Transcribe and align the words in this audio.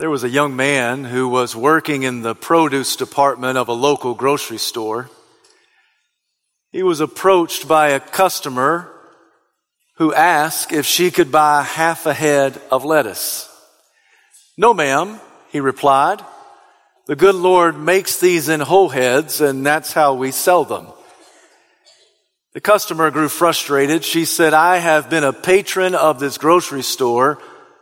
There 0.00 0.08
was 0.08 0.24
a 0.24 0.30
young 0.30 0.56
man 0.56 1.04
who 1.04 1.28
was 1.28 1.54
working 1.54 2.04
in 2.04 2.22
the 2.22 2.34
produce 2.34 2.96
department 2.96 3.58
of 3.58 3.68
a 3.68 3.74
local 3.74 4.14
grocery 4.14 4.56
store. 4.56 5.10
He 6.72 6.82
was 6.82 7.00
approached 7.00 7.68
by 7.68 7.90
a 7.90 8.00
customer 8.00 8.90
who 9.96 10.14
asked 10.14 10.72
if 10.72 10.86
she 10.86 11.10
could 11.10 11.30
buy 11.30 11.64
half 11.64 12.06
a 12.06 12.14
head 12.14 12.58
of 12.70 12.86
lettuce. 12.86 13.46
No, 14.56 14.72
ma'am, 14.72 15.20
he 15.50 15.60
replied. 15.60 16.24
The 17.06 17.14
good 17.14 17.34
Lord 17.34 17.78
makes 17.78 18.18
these 18.20 18.48
in 18.48 18.60
whole 18.60 18.88
heads, 18.88 19.42
and 19.42 19.66
that's 19.66 19.92
how 19.92 20.14
we 20.14 20.30
sell 20.30 20.64
them. 20.64 20.86
The 22.54 22.62
customer 22.62 23.10
grew 23.10 23.28
frustrated. 23.28 24.02
She 24.02 24.24
said, 24.24 24.54
I 24.54 24.78
have 24.78 25.10
been 25.10 25.24
a 25.24 25.34
patron 25.34 25.94
of 25.94 26.18
this 26.18 26.38
grocery 26.38 26.82
store 26.82 27.38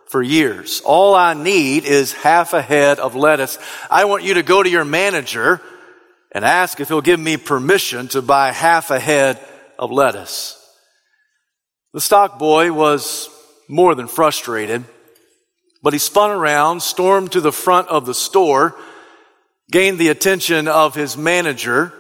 for 0.09 0.23
years. 0.23 0.81
All 0.85 1.15
I 1.15 1.35
need 1.35 1.85
is 1.85 2.13
half 2.13 2.55
a 2.55 2.63
head 2.63 2.99
of 2.99 3.15
lettuce. 3.15 3.59
I 3.91 4.07
want 4.07 4.25
you 4.25 4.35
to 4.35 4.43
go 4.43 4.63
to 4.63 4.69
your 4.69 4.85
manager 4.85 5.61
and 6.33 6.45
ask 6.45 6.81
if 6.81 6.89
he'll 6.89 7.01
give 7.01 7.21
me 7.21 7.37
permission 7.37 8.09
to 8.09 8.23
buy 8.23 8.53
half 8.53 8.91
a 8.91 8.99
head 8.99 9.39
of 9.79 9.91
lettuce. 9.91 10.55
The 11.93 12.01
stock 12.01 12.39
boy 12.39 12.73
was 12.73 13.29
more 13.69 13.95
than 13.95 14.09
frustrated, 14.09 14.85
but 15.83 15.93
he 15.93 15.99
spun 15.99 16.31
around, 16.31 16.83
stormed 16.83 17.33
to 17.33 17.41
the 17.41 17.53
front 17.53 17.89
of 17.89 18.07
the 18.07 18.15
store, 18.15 18.75
gained 19.71 19.99
the 19.99 20.09
attention 20.09 20.69
of 20.69 20.95
his 20.95 21.17
manager, 21.17 21.93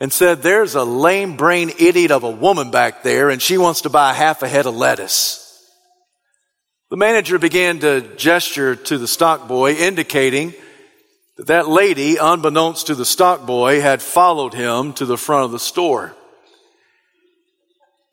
and 0.00 0.12
said, 0.12 0.42
There's 0.42 0.74
a 0.74 0.84
lame 0.84 1.36
brain 1.36 1.70
idiot 1.78 2.10
of 2.10 2.22
a 2.22 2.30
woman 2.30 2.70
back 2.70 3.02
there, 3.02 3.30
and 3.30 3.40
she 3.40 3.58
wants 3.58 3.82
to 3.82 3.90
buy 3.90 4.12
half 4.12 4.42
a 4.42 4.48
head 4.48 4.66
of 4.66 4.74
lettuce. 4.74 5.47
The 6.90 6.96
manager 6.96 7.38
began 7.38 7.80
to 7.80 8.00
gesture 8.16 8.74
to 8.74 8.96
the 8.96 9.06
stock 9.06 9.46
boy, 9.46 9.74
indicating 9.74 10.54
that 11.36 11.48
that 11.48 11.68
lady, 11.68 12.16
unbeknownst 12.16 12.86
to 12.86 12.94
the 12.94 13.04
stock 13.04 13.44
boy, 13.44 13.82
had 13.82 14.00
followed 14.00 14.54
him 14.54 14.94
to 14.94 15.04
the 15.04 15.18
front 15.18 15.44
of 15.44 15.52
the 15.52 15.58
store. 15.58 16.16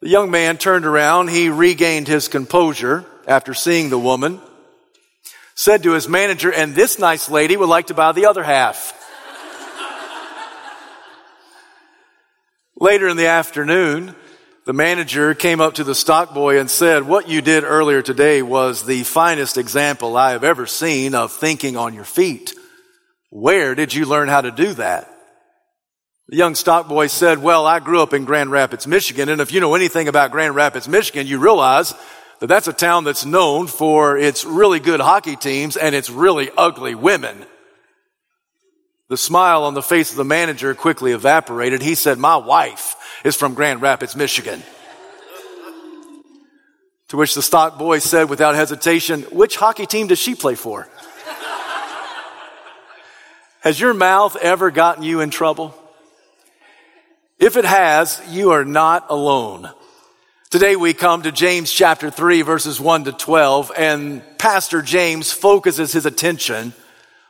The 0.01 0.09
young 0.09 0.29
man 0.29 0.57
turned 0.57 0.85
around. 0.85 1.29
He 1.29 1.47
regained 1.47 2.09
his 2.09 2.27
composure 2.27 3.05
after 3.25 3.53
seeing 3.53 3.89
the 3.89 3.97
woman, 3.97 4.41
said 5.55 5.83
to 5.83 5.93
his 5.93 6.09
manager, 6.09 6.51
and 6.51 6.75
this 6.75 6.99
nice 6.99 7.29
lady 7.29 7.55
would 7.55 7.69
like 7.69 7.87
to 7.87 7.93
buy 7.93 8.11
the 8.11 8.25
other 8.25 8.43
half. 8.43 8.91
Later 12.75 13.07
in 13.07 13.15
the 13.15 13.27
afternoon, 13.27 14.15
the 14.65 14.73
manager 14.73 15.35
came 15.35 15.61
up 15.61 15.75
to 15.75 15.83
the 15.83 15.93
stock 15.93 16.33
boy 16.33 16.59
and 16.59 16.69
said, 16.69 17.03
What 17.03 17.29
you 17.29 17.41
did 17.41 17.63
earlier 17.63 18.01
today 18.01 18.41
was 18.41 18.83
the 18.83 19.03
finest 19.03 19.57
example 19.57 20.17
I 20.17 20.31
have 20.31 20.43
ever 20.43 20.65
seen 20.65 21.13
of 21.13 21.31
thinking 21.31 21.77
on 21.77 21.93
your 21.93 22.03
feet. 22.03 22.53
Where 23.29 23.75
did 23.75 23.93
you 23.93 24.05
learn 24.05 24.27
how 24.27 24.41
to 24.41 24.51
do 24.51 24.73
that? 24.73 25.11
The 26.29 26.37
young 26.37 26.55
stock 26.55 26.87
boy 26.87 27.07
said, 27.07 27.43
Well, 27.43 27.67
I 27.67 27.79
grew 27.79 28.01
up 28.01 28.13
in 28.13 28.25
Grand 28.25 28.49
Rapids, 28.49 28.87
Michigan, 28.87 29.29
and 29.29 29.39
if 29.39 29.51
you 29.51 29.59
know 29.59 29.75
anything 29.75 30.07
about 30.07 30.31
Grand 30.31 30.55
Rapids, 30.55 30.87
Michigan, 30.87 31.27
you 31.27 31.37
realize 31.37 31.93
that 32.39 32.47
that's 32.47 32.67
a 32.67 32.73
town 32.73 33.03
that's 33.03 33.23
known 33.23 33.67
for 33.67 34.17
its 34.17 34.45
really 34.45 34.79
good 34.79 34.99
hockey 34.99 35.35
teams 35.35 35.77
and 35.77 35.93
its 35.93 36.09
really 36.09 36.49
ugly 36.57 36.95
women. 36.95 37.45
The 39.07 39.17
smile 39.17 39.63
on 39.63 39.75
the 39.75 39.83
face 39.83 40.09
of 40.09 40.17
the 40.17 40.25
manager 40.25 40.73
quickly 40.73 41.11
evaporated. 41.11 41.81
He 41.81 41.93
said, 41.93 42.17
My 42.17 42.37
wife 42.37 42.95
is 43.23 43.35
from 43.35 43.53
Grand 43.53 43.81
Rapids, 43.81 44.15
Michigan. 44.15 44.63
To 47.09 47.17
which 47.17 47.35
the 47.35 47.43
stock 47.43 47.77
boy 47.77 47.99
said 47.99 48.29
without 48.29 48.55
hesitation, 48.55 49.21
Which 49.23 49.57
hockey 49.57 49.85
team 49.85 50.07
does 50.07 50.17
she 50.17 50.33
play 50.33 50.55
for? 50.55 50.87
Has 53.61 53.79
your 53.79 53.93
mouth 53.93 54.35
ever 54.37 54.71
gotten 54.71 55.03
you 55.03 55.21
in 55.21 55.29
trouble? 55.29 55.75
If 57.37 57.57
it 57.57 57.65
has, 57.65 58.21
you 58.29 58.51
are 58.51 58.65
not 58.65 59.05
alone. 59.09 59.69
Today 60.49 60.75
we 60.75 60.93
come 60.93 61.23
to 61.23 61.31
James 61.31 61.71
chapter 61.71 62.09
3 62.09 62.43
verses 62.43 62.79
1 62.79 63.05
to 63.05 63.11
12 63.11 63.71
and 63.77 64.23
Pastor 64.37 64.81
James 64.81 65.31
focuses 65.31 65.91
his 65.91 66.05
attention 66.05 66.73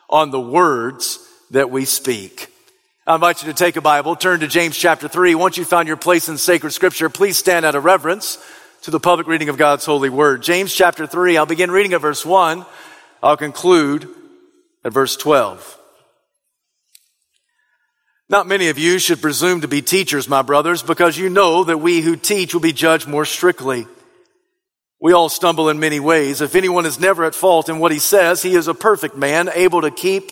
on 0.09 0.31
the 0.31 0.40
words 0.40 1.25
that 1.51 1.69
we 1.69 1.85
speak. 1.85 2.51
I 3.07 3.16
invite 3.16 3.44
you 3.44 3.51
to 3.51 3.57
take 3.57 3.75
a 3.75 3.81
Bible, 3.81 4.16
turn 4.16 4.39
to 4.39 4.47
James 4.47 4.75
chapter 4.75 5.07
3. 5.07 5.35
Once 5.35 5.57
you've 5.57 5.67
found 5.67 5.88
your 5.88 5.97
place 5.97 6.28
in 6.28 6.38
sacred 6.38 6.72
scripture, 6.72 7.09
please 7.09 7.38
stand 7.38 7.66
out 7.66 7.75
of 7.75 7.83
reverence 7.83 8.44
to 8.81 8.91
the 8.91 9.00
public 9.00 9.28
reading 9.28 9.50
of 9.50 9.57
God's 9.57 9.85
holy 9.85 10.09
word. 10.09 10.41
James 10.41 10.73
chapter 10.73 11.06
3, 11.06 11.38
I'll 11.38 11.45
begin 11.45 11.69
reading 11.69 11.94
at 11.94 12.01
verse 12.01 12.25
1. 12.25 12.66
I'll 13.22 13.38
conclude 13.38 14.09
at 14.83 14.91
verse 14.91 15.16
12. 15.17 15.79
Not 18.27 18.47
many 18.47 18.69
of 18.69 18.79
you 18.79 18.97
should 18.97 19.22
presume 19.22 19.62
to 19.62 19.67
be 19.67 19.83
teachers, 19.83 20.27
my 20.27 20.41
brothers, 20.41 20.81
because 20.81 21.16
you 21.16 21.29
know 21.29 21.63
that 21.63 21.77
we 21.77 22.01
who 22.01 22.16
teach 22.16 22.56
will 22.56 22.62
be 22.62 22.73
judged 22.73 23.07
more 23.07 23.25
strictly. 23.25 23.85
We 25.00 25.13
all 25.13 25.29
stumble 25.29 25.69
in 25.69 25.79
many 25.79 26.00
ways. 26.00 26.41
If 26.41 26.56
anyone 26.56 26.88
is 26.88 27.00
never 27.00 27.23
at 27.23 27.35
fault 27.35 27.69
in 27.69 27.77
what 27.77 27.91
he 27.91 28.00
says, 28.00 28.41
he 28.41 28.56
is 28.56 28.67
a 28.67 28.73
perfect 28.73 29.16
man, 29.16 29.50
able 29.53 29.81
to 29.81 29.91
keep 29.91 30.31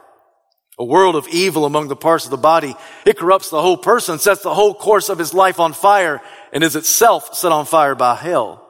a 0.81 0.83
world 0.83 1.15
of 1.15 1.27
evil 1.27 1.65
among 1.65 1.89
the 1.89 1.95
parts 1.95 2.25
of 2.25 2.31
the 2.31 2.37
body. 2.37 2.75
It 3.05 3.15
corrupts 3.15 3.51
the 3.51 3.61
whole 3.61 3.77
person, 3.77 4.17
sets 4.17 4.41
the 4.41 4.55
whole 4.55 4.73
course 4.73 5.09
of 5.09 5.19
his 5.19 5.31
life 5.31 5.59
on 5.59 5.73
fire, 5.73 6.23
and 6.51 6.63
is 6.63 6.75
itself 6.75 7.35
set 7.35 7.51
on 7.51 7.67
fire 7.67 7.93
by 7.93 8.15
hell. 8.15 8.67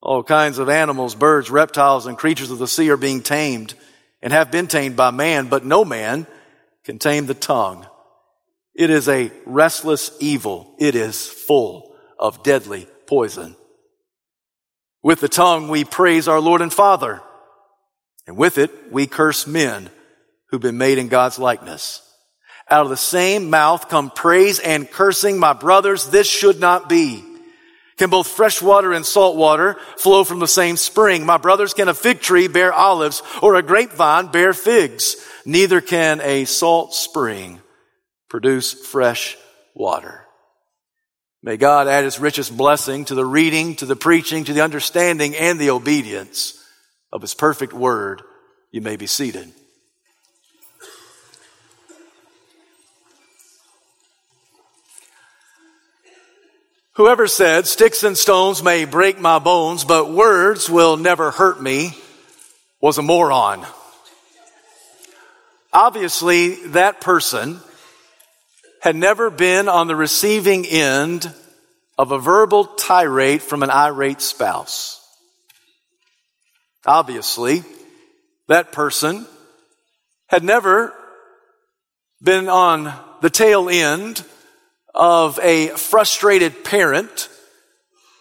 All 0.00 0.22
kinds 0.22 0.58
of 0.58 0.68
animals, 0.68 1.16
birds, 1.16 1.50
reptiles, 1.50 2.06
and 2.06 2.16
creatures 2.16 2.52
of 2.52 2.58
the 2.58 2.68
sea 2.68 2.90
are 2.90 2.96
being 2.96 3.22
tamed 3.22 3.74
and 4.22 4.32
have 4.32 4.52
been 4.52 4.68
tamed 4.68 4.94
by 4.94 5.10
man, 5.10 5.48
but 5.48 5.64
no 5.64 5.84
man 5.84 6.28
can 6.84 7.00
tame 7.00 7.26
the 7.26 7.34
tongue. 7.34 7.84
It 8.72 8.88
is 8.88 9.08
a 9.08 9.32
restless 9.46 10.16
evil. 10.20 10.76
It 10.78 10.94
is 10.94 11.26
full 11.26 11.96
of 12.20 12.44
deadly 12.44 12.86
poison. 13.06 13.56
With 15.02 15.18
the 15.18 15.28
tongue 15.28 15.66
we 15.66 15.82
praise 15.82 16.28
our 16.28 16.40
Lord 16.40 16.62
and 16.62 16.72
Father, 16.72 17.20
and 18.28 18.36
with 18.36 18.58
it 18.58 18.92
we 18.92 19.08
curse 19.08 19.44
men 19.44 19.90
who've 20.54 20.62
been 20.62 20.78
made 20.78 20.98
in 20.98 21.08
God's 21.08 21.36
likeness. 21.36 22.00
Out 22.70 22.84
of 22.84 22.90
the 22.90 22.96
same 22.96 23.50
mouth 23.50 23.88
come 23.88 24.08
praise 24.08 24.60
and 24.60 24.88
cursing. 24.88 25.36
My 25.36 25.52
brothers, 25.52 26.06
this 26.06 26.28
should 26.28 26.60
not 26.60 26.88
be. 26.88 27.24
Can 27.96 28.08
both 28.08 28.28
fresh 28.28 28.62
water 28.62 28.92
and 28.92 29.04
salt 29.04 29.36
water 29.36 29.76
flow 29.98 30.22
from 30.22 30.38
the 30.38 30.46
same 30.46 30.76
spring? 30.76 31.26
My 31.26 31.38
brothers, 31.38 31.74
can 31.74 31.88
a 31.88 31.94
fig 31.94 32.20
tree 32.20 32.46
bear 32.46 32.72
olives 32.72 33.20
or 33.42 33.56
a 33.56 33.62
grapevine 33.62 34.28
bear 34.28 34.52
figs? 34.52 35.16
Neither 35.44 35.80
can 35.80 36.20
a 36.20 36.44
salt 36.44 36.94
spring 36.94 37.60
produce 38.28 38.72
fresh 38.72 39.36
water. 39.74 40.24
May 41.42 41.56
God 41.56 41.88
add 41.88 42.04
his 42.04 42.20
richest 42.20 42.56
blessing 42.56 43.04
to 43.06 43.16
the 43.16 43.26
reading, 43.26 43.74
to 43.76 43.86
the 43.86 43.96
preaching, 43.96 44.44
to 44.44 44.52
the 44.52 44.62
understanding, 44.62 45.34
and 45.34 45.58
the 45.58 45.70
obedience 45.70 46.56
of 47.12 47.22
his 47.22 47.34
perfect 47.34 47.72
word. 47.72 48.22
You 48.70 48.82
may 48.82 48.94
be 48.94 49.08
seated. 49.08 49.52
Whoever 56.96 57.26
said, 57.26 57.66
sticks 57.66 58.04
and 58.04 58.16
stones 58.16 58.62
may 58.62 58.84
break 58.84 59.18
my 59.18 59.40
bones, 59.40 59.84
but 59.84 60.12
words 60.12 60.70
will 60.70 60.96
never 60.96 61.32
hurt 61.32 61.60
me, 61.60 61.92
was 62.80 62.98
a 62.98 63.02
moron. 63.02 63.66
Obviously, 65.72 66.54
that 66.68 67.00
person 67.00 67.58
had 68.80 68.94
never 68.94 69.28
been 69.28 69.68
on 69.68 69.88
the 69.88 69.96
receiving 69.96 70.64
end 70.66 71.34
of 71.98 72.12
a 72.12 72.18
verbal 72.20 72.64
tirade 72.64 73.42
from 73.42 73.64
an 73.64 73.70
irate 73.70 74.20
spouse. 74.20 75.04
Obviously, 76.86 77.64
that 78.46 78.70
person 78.70 79.26
had 80.28 80.44
never 80.44 80.94
been 82.22 82.48
on 82.48 82.92
the 83.20 83.30
tail 83.30 83.68
end 83.68 84.24
of 84.94 85.38
a 85.42 85.68
frustrated 85.68 86.64
parent 86.64 87.28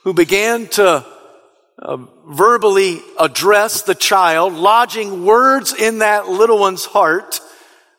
who 0.04 0.14
began 0.14 0.68
to 0.68 1.06
uh, 1.82 1.98
verbally 2.28 3.02
address 3.20 3.84
the 3.84 3.96
child, 3.96 4.54
lodging 4.54 5.26
words 5.26 5.74
in 5.74 6.00
that 6.00 6.28
little 6.28 6.60
one's 6.60 6.86
heart 6.86 7.40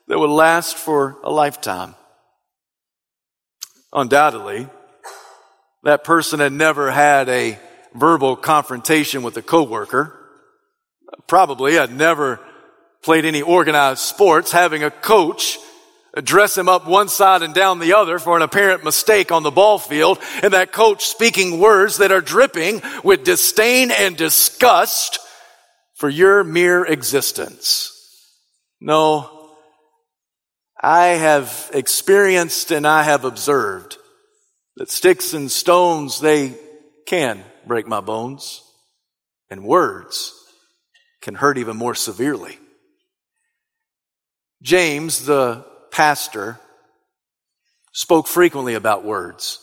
that 0.08 0.18
would 0.18 0.30
last 0.30 0.76
for 0.76 1.16
a 1.22 1.30
lifetime. 1.30 1.94
Undoubtedly, 3.92 4.68
that 5.84 6.04
person 6.04 6.40
had 6.40 6.52
never 6.52 6.90
had 6.90 7.28
a 7.28 7.58
verbal 7.94 8.36
confrontation 8.36 9.22
with 9.22 9.36
a 9.36 9.42
coworker. 9.42 10.18
Probably 11.26 11.74
had 11.74 11.94
never 11.94 12.40
played 13.02 13.24
any 13.24 13.42
organized 13.42 14.00
sports, 14.00 14.50
having 14.50 14.82
a 14.82 14.90
coach 14.90 15.58
dress 16.22 16.56
him 16.56 16.68
up 16.68 16.86
one 16.86 17.08
side 17.08 17.42
and 17.42 17.54
down 17.54 17.78
the 17.78 17.94
other 17.94 18.18
for 18.18 18.36
an 18.36 18.42
apparent 18.42 18.84
mistake 18.84 19.32
on 19.32 19.42
the 19.42 19.50
ball 19.50 19.78
field, 19.78 20.18
and 20.42 20.52
that 20.52 20.72
coach 20.72 21.04
speaking 21.06 21.58
words 21.58 21.98
that 21.98 22.12
are 22.12 22.20
dripping 22.20 22.82
with 23.02 23.24
disdain 23.24 23.90
and 23.90 24.16
disgust 24.16 25.18
for 25.96 26.08
your 26.08 26.44
mere 26.44 26.84
existence. 26.84 27.90
No, 28.80 29.50
I 30.80 31.06
have 31.06 31.70
experienced 31.72 32.70
and 32.70 32.86
I 32.86 33.02
have 33.02 33.24
observed 33.24 33.96
that 34.76 34.90
sticks 34.90 35.34
and 35.34 35.50
stones, 35.50 36.20
they 36.20 36.54
can 37.06 37.42
break 37.66 37.86
my 37.86 38.00
bones, 38.00 38.62
and 39.50 39.64
words 39.64 40.32
can 41.22 41.34
hurt 41.34 41.58
even 41.58 41.76
more 41.76 41.94
severely. 41.94 42.58
James, 44.62 45.26
the 45.26 45.64
pastor, 45.94 46.58
spoke 47.92 48.26
frequently 48.26 48.74
about 48.74 49.04
words. 49.04 49.60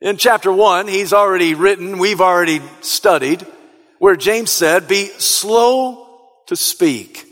In 0.00 0.16
chapter 0.16 0.52
one, 0.52 0.88
he's 0.88 1.12
already 1.12 1.54
written, 1.54 1.98
we've 1.98 2.20
already 2.20 2.60
studied, 2.80 3.46
where 4.00 4.16
James 4.16 4.50
said, 4.50 4.88
be 4.88 5.06
slow 5.18 6.08
to 6.48 6.56
speak, 6.56 7.24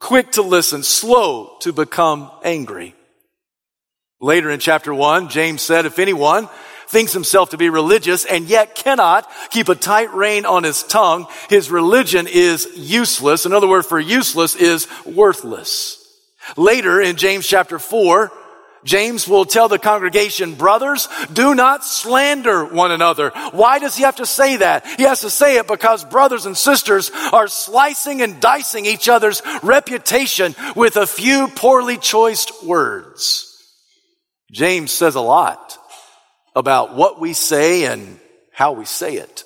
quick 0.00 0.32
to 0.32 0.42
listen, 0.42 0.82
slow 0.82 1.58
to 1.60 1.72
become 1.74 2.30
angry. 2.42 2.94
Later 4.18 4.50
in 4.50 4.58
chapter 4.58 4.94
one, 4.94 5.28
James 5.28 5.60
said, 5.60 5.84
if 5.84 5.98
anyone 5.98 6.48
thinks 6.88 7.12
himself 7.12 7.50
to 7.50 7.58
be 7.58 7.68
religious 7.68 8.24
and 8.24 8.46
yet 8.46 8.74
cannot 8.74 9.30
keep 9.50 9.68
a 9.68 9.74
tight 9.74 10.14
rein 10.14 10.46
on 10.46 10.62
his 10.62 10.82
tongue, 10.82 11.26
his 11.50 11.70
religion 11.70 12.26
is 12.26 12.66
useless. 12.74 13.44
Another 13.44 13.68
word 13.68 13.84
for 13.84 14.00
useless 14.00 14.56
is 14.56 14.88
worthless. 15.04 16.05
Later 16.56 17.00
in 17.00 17.16
James 17.16 17.46
chapter 17.46 17.78
4, 17.78 18.30
James 18.84 19.26
will 19.26 19.44
tell 19.44 19.68
the 19.68 19.80
congregation, 19.80 20.54
brothers, 20.54 21.08
do 21.32 21.54
not 21.54 21.84
slander 21.84 22.64
one 22.64 22.92
another. 22.92 23.30
Why 23.50 23.80
does 23.80 23.96
he 23.96 24.04
have 24.04 24.16
to 24.16 24.26
say 24.26 24.58
that? 24.58 24.86
He 24.86 25.02
has 25.02 25.22
to 25.22 25.30
say 25.30 25.58
it 25.58 25.66
because 25.66 26.04
brothers 26.04 26.46
and 26.46 26.56
sisters 26.56 27.10
are 27.32 27.48
slicing 27.48 28.22
and 28.22 28.40
dicing 28.40 28.86
each 28.86 29.08
other's 29.08 29.42
reputation 29.62 30.54
with 30.76 30.96
a 30.96 31.06
few 31.06 31.48
poorly 31.48 31.98
choiced 31.98 32.64
words. 32.64 33.52
James 34.52 34.92
says 34.92 35.16
a 35.16 35.20
lot 35.20 35.78
about 36.54 36.94
what 36.94 37.20
we 37.20 37.32
say 37.32 37.86
and 37.86 38.20
how 38.52 38.72
we 38.72 38.84
say 38.84 39.16
it. 39.16 39.42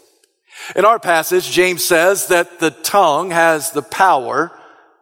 In 0.76 0.85
our 0.85 0.99
passage, 0.99 1.50
James 1.50 1.82
says 1.82 2.26
that 2.26 2.61
the 2.61 2.70
tongue 2.70 3.31
has 3.31 3.70
the 3.70 3.82
power 3.82 4.52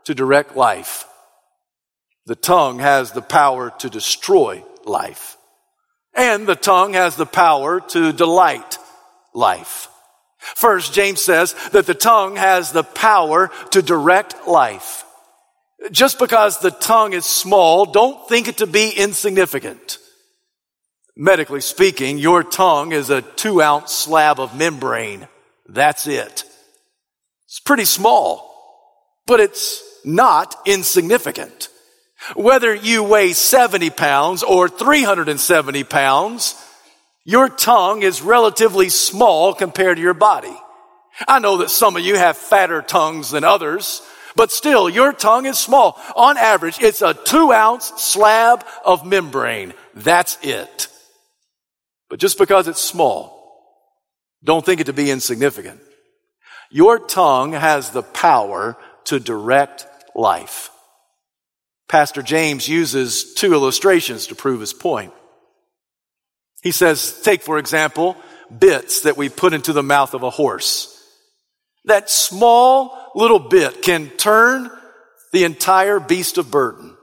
to 0.05 0.15
direct 0.15 0.56
life. 0.56 1.05
The 2.29 2.37
tongue 2.37 2.79
has 2.81 3.13
the 3.13 3.23
power 3.23 3.73
to 3.79 3.89
destroy 3.89 4.63
life. 4.85 5.39
And 6.15 6.47
the 6.47 6.57
tongue 6.57 6.93
has 6.93 7.17
the 7.17 7.25
power 7.25 7.81
to 7.81 8.13
delight 8.13 8.77
life. 9.33 9.89
First, 10.39 10.93
James 10.93 11.23
says 11.23 11.55
that 11.71 11.87
the 11.87 11.95
tongue 11.95 12.37
has 12.37 12.71
the 12.71 12.83
power 12.83 13.51
to 13.71 13.81
direct 13.81 14.47
life. 14.47 15.07
Just 15.91 16.19
because 16.19 16.59
the 16.59 16.71
tongue 16.71 17.15
is 17.15 17.25
small, 17.25 17.87
don't 17.87 18.29
think 18.29 18.47
it 18.47 18.59
to 18.59 18.67
be 18.67 18.91
insignificant. 18.91 19.97
Medically 21.17 21.63
speaking, 21.63 22.19
your 22.19 22.43
tongue 22.43 22.93
is 22.93 23.09
a 23.09 23.23
two 23.23 23.63
ounce 23.63 23.91
slab 23.93 24.39
of 24.39 24.55
membrane. 24.55 25.29
That's 25.67 26.07
it. 26.07 26.45
It's 27.47 27.61
pretty 27.61 27.87
small, 27.87 29.23
but 29.27 29.41
it's 29.41 29.83
not 30.05 30.55
insignificant. 30.67 31.71
Whether 32.35 32.75
you 32.75 33.05
weigh 33.05 33.32
70 33.32 33.91
pounds 33.91 34.43
or 34.43 34.69
370 34.69 35.85
pounds, 35.85 36.55
your 37.25 37.49
tongue 37.49 38.03
is 38.03 38.23
relatively 38.23 38.88
small 38.88 39.55
compared 39.55 39.97
to 39.97 40.03
your 40.03 40.15
body. 40.15 40.56
I 41.26 41.38
know 41.38 41.59
that 41.59 41.70
some 41.70 41.97
of 41.97 42.03
you 42.03 42.17
have 42.17 42.37
fatter 42.37 42.82
tongues 42.82 43.31
than 43.31 43.44
others, 43.44 44.03
but 44.37 44.53
still, 44.53 44.88
your 44.88 45.12
tongue 45.12 45.47
is 45.47 45.59
small. 45.59 46.00
On 46.15 46.37
average, 46.37 46.81
it's 46.81 47.03
a 47.03 47.15
two 47.15 47.53
ounce 47.53 47.87
slab 47.97 48.64
of 48.85 49.05
membrane. 49.05 49.75
That's 49.94 50.38
it. 50.43 50.88
But 52.09 52.21
just 52.21 52.38
because 52.38 52.69
it's 52.69 52.81
small, 52.81 53.37
don't 54.44 54.64
think 54.64 54.81
it 54.81 54.85
to 54.85 54.93
be 54.93 55.11
insignificant. 55.11 55.81
Your 56.71 56.99
tongue 56.99 57.53
has 57.53 57.91
the 57.91 58.03
power 58.03 58.76
to 59.05 59.19
direct 59.19 59.87
life. 60.14 60.71
Pastor 61.88 62.23
James 62.23 62.69
uses 62.69 63.35
two 63.35 63.55
illustrations 63.55 64.26
to 64.26 64.35
prove 64.35 64.61
his 64.61 64.75
point. 64.75 65.12
He 66.62 66.70
says, 66.70 67.20
take 67.23 67.43
for 67.43 67.58
example, 67.58 68.17
bits 68.56 69.02
that 69.02 69.17
we 69.17 69.29
put 69.29 69.55
into 69.55 69.73
the 69.73 69.82
mouth 69.82 70.14
of 70.14 70.23
a 70.23 70.31
horse. 70.31 70.94
That 71.85 72.11
small 72.11 73.11
little 73.14 73.38
bit 73.38 73.82
can 73.82 74.11
turn 74.11 74.70
the 75.32 75.44
entire 75.44 76.00
beast 76.00 76.37
of 76.37 76.50
burden. 76.50 76.94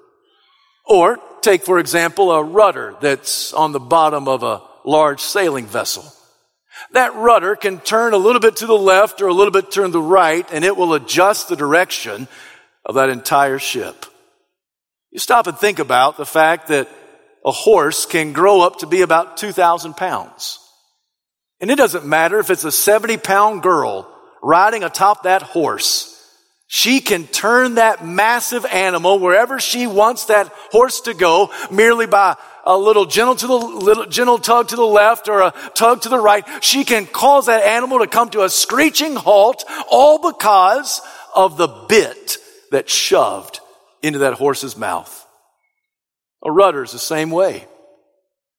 Or 0.85 1.19
take 1.41 1.63
for 1.63 1.79
example 1.79 2.31
a 2.31 2.43
rudder 2.43 2.95
that's 3.01 3.53
on 3.53 3.71
the 3.71 3.79
bottom 3.79 4.27
of 4.27 4.43
a 4.43 4.61
large 4.83 5.19
sailing 5.19 5.65
vessel. 5.65 6.05
That 6.91 7.15
rudder 7.15 7.55
can 7.55 7.79
turn 7.79 8.13
a 8.13 8.17
little 8.17 8.41
bit 8.41 8.57
to 8.57 8.67
the 8.67 8.77
left 8.77 9.21
or 9.21 9.27
a 9.27 9.33
little 9.33 9.51
bit 9.51 9.71
to 9.71 9.87
the 9.87 10.01
right 10.01 10.47
and 10.51 10.63
it 10.63 10.77
will 10.77 10.93
adjust 10.93 11.49
the 11.49 11.55
direction 11.55 12.27
of 12.85 12.95
that 12.95 13.09
entire 13.09 13.57
ship. 13.57 14.05
You 15.15 15.19
stop 15.19 15.47
and 15.47 15.57
think 15.57 15.79
about 15.79 16.17
the 16.17 16.25
fact 16.25 16.67
that 16.67 16.89
a 17.45 17.51
horse 17.53 18.05
can 18.05 18.33
grow 18.33 18.59
up 18.59 18.79
to 18.79 18.85
be 18.85 19.01
about 19.01 19.37
2,000 19.37 19.93
pounds. 19.95 20.59
And 21.61 21.71
it 21.71 21.77
doesn't 21.77 22.05
matter 22.05 22.37
if 22.39 22.49
it's 22.49 22.65
a 22.65 22.71
70 22.71 23.15
pound 23.19 23.63
girl 23.63 24.13
riding 24.43 24.83
atop 24.83 25.23
that 25.23 25.41
horse. 25.41 26.11
She 26.67 26.99
can 26.99 27.27
turn 27.27 27.75
that 27.75 28.05
massive 28.05 28.65
animal 28.65 29.19
wherever 29.19 29.57
she 29.57 29.87
wants 29.87 30.25
that 30.25 30.51
horse 30.71 30.99
to 31.01 31.13
go 31.13 31.49
merely 31.71 32.07
by 32.07 32.35
a 32.65 32.77
little 32.77 33.05
gentle 33.05 33.35
to 33.37 33.47
the 33.47 33.53
little 33.53 34.07
gentle 34.07 34.37
tug 34.37 34.67
to 34.67 34.75
the 34.75 34.83
left 34.83 35.29
or 35.29 35.43
a 35.43 35.53
tug 35.75 36.01
to 36.01 36.09
the 36.09 36.19
right. 36.19 36.45
She 36.61 36.83
can 36.83 37.05
cause 37.05 37.45
that 37.45 37.63
animal 37.63 37.99
to 37.99 38.07
come 38.07 38.31
to 38.31 38.43
a 38.43 38.49
screeching 38.49 39.15
halt 39.15 39.63
all 39.89 40.29
because 40.29 40.99
of 41.33 41.55
the 41.55 41.67
bit 41.67 42.37
that 42.71 42.89
shoved 42.89 43.61
into 44.05 44.19
that 44.19 44.33
horse's 44.33 44.77
mouth. 44.77 45.25
A 46.43 46.51
rudder 46.51 46.83
is 46.83 46.91
the 46.91 46.99
same 46.99 47.31
way. 47.31 47.67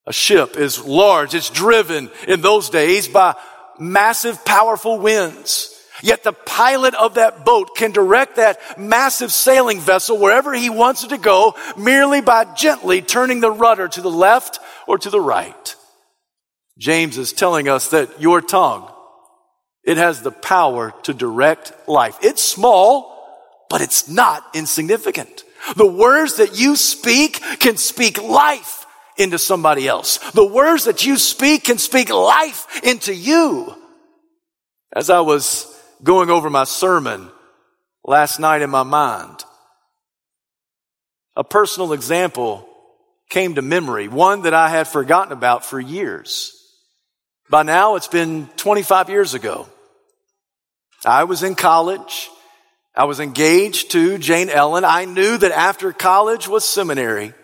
A 0.06 0.12
ship 0.12 0.56
is 0.56 0.84
large. 0.84 1.34
It's 1.34 1.50
driven 1.50 2.10
in 2.28 2.40
those 2.40 2.70
days 2.70 3.08
by 3.08 3.34
massive, 3.78 4.44
powerful 4.44 4.98
winds. 4.98 5.72
Yet 6.02 6.24
the 6.24 6.32
pilot 6.32 6.94
of 6.94 7.14
that 7.14 7.44
boat 7.44 7.74
can 7.76 7.90
direct 7.90 8.36
that 8.36 8.78
massive 8.78 9.32
sailing 9.32 9.80
vessel 9.80 10.18
wherever 10.18 10.52
he 10.52 10.68
wants 10.68 11.04
it 11.04 11.08
to 11.08 11.18
go 11.18 11.54
merely 11.76 12.20
by 12.20 12.44
gently 12.54 13.00
turning 13.00 13.40
the 13.40 13.50
rudder 13.50 13.88
to 13.88 14.02
the 14.02 14.10
left 14.10 14.58
or 14.86 14.98
to 14.98 15.10
the 15.10 15.20
right. 15.20 15.74
James 16.78 17.16
is 17.16 17.32
telling 17.32 17.68
us 17.68 17.90
that 17.90 18.20
your 18.20 18.42
tongue, 18.42 18.92
it 19.84 19.96
has 19.96 20.20
the 20.20 20.32
power 20.32 20.92
to 21.04 21.14
direct 21.14 21.72
life. 21.88 22.18
It's 22.20 22.44
small, 22.44 23.15
but 23.76 23.82
it's 23.82 24.08
not 24.08 24.42
insignificant. 24.54 25.44
The 25.76 25.86
words 25.86 26.36
that 26.36 26.58
you 26.58 26.76
speak 26.76 27.42
can 27.60 27.76
speak 27.76 28.22
life 28.22 28.86
into 29.18 29.38
somebody 29.38 29.86
else. 29.86 30.16
The 30.30 30.46
words 30.46 30.84
that 30.84 31.04
you 31.04 31.18
speak 31.18 31.64
can 31.64 31.76
speak 31.76 32.08
life 32.08 32.80
into 32.82 33.14
you. 33.14 33.74
As 34.94 35.10
I 35.10 35.20
was 35.20 35.66
going 36.02 36.30
over 36.30 36.48
my 36.48 36.64
sermon 36.64 37.28
last 38.02 38.40
night 38.40 38.62
in 38.62 38.70
my 38.70 38.82
mind, 38.82 39.44
a 41.36 41.44
personal 41.44 41.92
example 41.92 42.66
came 43.28 43.56
to 43.56 43.60
memory, 43.60 44.08
one 44.08 44.44
that 44.44 44.54
I 44.54 44.70
had 44.70 44.88
forgotten 44.88 45.34
about 45.34 45.66
for 45.66 45.78
years. 45.78 46.50
By 47.50 47.62
now, 47.62 47.96
it's 47.96 48.08
been 48.08 48.48
25 48.56 49.10
years 49.10 49.34
ago. 49.34 49.68
I 51.04 51.24
was 51.24 51.42
in 51.42 51.54
college. 51.54 52.30
I 52.96 53.04
was 53.04 53.20
engaged 53.20 53.90
to 53.90 54.16
Jane 54.16 54.48
Ellen. 54.48 54.84
I 54.84 55.04
knew 55.04 55.36
that 55.36 55.52
after 55.52 55.92
college 55.92 56.48
was 56.48 56.64
seminary. 56.64 57.34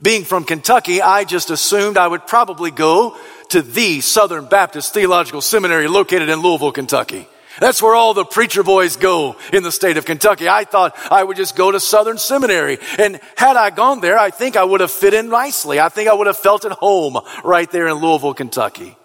Being 0.00 0.24
from 0.24 0.44
Kentucky, 0.44 1.02
I 1.02 1.24
just 1.24 1.50
assumed 1.50 1.96
I 1.96 2.06
would 2.06 2.26
probably 2.26 2.70
go 2.70 3.18
to 3.50 3.62
the 3.62 4.00
Southern 4.00 4.46
Baptist 4.46 4.94
Theological 4.94 5.40
Seminary 5.40 5.88
located 5.88 6.28
in 6.28 6.40
Louisville, 6.40 6.72
Kentucky. 6.72 7.26
That's 7.58 7.82
where 7.82 7.96
all 7.96 8.14
the 8.14 8.24
preacher 8.24 8.62
boys 8.62 8.96
go 8.96 9.36
in 9.52 9.64
the 9.64 9.72
state 9.72 9.96
of 9.96 10.06
Kentucky. 10.06 10.48
I 10.48 10.64
thought 10.64 10.96
I 11.10 11.22
would 11.22 11.36
just 11.36 11.56
go 11.56 11.70
to 11.72 11.80
Southern 11.80 12.16
Seminary. 12.16 12.78
And 12.96 13.20
had 13.36 13.56
I 13.56 13.70
gone 13.70 14.00
there, 14.00 14.16
I 14.18 14.30
think 14.30 14.56
I 14.56 14.64
would 14.64 14.80
have 14.80 14.90
fit 14.90 15.12
in 15.12 15.28
nicely. 15.28 15.80
I 15.80 15.88
think 15.88 16.08
I 16.08 16.14
would 16.14 16.28
have 16.28 16.38
felt 16.38 16.64
at 16.64 16.72
home 16.72 17.18
right 17.44 17.70
there 17.70 17.88
in 17.88 17.96
Louisville, 17.96 18.34
Kentucky. 18.34 18.96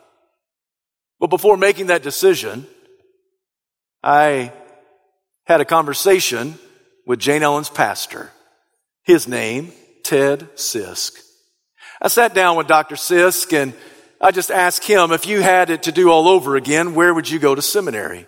But 1.20 1.32
before 1.32 1.58
making 1.58 1.88
that 1.88 2.04
decision, 2.04 2.68
I 4.04 4.54
had 5.46 5.62
a 5.62 5.66
conversation 5.66 6.58
with 7.06 7.20
Jane 7.20 7.44
Ellen's 7.44 7.70
pastor. 7.70 8.32
His 9.04 9.28
name, 9.28 9.72
Ted 10.04 10.50
Sisk. 10.56 11.20
I 12.02 12.08
sat 12.08 12.34
down 12.34 12.58
with 12.58 12.68
Dr. 12.68 12.96
Sisk 12.96 13.54
and 13.54 13.74
I 14.20 14.32
just 14.32 14.50
asked 14.52 14.86
him, 14.86 15.12
if 15.12 15.28
you 15.28 15.42
had 15.42 15.70
it 15.70 15.84
to 15.84 15.92
do 15.92 16.10
all 16.10 16.28
over 16.28 16.56
again, 16.56 16.96
where 16.96 17.14
would 17.14 17.30
you 17.30 17.40
go 17.40 17.54
to 17.54 17.62
seminary? 17.62 18.28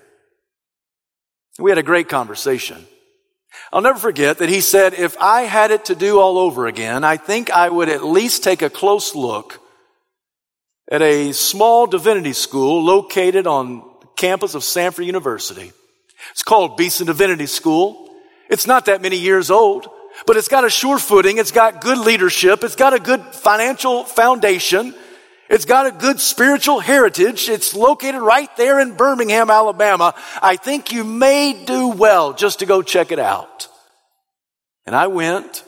We 1.60 1.72
had 1.72 1.78
a 1.78 1.84
great 1.84 2.08
conversation. 2.08 2.86
I'll 3.74 3.82
never 3.82 3.98
forget 3.98 4.38
that 4.38 4.50
he 4.50 4.62
said, 4.62 4.94
if 4.94 5.18
I 5.20 5.42
had 5.42 5.72
it 5.72 5.86
to 5.86 5.96
do 5.96 6.20
all 6.20 6.38
over 6.38 6.68
again, 6.68 7.04
I 7.04 7.18
think 7.18 7.50
I 7.50 7.70
would 7.70 7.90
at 7.90 8.04
least 8.04 8.44
take 8.44 8.62
a 8.62 8.70
close 8.70 9.16
look 9.16 9.60
at 10.92 11.02
a 11.02 11.32
small 11.34 11.88
divinity 11.88 12.34
school 12.34 12.84
located 12.84 13.48
on 13.48 13.78
the 14.02 14.08
campus 14.16 14.54
of 14.54 14.62
Samford 14.62 15.06
University. 15.06 15.74
It's 16.32 16.44
called 16.44 16.78
Beeson 16.78 17.08
Divinity 17.08 17.46
School. 17.46 18.10
It's 18.50 18.68
not 18.68 18.86
that 18.86 19.02
many 19.02 19.18
years 19.18 19.52
old, 19.52 19.88
but 20.26 20.38
it's 20.38 20.48
got 20.48 20.66
a 20.66 20.70
sure 20.70 21.00
footing. 21.00 21.38
It's 21.38 21.52
got 21.52 21.82
good 21.82 21.98
leadership. 21.98 22.64
It's 22.64 22.76
got 22.76 22.94
a 22.94 23.00
good 23.00 23.22
financial 23.34 24.04
foundation. 24.04 24.96
It's 25.50 25.66
got 25.66 25.86
a 25.86 25.92
good 25.92 26.20
spiritual 26.20 26.80
heritage. 26.80 27.50
It's 27.50 27.74
located 27.74 28.22
right 28.22 28.54
there 28.58 28.80
in 28.80 28.96
Birmingham, 28.96 29.50
Alabama. 29.50 30.14
I 30.42 30.58
think 30.58 30.92
you 30.92 31.04
may 31.04 31.66
do 31.66 31.90
well 31.90 32.34
just 32.34 32.60
to 32.60 32.66
go 32.66 32.82
check 32.82 33.12
it 33.12 33.20
out. 33.20 33.68
And 34.86 34.96
I 34.96 35.08
went. 35.08 35.64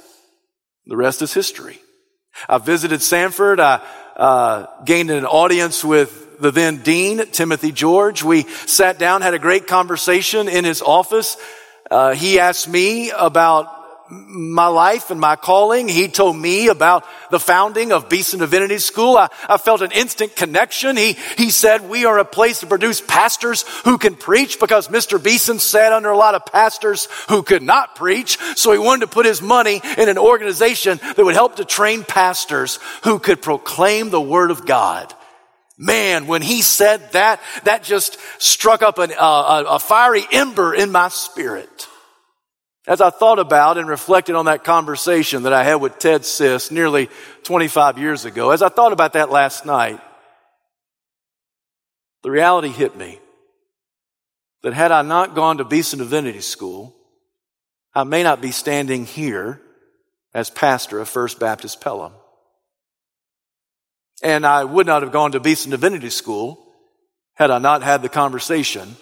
The 0.86 0.98
rest 0.98 1.22
is 1.22 1.34
history. 1.34 1.80
I 2.48 2.58
visited 2.58 3.02
Samford. 3.02 3.60
I 3.60 3.86
uh, 4.18 4.66
gained 4.86 5.12
an 5.12 5.26
audience 5.26 5.84
with 5.84 6.29
the 6.40 6.52
then 6.52 6.78
dean, 6.78 7.26
Timothy 7.32 7.72
George. 7.72 8.24
We 8.24 8.44
sat 8.44 9.00
down, 9.00 9.22
had 9.22 9.34
a 9.34 9.40
great 9.40 9.68
conversation 9.68 10.48
in 10.48 10.64
his 10.66 10.82
office. 10.82 11.38
Uh, 11.90 12.14
he 12.14 12.40
asked 12.40 12.68
me 12.68 13.12
about 13.12 13.76
my 14.10 14.68
life 14.68 15.12
and 15.12 15.20
my 15.20 15.36
calling. 15.36 15.88
He 15.88 16.08
told 16.08 16.36
me 16.36 16.68
about 16.68 17.06
the 17.30 17.40
founding 17.40 17.92
of 17.92 18.10
Beeson 18.10 18.40
Divinity 18.40 18.80
School. 18.80 19.16
I, 19.18 19.30
I, 19.48 19.58
felt 19.58 19.82
an 19.82 19.92
instant 19.92 20.36
connection. 20.36 20.98
He, 20.98 21.14
he 21.38 21.52
said, 21.52 21.88
we 21.88 22.06
are 22.06 22.18
a 22.18 22.26
place 22.26 22.62
to 22.62 22.68
produce 22.68 23.02
pastors 23.02 23.66
who 23.86 24.00
can 24.00 24.16
preach 24.16 24.60
because 24.60 24.88
Mr. 24.88 25.24
Beeson 25.24 25.60
sat 25.60 25.94
under 25.94 26.10
a 26.10 26.18
lot 26.18 26.34
of 26.34 26.46
pastors 26.46 27.08
who 27.28 27.44
could 27.44 27.62
not 27.62 27.96
preach. 27.96 28.40
So 28.56 28.72
he 28.72 28.80
wanted 28.80 29.02
to 29.02 29.12
put 29.12 29.28
his 29.28 29.44
money 29.44 29.80
in 29.98 30.10
an 30.10 30.18
organization 30.18 31.00
that 31.04 31.24
would 31.24 31.36
help 31.36 31.58
to 31.58 31.66
train 31.66 32.04
pastors 32.04 32.80
who 33.04 33.20
could 33.20 33.44
proclaim 33.44 34.10
the 34.10 34.22
word 34.22 34.50
of 34.50 34.66
God. 34.66 35.14
Man, 35.82 36.28
when 36.28 36.42
he 36.42 36.62
said 36.62 37.14
that, 37.14 37.40
that 37.64 37.84
just 37.84 38.18
struck 38.38 38.82
up 38.82 38.98
an, 38.98 39.14
uh, 39.18 39.64
a 39.66 39.80
fiery 39.80 40.26
ember 40.30 40.76
in 40.76 40.92
my 40.92 41.08
spirit. 41.08 41.88
As 42.86 43.00
I 43.00 43.12
thought 43.12 43.40
about 43.40 43.78
and 43.78 43.88
reflected 43.88 44.36
on 44.36 44.46
that 44.46 44.66
conversation 44.66 45.44
that 45.44 45.54
I 45.54 45.64
had 45.64 45.76
with 45.76 45.98
Ted 45.98 46.24
Sisk 46.24 46.70
nearly 46.70 47.10
25 47.44 47.98
years 47.98 48.26
ago, 48.26 48.52
as 48.52 48.62
I 48.62 48.68
thought 48.68 48.92
about 48.92 49.14
that 49.14 49.32
last 49.32 49.66
night, 49.66 50.02
the 52.24 52.32
reality 52.32 52.70
hit 52.70 52.98
me 52.98 53.18
that 54.64 54.74
had 54.74 54.92
I 54.92 55.02
not 55.02 55.34
gone 55.34 55.60
to 55.60 55.64
Beeson 55.64 56.00
Divinity 56.00 56.42
School, 56.42 56.94
I 57.96 58.04
may 58.04 58.22
not 58.22 58.42
be 58.42 58.52
standing 58.52 59.06
here 59.06 59.62
as 60.34 60.50
pastor 60.50 61.00
of 61.00 61.08
First 61.08 61.40
Baptist 61.40 61.80
Pelham. 61.80 62.12
And 64.22 64.46
I 64.46 64.64
would 64.64 64.86
not 64.86 65.02
have 65.02 65.12
gone 65.12 65.32
to 65.32 65.40
Beeson 65.40 65.72
Divinity 65.72 66.10
School 66.10 66.66
had 67.36 67.52
I 67.52 67.60
not 67.60 67.84
had 67.84 68.02
the 68.02 68.10
conversation 68.10 68.98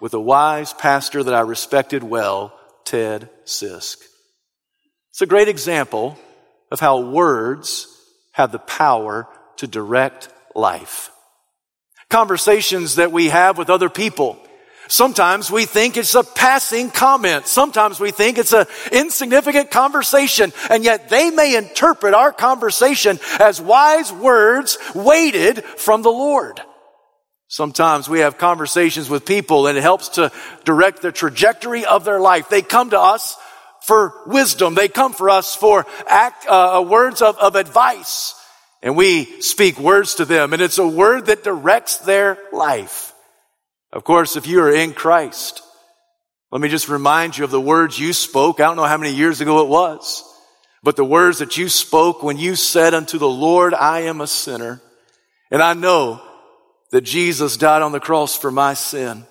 with 0.00 0.12
a 0.12 0.20
wise 0.20 0.72
pastor 0.74 1.22
that 1.22 1.34
I 1.34 1.40
respected 1.40 2.02
well 2.02 2.52
Ted 2.84 3.30
Sisk. 3.46 3.96
It's 5.10 5.22
a 5.22 5.26
great 5.26 5.48
example 5.48 6.18
of 6.70 6.80
how 6.80 7.00
words 7.00 7.86
have 8.32 8.52
the 8.52 8.58
power 8.58 9.28
to 9.56 9.66
direct 9.66 10.28
life. 10.54 11.10
Conversations 12.10 12.96
that 12.96 13.12
we 13.12 13.28
have 13.28 13.56
with 13.56 13.70
other 13.70 13.88
people. 13.88 14.38
Sometimes 14.88 15.50
we 15.50 15.64
think 15.64 15.96
it's 15.96 16.14
a 16.14 16.22
passing 16.22 16.90
comment. 16.90 17.46
Sometimes 17.46 17.98
we 17.98 18.10
think 18.10 18.36
it's 18.36 18.52
an 18.52 18.66
insignificant 18.92 19.70
conversation. 19.70 20.52
And 20.68 20.84
yet 20.84 21.08
they 21.08 21.30
may 21.30 21.56
interpret 21.56 22.14
our 22.14 22.32
conversation 22.32 23.18
as 23.40 23.60
wise 23.60 24.12
words 24.12 24.78
weighted 24.94 25.64
from 25.64 26.02
the 26.02 26.10
Lord. 26.10 26.60
Sometimes 27.48 28.08
we 28.08 28.20
have 28.20 28.36
conversations 28.36 29.08
with 29.08 29.24
people 29.24 29.66
and 29.66 29.78
it 29.78 29.82
helps 29.82 30.10
to 30.10 30.32
direct 30.64 31.02
the 31.02 31.12
trajectory 31.12 31.86
of 31.86 32.04
their 32.04 32.20
life. 32.20 32.48
They 32.48 32.62
come 32.62 32.90
to 32.90 33.00
us 33.00 33.36
for 33.82 34.12
wisdom. 34.26 34.74
They 34.74 34.88
come 34.88 35.12
for 35.12 35.30
us 35.30 35.54
for 35.54 35.86
act, 36.06 36.46
uh, 36.46 36.80
uh, 36.80 36.82
words 36.82 37.22
of, 37.22 37.38
of 37.38 37.54
advice. 37.54 38.34
And 38.82 38.96
we 38.96 39.40
speak 39.40 39.78
words 39.78 40.16
to 40.16 40.26
them 40.26 40.52
and 40.52 40.60
it's 40.60 40.78
a 40.78 40.86
word 40.86 41.26
that 41.26 41.44
directs 41.44 41.98
their 41.98 42.38
life. 42.52 43.13
Of 43.94 44.02
course, 44.02 44.34
if 44.34 44.48
you 44.48 44.60
are 44.60 44.74
in 44.74 44.92
Christ, 44.92 45.62
let 46.50 46.60
me 46.60 46.68
just 46.68 46.88
remind 46.88 47.38
you 47.38 47.44
of 47.44 47.52
the 47.52 47.60
words 47.60 47.96
you 47.96 48.12
spoke. 48.12 48.58
I 48.58 48.64
don't 48.64 48.76
know 48.76 48.84
how 48.84 48.98
many 48.98 49.14
years 49.14 49.40
ago 49.40 49.62
it 49.62 49.68
was, 49.68 50.24
but 50.82 50.96
the 50.96 51.04
words 51.04 51.38
that 51.38 51.56
you 51.56 51.68
spoke 51.68 52.20
when 52.20 52.36
you 52.36 52.56
said 52.56 52.92
unto 52.92 53.18
the 53.18 53.28
Lord, 53.28 53.72
I 53.72 54.00
am 54.00 54.20
a 54.20 54.26
sinner. 54.26 54.82
And 55.52 55.62
I 55.62 55.74
know 55.74 56.20
that 56.90 57.02
Jesus 57.02 57.56
died 57.56 57.82
on 57.82 57.92
the 57.92 58.00
cross 58.00 58.36
for 58.36 58.50
my 58.50 58.74
sin. 58.74 59.24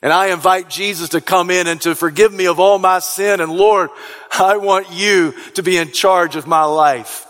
And 0.00 0.14
I 0.14 0.28
invite 0.28 0.70
Jesus 0.70 1.10
to 1.10 1.20
come 1.20 1.50
in 1.50 1.66
and 1.66 1.78
to 1.82 1.94
forgive 1.94 2.32
me 2.32 2.46
of 2.46 2.58
all 2.58 2.78
my 2.78 3.00
sin. 3.00 3.42
And 3.42 3.52
Lord, 3.52 3.90
I 4.32 4.56
want 4.56 4.90
you 4.92 5.34
to 5.54 5.62
be 5.62 5.76
in 5.76 5.92
charge 5.92 6.36
of 6.36 6.46
my 6.46 6.64
life. 6.64 7.25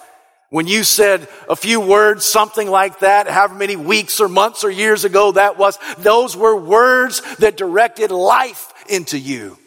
When 0.50 0.66
you 0.66 0.84
said 0.84 1.28
a 1.48 1.56
few 1.56 1.80
words, 1.80 2.24
something 2.24 2.70
like 2.70 3.00
that, 3.00 3.28
however 3.28 3.54
many 3.54 3.76
weeks 3.76 4.20
or 4.20 4.28
months 4.28 4.62
or 4.62 4.70
years 4.70 5.04
ago 5.04 5.32
that 5.32 5.58
was, 5.58 5.78
those 5.98 6.36
were 6.36 6.54
words 6.54 7.20
that 7.36 7.56
directed 7.56 8.10
life 8.10 8.72
into 8.88 9.18
you. 9.18 9.58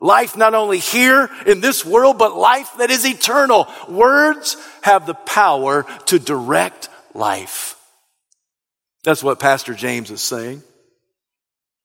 Life 0.00 0.36
not 0.36 0.54
only 0.54 0.78
here 0.78 1.30
in 1.46 1.60
this 1.60 1.84
world, 1.84 2.18
but 2.18 2.36
life 2.36 2.70
that 2.78 2.90
is 2.90 3.06
eternal. 3.06 3.68
Words 3.88 4.56
have 4.82 5.06
the 5.06 5.14
power 5.14 5.86
to 6.06 6.18
direct 6.18 6.88
life. 7.14 7.76
That's 9.02 9.22
what 9.22 9.40
Pastor 9.40 9.74
James 9.74 10.10
is 10.10 10.22
saying. 10.22 10.62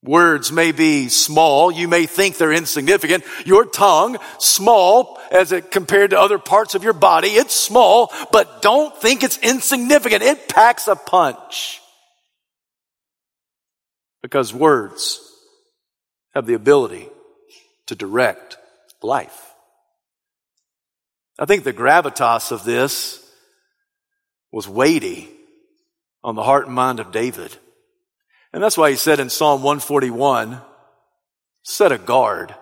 Words 0.02 0.50
may 0.50 0.72
be 0.72 1.08
small. 1.10 1.70
You 1.70 1.86
may 1.86 2.06
think 2.06 2.36
they're 2.36 2.52
insignificant. 2.52 3.22
Your 3.44 3.66
tongue, 3.66 4.16
small 4.38 5.20
as 5.30 5.52
it 5.52 5.70
compared 5.70 6.10
to 6.10 6.20
other 6.20 6.38
parts 6.38 6.74
of 6.74 6.82
your 6.82 6.94
body, 6.94 7.28
it's 7.28 7.54
small, 7.54 8.10
but 8.32 8.62
don't 8.62 8.96
think 8.96 9.22
it's 9.22 9.38
insignificant. 9.38 10.22
It 10.22 10.48
packs 10.48 10.88
a 10.88 10.96
punch. 10.96 11.82
Because 14.22 14.54
words 14.54 15.20
have 16.34 16.46
the 16.46 16.54
ability 16.54 17.08
to 17.86 17.94
direct 17.94 18.56
life. 19.02 19.52
I 21.38 21.44
think 21.44 21.64
the 21.64 21.72
gravitas 21.72 22.52
of 22.52 22.64
this 22.64 23.26
was 24.52 24.68
weighty 24.68 25.28
on 26.22 26.36
the 26.36 26.42
heart 26.42 26.66
and 26.66 26.74
mind 26.74 27.00
of 27.00 27.12
David. 27.12 27.56
And 28.52 28.62
that's 28.62 28.76
why 28.76 28.90
he 28.90 28.96
said 28.96 29.20
in 29.20 29.30
Psalm 29.30 29.62
141, 29.62 30.60
set 31.62 31.92
a 31.92 31.98
guard 31.98 32.54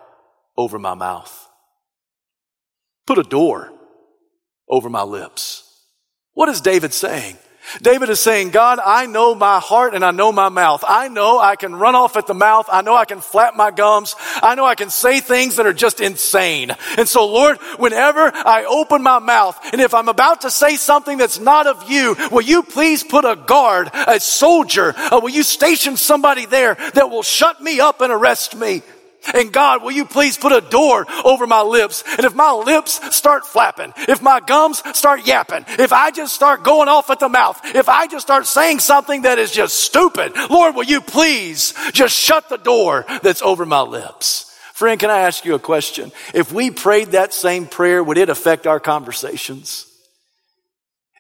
over 0.56 0.78
my 0.78 0.94
mouth. 0.94 1.48
Put 3.06 3.18
a 3.18 3.22
door 3.22 3.72
over 4.68 4.90
my 4.90 5.02
lips. 5.02 5.64
What 6.34 6.48
is 6.48 6.60
David 6.60 6.92
saying? 6.92 7.38
David 7.82 8.10
is 8.10 8.20
saying, 8.20 8.50
God, 8.50 8.78
I 8.84 9.06
know 9.06 9.34
my 9.34 9.60
heart 9.60 9.94
and 9.94 10.04
I 10.04 10.10
know 10.10 10.32
my 10.32 10.48
mouth. 10.48 10.84
I 10.86 11.08
know 11.08 11.38
I 11.38 11.56
can 11.56 11.74
run 11.74 11.94
off 11.94 12.16
at 12.16 12.26
the 12.26 12.34
mouth. 12.34 12.66
I 12.70 12.82
know 12.82 12.94
I 12.96 13.04
can 13.04 13.20
flap 13.20 13.56
my 13.56 13.70
gums. 13.70 14.14
I 14.42 14.54
know 14.54 14.64
I 14.64 14.74
can 14.74 14.90
say 14.90 15.20
things 15.20 15.56
that 15.56 15.66
are 15.66 15.72
just 15.72 16.00
insane. 16.00 16.74
And 16.96 17.08
so, 17.08 17.26
Lord, 17.26 17.58
whenever 17.78 18.32
I 18.34 18.64
open 18.64 19.02
my 19.02 19.18
mouth 19.18 19.58
and 19.72 19.80
if 19.80 19.94
I'm 19.94 20.08
about 20.08 20.42
to 20.42 20.50
say 20.50 20.76
something 20.76 21.18
that's 21.18 21.38
not 21.38 21.66
of 21.66 21.90
you, 21.90 22.16
will 22.30 22.42
you 22.42 22.62
please 22.62 23.04
put 23.04 23.24
a 23.24 23.36
guard, 23.36 23.90
a 23.92 24.20
soldier, 24.20 24.94
uh, 24.96 25.20
will 25.22 25.30
you 25.30 25.42
station 25.42 25.96
somebody 25.96 26.46
there 26.46 26.74
that 26.94 27.10
will 27.10 27.22
shut 27.22 27.60
me 27.60 27.80
up 27.80 28.00
and 28.00 28.12
arrest 28.12 28.56
me? 28.56 28.82
And 29.34 29.52
God, 29.52 29.82
will 29.82 29.92
you 29.92 30.04
please 30.04 30.36
put 30.36 30.52
a 30.52 30.60
door 30.60 31.06
over 31.24 31.46
my 31.46 31.62
lips? 31.62 32.04
And 32.16 32.24
if 32.24 32.34
my 32.34 32.52
lips 32.52 33.16
start 33.16 33.46
flapping, 33.46 33.92
if 33.96 34.22
my 34.22 34.40
gums 34.40 34.82
start 34.96 35.26
yapping, 35.26 35.64
if 35.78 35.92
I 35.92 36.10
just 36.10 36.34
start 36.34 36.62
going 36.62 36.88
off 36.88 37.10
at 37.10 37.20
the 37.20 37.28
mouth, 37.28 37.60
if 37.64 37.88
I 37.88 38.06
just 38.06 38.26
start 38.26 38.46
saying 38.46 38.80
something 38.80 39.22
that 39.22 39.38
is 39.38 39.50
just 39.50 39.78
stupid, 39.78 40.32
Lord, 40.50 40.74
will 40.74 40.84
you 40.84 41.00
please 41.00 41.74
just 41.92 42.14
shut 42.16 42.48
the 42.48 42.58
door 42.58 43.04
that's 43.22 43.42
over 43.42 43.66
my 43.66 43.80
lips? 43.80 44.44
Friend, 44.72 45.00
can 45.00 45.10
I 45.10 45.22
ask 45.22 45.44
you 45.44 45.56
a 45.56 45.58
question? 45.58 46.12
If 46.34 46.52
we 46.52 46.70
prayed 46.70 47.08
that 47.08 47.34
same 47.34 47.66
prayer, 47.66 48.02
would 48.02 48.16
it 48.16 48.28
affect 48.28 48.64
our 48.64 48.78
conversations? 48.78 49.87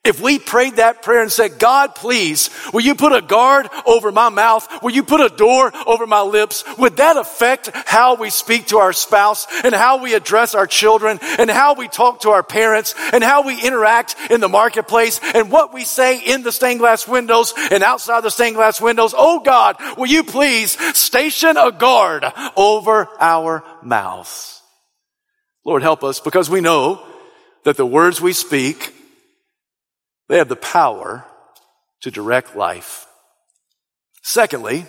If 0.08 0.22
we 0.22 0.38
prayed 0.38 0.76
that 0.76 1.02
prayer 1.02 1.20
and 1.20 1.30
said, 1.30 1.58
God, 1.58 1.94
please, 1.94 2.48
will 2.72 2.80
you 2.80 2.94
put 2.94 3.12
a 3.12 3.20
guard 3.20 3.68
over 3.84 4.10
my 4.10 4.30
mouth? 4.30 4.66
Will 4.82 4.90
you 4.90 5.02
put 5.02 5.20
a 5.20 5.28
door 5.28 5.70
over 5.86 6.06
my 6.06 6.22
lips? 6.22 6.64
Would 6.78 6.96
that 6.96 7.18
affect 7.18 7.68
how 7.74 8.14
we 8.14 8.30
speak 8.30 8.68
to 8.68 8.78
our 8.78 8.94
spouse 8.94 9.46
and 9.62 9.74
how 9.74 10.02
we 10.02 10.14
address 10.14 10.54
our 10.54 10.66
children 10.66 11.18
and 11.20 11.50
how 11.50 11.74
we 11.74 11.88
talk 11.88 12.22
to 12.22 12.30
our 12.30 12.42
parents 12.42 12.94
and 13.12 13.22
how 13.22 13.46
we 13.46 13.62
interact 13.62 14.16
in 14.30 14.40
the 14.40 14.48
marketplace 14.48 15.20
and 15.34 15.50
what 15.50 15.74
we 15.74 15.84
say 15.84 16.18
in 16.18 16.42
the 16.42 16.52
stained 16.52 16.80
glass 16.80 17.06
windows 17.06 17.52
and 17.70 17.82
outside 17.82 18.22
the 18.22 18.30
stained 18.30 18.56
glass 18.56 18.80
windows? 18.80 19.12
Oh 19.14 19.40
God, 19.40 19.76
will 19.98 20.06
you 20.06 20.24
please 20.24 20.70
station 20.96 21.58
a 21.58 21.70
guard 21.70 22.24
over 22.56 23.10
our 23.20 23.62
mouths? 23.82 24.62
Lord, 25.66 25.82
help 25.82 26.02
us 26.02 26.18
because 26.18 26.48
we 26.48 26.62
know 26.62 27.04
that 27.64 27.76
the 27.76 27.84
words 27.84 28.22
we 28.22 28.32
speak 28.32 28.94
they 30.28 30.38
have 30.38 30.48
the 30.48 30.56
power 30.56 31.24
to 32.02 32.10
direct 32.10 32.54
life. 32.54 33.06
Secondly, 34.22 34.86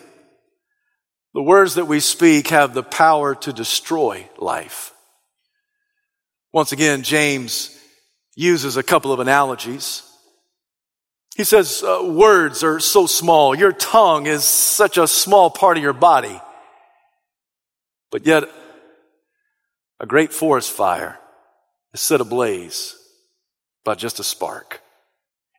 the 1.33 1.41
words 1.41 1.75
that 1.75 1.85
we 1.85 1.99
speak 1.99 2.47
have 2.49 2.73
the 2.73 2.83
power 2.83 3.35
to 3.35 3.53
destroy 3.53 4.27
life. 4.37 4.93
Once 6.51 6.71
again, 6.71 7.03
James 7.03 7.77
uses 8.35 8.77
a 8.77 8.83
couple 8.83 9.13
of 9.13 9.19
analogies. 9.19 10.03
He 11.35 11.43
says, 11.43 11.83
uh, 11.83 12.03
words 12.03 12.63
are 12.63 12.79
so 12.79 13.05
small. 13.05 13.55
Your 13.55 13.71
tongue 13.71 14.25
is 14.25 14.43
such 14.43 14.97
a 14.97 15.07
small 15.07 15.49
part 15.49 15.77
of 15.77 15.83
your 15.83 15.93
body. 15.93 16.41
But 18.11 18.25
yet, 18.25 18.43
a 19.99 20.05
great 20.05 20.33
forest 20.33 20.71
fire 20.71 21.19
is 21.93 22.01
set 22.01 22.21
ablaze 22.21 22.95
by 23.85 23.95
just 23.95 24.19
a 24.19 24.23
spark. 24.23 24.81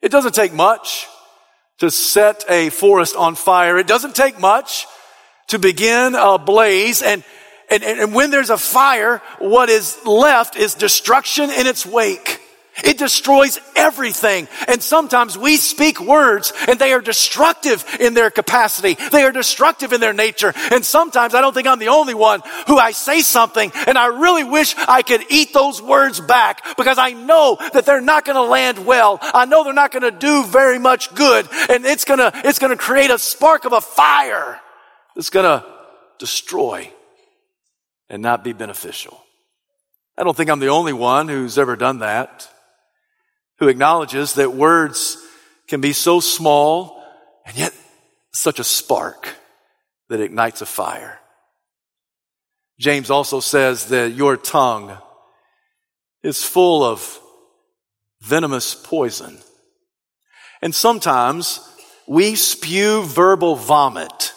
It 0.03 0.11
doesn't 0.11 0.35
take 0.35 0.53
much 0.53 1.07
to 1.79 1.91
set 1.91 2.45
a 2.49 2.71
forest 2.71 3.17
on 3.17 3.35
fire. 3.35 3.79
It 3.79 3.87
doesn't 3.87 4.15
take 4.15 4.39
much 4.39 4.87
to 5.49 5.59
begin 5.59 6.15
a 6.15 6.39
blaze. 6.39 7.03
And, 7.03 7.25
and, 7.71 7.83
and 7.83 8.15
when 8.15 8.31
there's 8.31 8.51
a 8.51 8.59
fire, 8.59 9.23
what 9.39 9.69
is 9.69 9.99
left 10.05 10.57
is 10.57 10.75
destruction 10.75 11.51
in 11.51 11.67
its 11.67 11.85
wake. 11.85 12.40
It 12.85 12.99
destroys 12.99 13.59
everything. 13.77 14.49
And 14.69 14.83
sometimes 14.83 15.37
we 15.37 15.57
speak 15.57 16.01
words 16.01 16.53
and 16.69 16.79
they 16.79 16.93
are 16.93 17.01
destructive 17.01 17.85
in 17.99 18.15
their 18.15 18.31
capacity. 18.31 18.97
They 19.11 19.23
are 19.25 19.33
destructive 19.33 19.93
in 19.93 20.01
their 20.01 20.13
nature. 20.13 20.53
And 20.71 20.85
sometimes 20.85 21.35
I 21.35 21.41
don't 21.41 21.53
think 21.53 21.67
I'm 21.67 21.79
the 21.79 21.89
only 21.89 22.15
one 22.15 22.41
who 22.67 22.79
I 22.79 22.93
say 22.93 23.21
something 23.21 23.71
and 23.87 23.99
I 23.99 24.07
really 24.07 24.45
wish 24.45 24.75
I 24.77 25.03
could 25.03 25.25
eat 25.31 25.53
those 25.53 25.83
words 25.83 26.21
back 26.21 26.77
because 26.77 26.99
I 26.99 27.13
know 27.13 27.59
that 27.73 27.85
they're 27.87 28.01
not 28.01 28.25
going 28.25 28.37
to 28.37 28.43
land 28.43 28.87
well. 28.87 29.19
I 29.21 29.45
know 29.45 29.65
they're 29.65 29.73
not 29.73 29.93
going 29.93 30.03
to 30.03 30.11
do 30.11 30.45
very 30.45 30.79
much 30.79 31.15
good 31.15 31.49
and 31.69 31.85
it's 31.85 32.05
going 32.05 32.21
to, 32.21 32.33
it's 32.45 32.59
going 32.59 32.77
to 32.77 32.83
create 32.83 33.11
a 33.11 33.19
spark 33.19 33.65
of 33.65 33.73
a 33.73 33.81
fire 33.81 34.61
that's 35.15 35.31
going 35.31 35.45
to 35.45 35.67
destroy 36.19 36.91
and 38.09 38.23
not 38.23 38.45
be 38.45 38.53
beneficial. 38.53 39.21
I 40.17 40.23
don't 40.23 40.37
think 40.37 40.51
I'm 40.51 40.61
the 40.61 40.69
only 40.69 40.93
one 40.93 41.29
who's 41.29 41.59
ever 41.59 41.77
done 41.77 41.99
that 41.99 42.49
who 43.61 43.69
acknowledges 43.69 44.35
that 44.35 44.55
words 44.55 45.19
can 45.69 45.81
be 45.81 45.93
so 45.93 46.19
small 46.19 47.05
and 47.47 47.57
yet 47.57 47.73
such 48.33 48.59
a 48.59 48.65
spark 48.65 49.37
that 50.09 50.21
ignites 50.21 50.63
a 50.63 50.67
fire. 50.67 51.21
James 52.81 53.11
also 53.11 53.41
says 53.41 53.87
that 53.87 54.13
your 54.13 54.37
tongue 54.37 54.97
is 56.23 56.43
full 56.43 56.83
of 56.83 57.21
venomous 58.23 58.75
poison. 58.75 59.39
And 60.63 60.75
sometimes 60.75 61.61
we 62.09 62.35
spew 62.35 63.03
verbal 63.03 63.57
vomit 63.57 64.33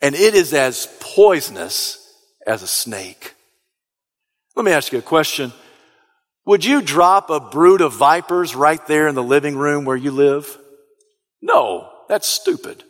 and 0.00 0.14
it 0.14 0.34
is 0.34 0.54
as 0.54 0.88
poisonous 1.00 1.98
as 2.46 2.62
a 2.62 2.66
snake. 2.66 3.34
Let 4.56 4.64
me 4.64 4.72
ask 4.72 4.92
you 4.92 4.98
a 4.98 5.02
question. 5.02 5.52
Would 6.48 6.64
you 6.64 6.80
drop 6.80 7.28
a 7.28 7.40
brood 7.40 7.82
of 7.82 7.92
vipers 7.92 8.54
right 8.54 8.84
there 8.86 9.06
in 9.06 9.14
the 9.14 9.22
living 9.22 9.54
room 9.54 9.84
where 9.84 9.94
you 9.94 10.10
live? 10.10 10.56
No, 11.42 11.90
that's 12.08 12.26
stupid. 12.26 12.84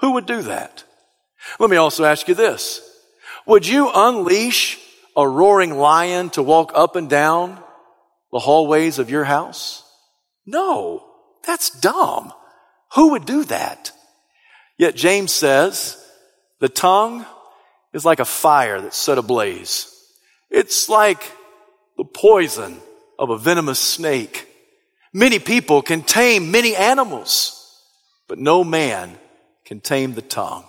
Who 0.00 0.12
would 0.12 0.24
do 0.24 0.40
that? 0.40 0.84
Let 1.60 1.68
me 1.68 1.76
also 1.76 2.06
ask 2.06 2.26
you 2.28 2.34
this. 2.34 2.80
Would 3.44 3.66
you 3.66 3.90
unleash 3.94 4.78
a 5.14 5.28
roaring 5.28 5.76
lion 5.76 6.30
to 6.30 6.42
walk 6.42 6.72
up 6.74 6.96
and 6.96 7.10
down 7.10 7.62
the 8.32 8.38
hallways 8.38 8.98
of 8.98 9.10
your 9.10 9.24
house? 9.24 9.82
No, 10.46 11.04
that's 11.46 11.68
dumb. 11.68 12.32
Who 12.94 13.10
would 13.10 13.26
do 13.26 13.44
that? 13.44 13.92
Yet 14.78 14.96
James 14.96 15.34
says 15.34 16.02
the 16.58 16.70
tongue 16.70 17.26
is 17.92 18.06
like 18.06 18.18
a 18.18 18.24
fire 18.24 18.80
that's 18.80 18.96
set 18.96 19.18
ablaze. 19.18 19.94
It's 20.48 20.88
like 20.88 21.34
the 21.98 22.04
poison 22.04 22.80
of 23.18 23.28
a 23.28 23.36
venomous 23.36 23.80
snake. 23.80 24.46
Many 25.12 25.38
people 25.38 25.82
can 25.82 26.02
tame 26.02 26.50
many 26.50 26.74
animals, 26.74 27.82
but 28.28 28.38
no 28.38 28.64
man 28.64 29.18
can 29.64 29.80
tame 29.80 30.14
the 30.14 30.22
tongue. 30.22 30.64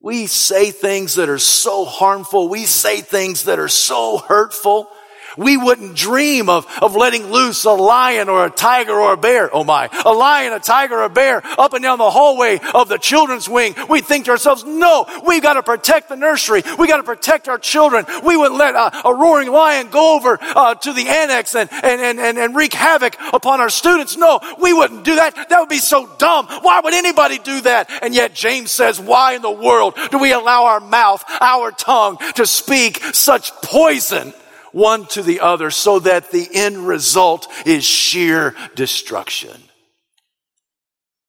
We 0.00 0.28
say 0.28 0.70
things 0.70 1.16
that 1.16 1.28
are 1.28 1.40
so 1.40 1.84
harmful. 1.84 2.48
We 2.48 2.66
say 2.66 3.00
things 3.00 3.44
that 3.44 3.58
are 3.58 3.68
so 3.68 4.18
hurtful. 4.18 4.88
We 5.36 5.56
wouldn't 5.56 5.94
dream 5.94 6.48
of, 6.48 6.66
of 6.80 6.96
letting 6.96 7.26
loose 7.26 7.64
a 7.64 7.72
lion 7.72 8.28
or 8.28 8.46
a 8.46 8.50
tiger 8.50 8.92
or 8.92 9.12
a 9.12 9.16
bear. 9.16 9.54
Oh 9.54 9.64
my. 9.64 9.88
A 10.04 10.12
lion, 10.12 10.52
a 10.52 10.60
tiger, 10.60 11.02
a 11.02 11.08
bear 11.08 11.42
up 11.58 11.72
and 11.72 11.82
down 11.82 11.98
the 11.98 12.10
hallway 12.10 12.60
of 12.74 12.88
the 12.88 12.98
children's 12.98 13.48
wing. 13.48 13.74
We 13.88 14.00
think 14.00 14.26
to 14.26 14.32
ourselves, 14.32 14.64
no, 14.64 15.06
we've 15.26 15.42
got 15.42 15.54
to 15.54 15.62
protect 15.62 16.08
the 16.08 16.16
nursery. 16.16 16.62
We 16.78 16.86
got 16.88 16.98
to 16.98 17.02
protect 17.02 17.48
our 17.48 17.58
children. 17.58 18.04
We 18.24 18.36
wouldn't 18.36 18.58
let 18.58 18.74
a, 18.74 19.08
a 19.08 19.14
roaring 19.14 19.50
lion 19.50 19.88
go 19.90 20.16
over 20.16 20.38
uh, 20.40 20.74
to 20.76 20.92
the 20.92 21.08
annex 21.08 21.54
and, 21.54 21.70
and, 21.72 22.00
and, 22.00 22.18
and, 22.18 22.38
and 22.38 22.56
wreak 22.56 22.72
havoc 22.72 23.16
upon 23.32 23.60
our 23.60 23.70
students. 23.70 24.16
No, 24.16 24.40
we 24.60 24.72
wouldn't 24.72 25.04
do 25.04 25.16
that. 25.16 25.34
That 25.48 25.60
would 25.60 25.68
be 25.68 25.78
so 25.78 26.08
dumb. 26.18 26.46
Why 26.62 26.80
would 26.80 26.94
anybody 26.94 27.38
do 27.38 27.60
that? 27.62 27.90
And 28.02 28.14
yet 28.14 28.34
James 28.34 28.72
says, 28.72 29.00
why 29.00 29.34
in 29.34 29.42
the 29.42 29.50
world 29.50 29.94
do 30.10 30.18
we 30.18 30.32
allow 30.32 30.66
our 30.66 30.80
mouth, 30.80 31.24
our 31.40 31.70
tongue 31.70 32.18
to 32.34 32.46
speak 32.46 33.02
such 33.12 33.52
poison? 33.62 34.32
One 34.72 35.06
to 35.06 35.22
the 35.22 35.40
other 35.40 35.70
so 35.70 35.98
that 36.00 36.30
the 36.30 36.48
end 36.52 36.86
result 36.86 37.48
is 37.66 37.84
sheer 37.84 38.54
destruction. 38.74 39.62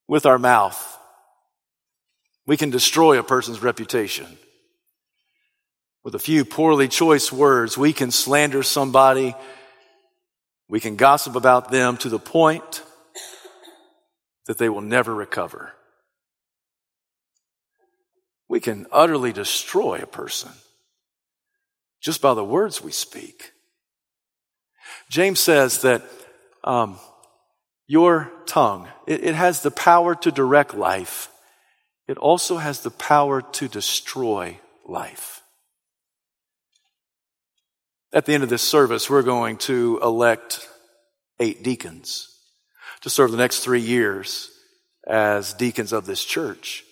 With 0.08 0.26
our 0.26 0.38
mouth, 0.38 0.98
we 2.46 2.56
can 2.56 2.70
destroy 2.70 3.18
a 3.18 3.22
person's 3.22 3.62
reputation. 3.62 4.26
With 6.02 6.14
a 6.14 6.18
few 6.18 6.44
poorly 6.44 6.88
choice 6.88 7.30
words, 7.30 7.76
we 7.76 7.92
can 7.92 8.10
slander 8.10 8.62
somebody. 8.62 9.34
We 10.68 10.80
can 10.80 10.96
gossip 10.96 11.36
about 11.36 11.70
them 11.70 11.96
to 11.98 12.08
the 12.08 12.18
point 12.18 12.82
that 14.46 14.58
they 14.58 14.68
will 14.68 14.80
never 14.80 15.14
recover. 15.14 15.72
We 18.48 18.58
can 18.58 18.86
utterly 18.90 19.32
destroy 19.32 20.00
a 20.02 20.06
person 20.06 20.50
just 22.00 22.22
by 22.22 22.34
the 22.34 22.44
words 22.44 22.82
we 22.82 22.92
speak. 22.92 23.52
James 25.08 25.40
says 25.40 25.82
that 25.82 26.02
um, 26.64 26.98
your 27.86 28.30
tongue, 28.46 28.88
it, 29.06 29.24
it 29.24 29.34
has 29.34 29.62
the 29.62 29.70
power 29.70 30.14
to 30.14 30.30
direct 30.30 30.74
life. 30.74 31.28
It 32.08 32.18
also 32.18 32.56
has 32.56 32.80
the 32.80 32.90
power 32.90 33.42
to 33.42 33.68
destroy 33.68 34.58
life. 34.86 35.42
At 38.12 38.26
the 38.26 38.34
end 38.34 38.42
of 38.42 38.48
this 38.48 38.62
service, 38.62 39.08
we're 39.08 39.22
going 39.22 39.56
to 39.58 40.00
elect 40.02 40.68
eight 41.38 41.62
deacons 41.62 42.28
to 43.02 43.10
serve 43.10 43.30
the 43.30 43.36
next 43.36 43.60
three 43.60 43.80
years 43.80 44.50
as 45.06 45.54
deacons 45.54 45.92
of 45.92 46.06
this 46.06 46.24
church. 46.24 46.84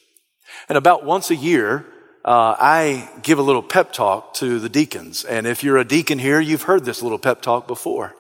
And 0.69 0.79
about 0.79 1.05
once 1.05 1.31
a 1.31 1.37
year, 1.37 1.85
uh, 2.29 2.55
I 2.61 3.09
give 3.23 3.39
a 3.39 3.43
little 3.43 3.63
pep 3.63 3.91
talk 3.91 4.35
to 4.35 4.59
the 4.59 4.69
deacons. 4.69 5.25
And 5.25 5.47
if 5.47 5.65
you're 5.65 5.79
a 5.79 5.85
deacon 5.85 6.19
here, 6.19 6.39
you've 6.41 6.65
heard 6.65 6.85
this 6.85 7.01
little 7.01 7.19
pep 7.19 7.41
talk 7.41 7.67
before. 7.67 8.15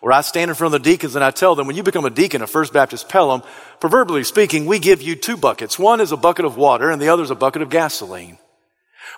Where 0.00 0.12
I 0.12 0.20
stand 0.20 0.50
in 0.50 0.54
front 0.54 0.72
of 0.72 0.80
the 0.80 0.88
deacons 0.88 1.16
and 1.16 1.24
I 1.24 1.32
tell 1.32 1.56
them, 1.56 1.66
when 1.66 1.74
you 1.74 1.82
become 1.82 2.04
a 2.04 2.10
deacon 2.10 2.42
of 2.42 2.50
First 2.50 2.72
Baptist 2.72 3.08
Pelham, 3.08 3.42
proverbially 3.80 4.22
speaking, 4.22 4.66
we 4.66 4.78
give 4.78 5.02
you 5.02 5.16
two 5.16 5.36
buckets. 5.36 5.80
One 5.80 6.00
is 6.00 6.12
a 6.12 6.16
bucket 6.16 6.44
of 6.44 6.56
water 6.56 6.90
and 6.90 7.02
the 7.02 7.08
other 7.08 7.24
is 7.24 7.32
a 7.32 7.34
bucket 7.34 7.60
of 7.60 7.70
gasoline. 7.70 8.38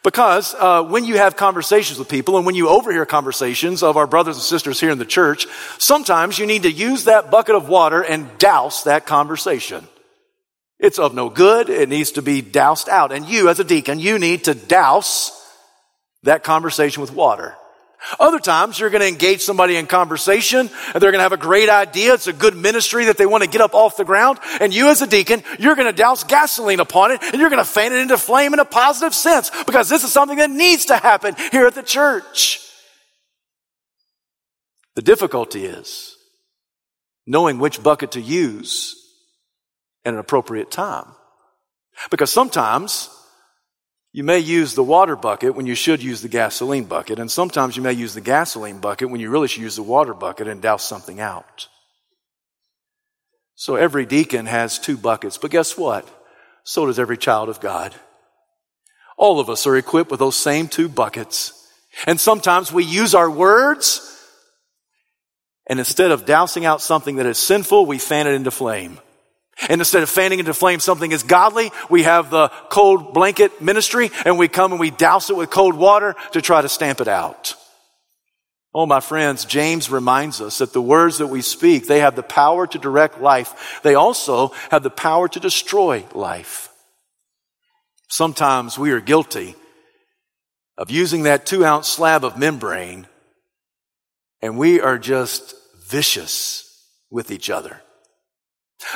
Because 0.03 0.55
uh, 0.59 0.83
when 0.83 1.05
you 1.05 1.19
have 1.19 1.37
conversations 1.37 1.99
with 1.99 2.09
people 2.09 2.39
and 2.39 2.47
when 2.47 2.55
you 2.55 2.71
overhear 2.71 3.05
conversations 3.05 3.83
of 3.83 3.99
our 3.99 4.07
brothers 4.07 4.37
and 4.37 4.43
sisters 4.43 4.81
here 4.81 4.91
in 4.91 4.99
the 4.99 5.05
church, 5.05 5.47
sometimes 5.77 6.39
you 6.39 6.47
need 6.47 6.63
to 6.63 6.73
use 6.73 7.05
that 7.05 7.31
bucket 7.31 7.55
of 7.55 7.69
water 7.69 8.03
and 8.03 8.39
douse 8.39 8.85
that 8.85 9.05
conversation. 9.05 9.87
It's 10.83 10.99
of 10.99 11.15
no 11.15 11.31
good. 11.31 11.71
It 11.71 11.89
needs 11.89 12.13
to 12.13 12.23
be 12.23 12.43
doused 12.43 12.89
out. 12.89 13.13
And 13.13 13.25
you, 13.25 13.49
as 13.49 13.61
a 13.61 13.65
deacon, 13.65 14.01
you 14.01 14.19
need 14.19 14.45
to 14.45 14.55
douse 14.55 15.31
that 16.25 16.43
conversation 16.43 17.01
with 17.01 17.13
water. 17.13 17.55
Other 18.19 18.41
times 18.41 18.81
you're 18.81 18.91
going 18.91 19.03
to 19.03 19.07
engage 19.07 19.43
somebody 19.43 19.77
in 19.77 19.87
conversation 19.87 20.59
and 20.59 20.95
they're 21.01 21.13
going 21.13 21.21
to 21.21 21.23
have 21.23 21.31
a 21.31 21.37
great 21.37 21.69
idea. 21.69 22.15
It's 22.15 22.27
a 22.27 22.33
good 22.33 22.57
ministry 22.57 23.05
that 23.05 23.17
they 23.17 23.27
want 23.27 23.45
to 23.45 23.49
get 23.49 23.61
up 23.61 23.75
off 23.75 23.97
the 23.97 24.05
ground. 24.05 24.41
And 24.61 24.75
you 24.75 24.89
as 24.89 25.03
a 25.03 25.07
deacon, 25.07 25.45
you're 25.61 25.77
going 25.77 25.87
to 25.87 25.97
douse 25.97 26.25
gasoline 26.25 26.81
upon 26.81 27.13
it 27.13 27.23
and 27.23 27.41
you're 27.41 27.49
going 27.49 27.65
to 27.65 27.71
fan 27.71 27.93
it 27.93 28.01
into 28.01 28.19
flame 28.19 28.53
in 28.53 28.59
a 28.59 28.65
positive 28.65 29.15
sense 29.15 29.53
because 29.67 29.89
this 29.89 30.03
is 30.03 30.13
something 30.13 30.39
that 30.39 30.51
needs 30.51 30.87
to 30.87 30.97
happen 30.97 31.37
here 31.53 31.65
at 31.65 31.77
the 31.77 31.83
church. 31.85 32.59
The 34.97 35.03
difficulty 35.03 35.65
is 35.65 36.17
knowing 37.25 37.61
which 37.61 37.85
bucket 37.85 38.11
to 38.13 38.21
use 38.21 39.02
at 40.05 40.15
an 40.15 40.19
appropriate 40.19 40.71
time. 40.71 41.07
Because 42.11 42.33
sometimes 42.33 43.09
you 44.13 44.25
may 44.25 44.39
use 44.39 44.75
the 44.75 44.83
water 44.83 45.17
bucket 45.17 45.55
when 45.55 45.67
you 45.67 45.75
should 45.75 46.03
use 46.03 46.21
the 46.21 46.29
gasoline 46.29 46.85
bucket, 46.85 47.19
and 47.19 47.31
sometimes 47.31 47.77
you 47.77 47.83
may 47.83 47.93
use 47.93 48.15
the 48.15 48.21
gasoline 48.21 48.79
bucket 48.79 49.11
when 49.11 49.21
you 49.21 49.31
really 49.31 49.49
should 49.49 49.63
use 49.63 49.77
the 49.77 49.83
water 49.83 50.15
bucket 50.15 50.49
and 50.49 50.61
douse 50.61 50.85
something 50.85 51.19
out. 51.19 51.69
So 53.55 53.77
every 53.77 54.07
deacon 54.07 54.47
has 54.47 54.79
two 54.79 54.97
buckets, 54.97 55.39
but 55.39 55.51
guess 55.51 55.79
what? 55.79 56.09
So 56.65 56.87
does 56.87 56.99
every 56.99 57.17
child 57.17 57.49
of 57.49 57.61
God. 57.61 57.95
All 59.17 59.41
of 59.41 59.49
us 59.49 59.67
are 59.67 59.77
equipped 59.77 60.11
with 60.11 60.21
those 60.21 60.37
same 60.37 60.69
two 60.69 60.89
buckets. 60.89 61.59
And 62.07 62.21
sometimes 62.21 62.73
we 62.73 62.85
use 62.85 63.15
our 63.15 63.31
words, 63.31 64.09
and 65.67 65.79
instead 65.79 66.11
of 66.11 66.27
dousing 66.27 66.65
out 66.65 66.81
something 66.81 67.17
that 67.17 67.27
is 67.27 67.39
sinful, 67.39 67.87
we 67.87 67.99
fan 67.99 68.27
it 68.27 68.35
into 68.35 68.51
flame. 68.51 68.99
And 69.69 69.81
instead 69.81 70.03
of 70.03 70.11
fanning 70.11 70.39
into 70.39 70.55
flame 70.55 70.81
something 70.81 71.13
is 71.13 71.23
godly, 71.23 71.71
we 71.89 72.03
have 72.03 72.31
the 72.31 72.49
cold 72.69 73.15
blanket 73.15 73.61
ministry 73.61 74.11
and 74.25 74.39
we 74.39 74.49
come 74.49 74.73
and 74.73 74.81
we 74.81 74.91
douse 74.91 75.31
it 75.31 75.37
with 75.37 75.51
cold 75.51 75.75
water 75.75 76.15
to 76.33 76.41
try 76.41 76.61
to 76.61 76.69
stamp 76.69 77.01
it 77.01 77.09
out. 77.09 77.55
Oh, 78.75 78.87
my 78.87 79.01
friends, 79.01 79.45
James 79.45 79.91
reminds 79.91 80.41
us 80.41 80.59
that 80.59 80.73
the 80.73 80.81
words 80.81 81.19
that 81.19 81.27
we 81.27 81.43
speak, 81.43 81.87
they 81.87 82.01
have 82.01 82.17
the 82.17 82.23
power 82.23 82.67
to 82.67 82.79
direct 82.79 83.21
life. 83.21 83.81
They 83.83 83.95
also 83.95 84.49
have 84.71 84.83
the 84.83 84.91
power 84.91 85.29
to 85.29 85.41
destroy 85.41 86.07
life. 86.15 86.71
Sometimes 88.09 88.79
we 88.79 88.91
are 88.93 89.01
guilty 89.01 89.57
of 90.79 90.91
using 90.91 91.25
that 91.25 91.47
two 91.47 91.65
ounce 91.65 91.89
slab 91.89 92.25
of 92.25 92.39
membrane 92.39 93.07
and 94.41 94.59
we 94.59 94.81
are 94.81 94.99
just 94.99 95.55
vicious 95.87 96.85
with 97.11 97.31
each 97.31 97.49
other. 97.49 97.81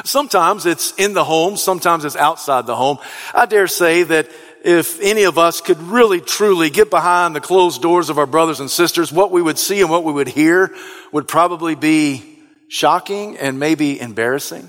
Sometimes 0.04 0.66
it's 0.66 0.92
in 0.94 1.14
the 1.14 1.24
home, 1.24 1.56
sometimes 1.56 2.04
it's 2.04 2.16
outside 2.16 2.66
the 2.66 2.76
home. 2.76 2.98
I 3.34 3.46
dare 3.46 3.66
say 3.68 4.02
that 4.02 4.28
if 4.64 5.00
any 5.00 5.22
of 5.22 5.38
us 5.38 5.60
could 5.60 5.78
really 5.78 6.20
truly 6.20 6.70
get 6.70 6.90
behind 6.90 7.36
the 7.36 7.40
closed 7.40 7.82
doors 7.82 8.10
of 8.10 8.18
our 8.18 8.26
brothers 8.26 8.60
and 8.60 8.70
sisters, 8.70 9.12
what 9.12 9.30
we 9.30 9.40
would 9.40 9.58
see 9.58 9.80
and 9.80 9.90
what 9.90 10.04
we 10.04 10.12
would 10.12 10.28
hear 10.28 10.74
would 11.12 11.28
probably 11.28 11.74
be 11.74 12.38
shocking 12.68 13.36
and 13.36 13.60
maybe 13.60 14.00
embarrassing. 14.00 14.68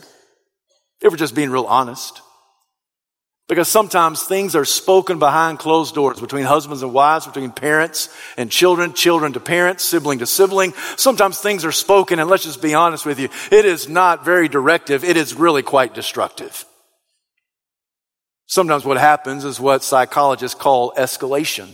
If 1.02 1.12
we're 1.12 1.18
just 1.18 1.36
being 1.36 1.50
real 1.50 1.66
honest. 1.66 2.22
Because 3.48 3.70
sometimes 3.70 4.24
things 4.24 4.58
are 4.58 4.66
spoken 4.66 5.20
behind 5.20 5.58
closed 5.60 5.96
doors 5.96 6.20
between 6.20 6.44
husbands 6.44 6.84
and 6.84 6.94
wives, 6.94 7.26
between 7.26 7.52
parents 7.52 8.10
and 8.36 8.52
children, 8.52 8.94
children 8.94 9.32
to 9.34 9.40
parents, 9.40 9.86
sibling 9.86 10.20
to 10.20 10.26
sibling. 10.26 10.74
Sometimes 10.98 11.40
things 11.40 11.64
are 11.64 11.72
spoken, 11.72 12.20
and 12.20 12.30
let's 12.30 12.44
just 12.44 12.62
be 12.62 12.74
honest 12.74 13.06
with 13.06 13.20
you, 13.20 13.30
it 13.50 13.64
is 13.64 13.88
not 13.88 14.26
very 14.26 14.50
directive. 14.50 15.06
It 15.06 15.16
is 15.16 15.34
really 15.34 15.64
quite 15.64 15.94
destructive. 15.94 16.66
Sometimes 18.48 18.84
what 18.84 18.98
happens 18.98 19.46
is 19.46 19.60
what 19.62 19.82
psychologists 19.82 20.60
call 20.60 20.92
escalation. 20.94 21.70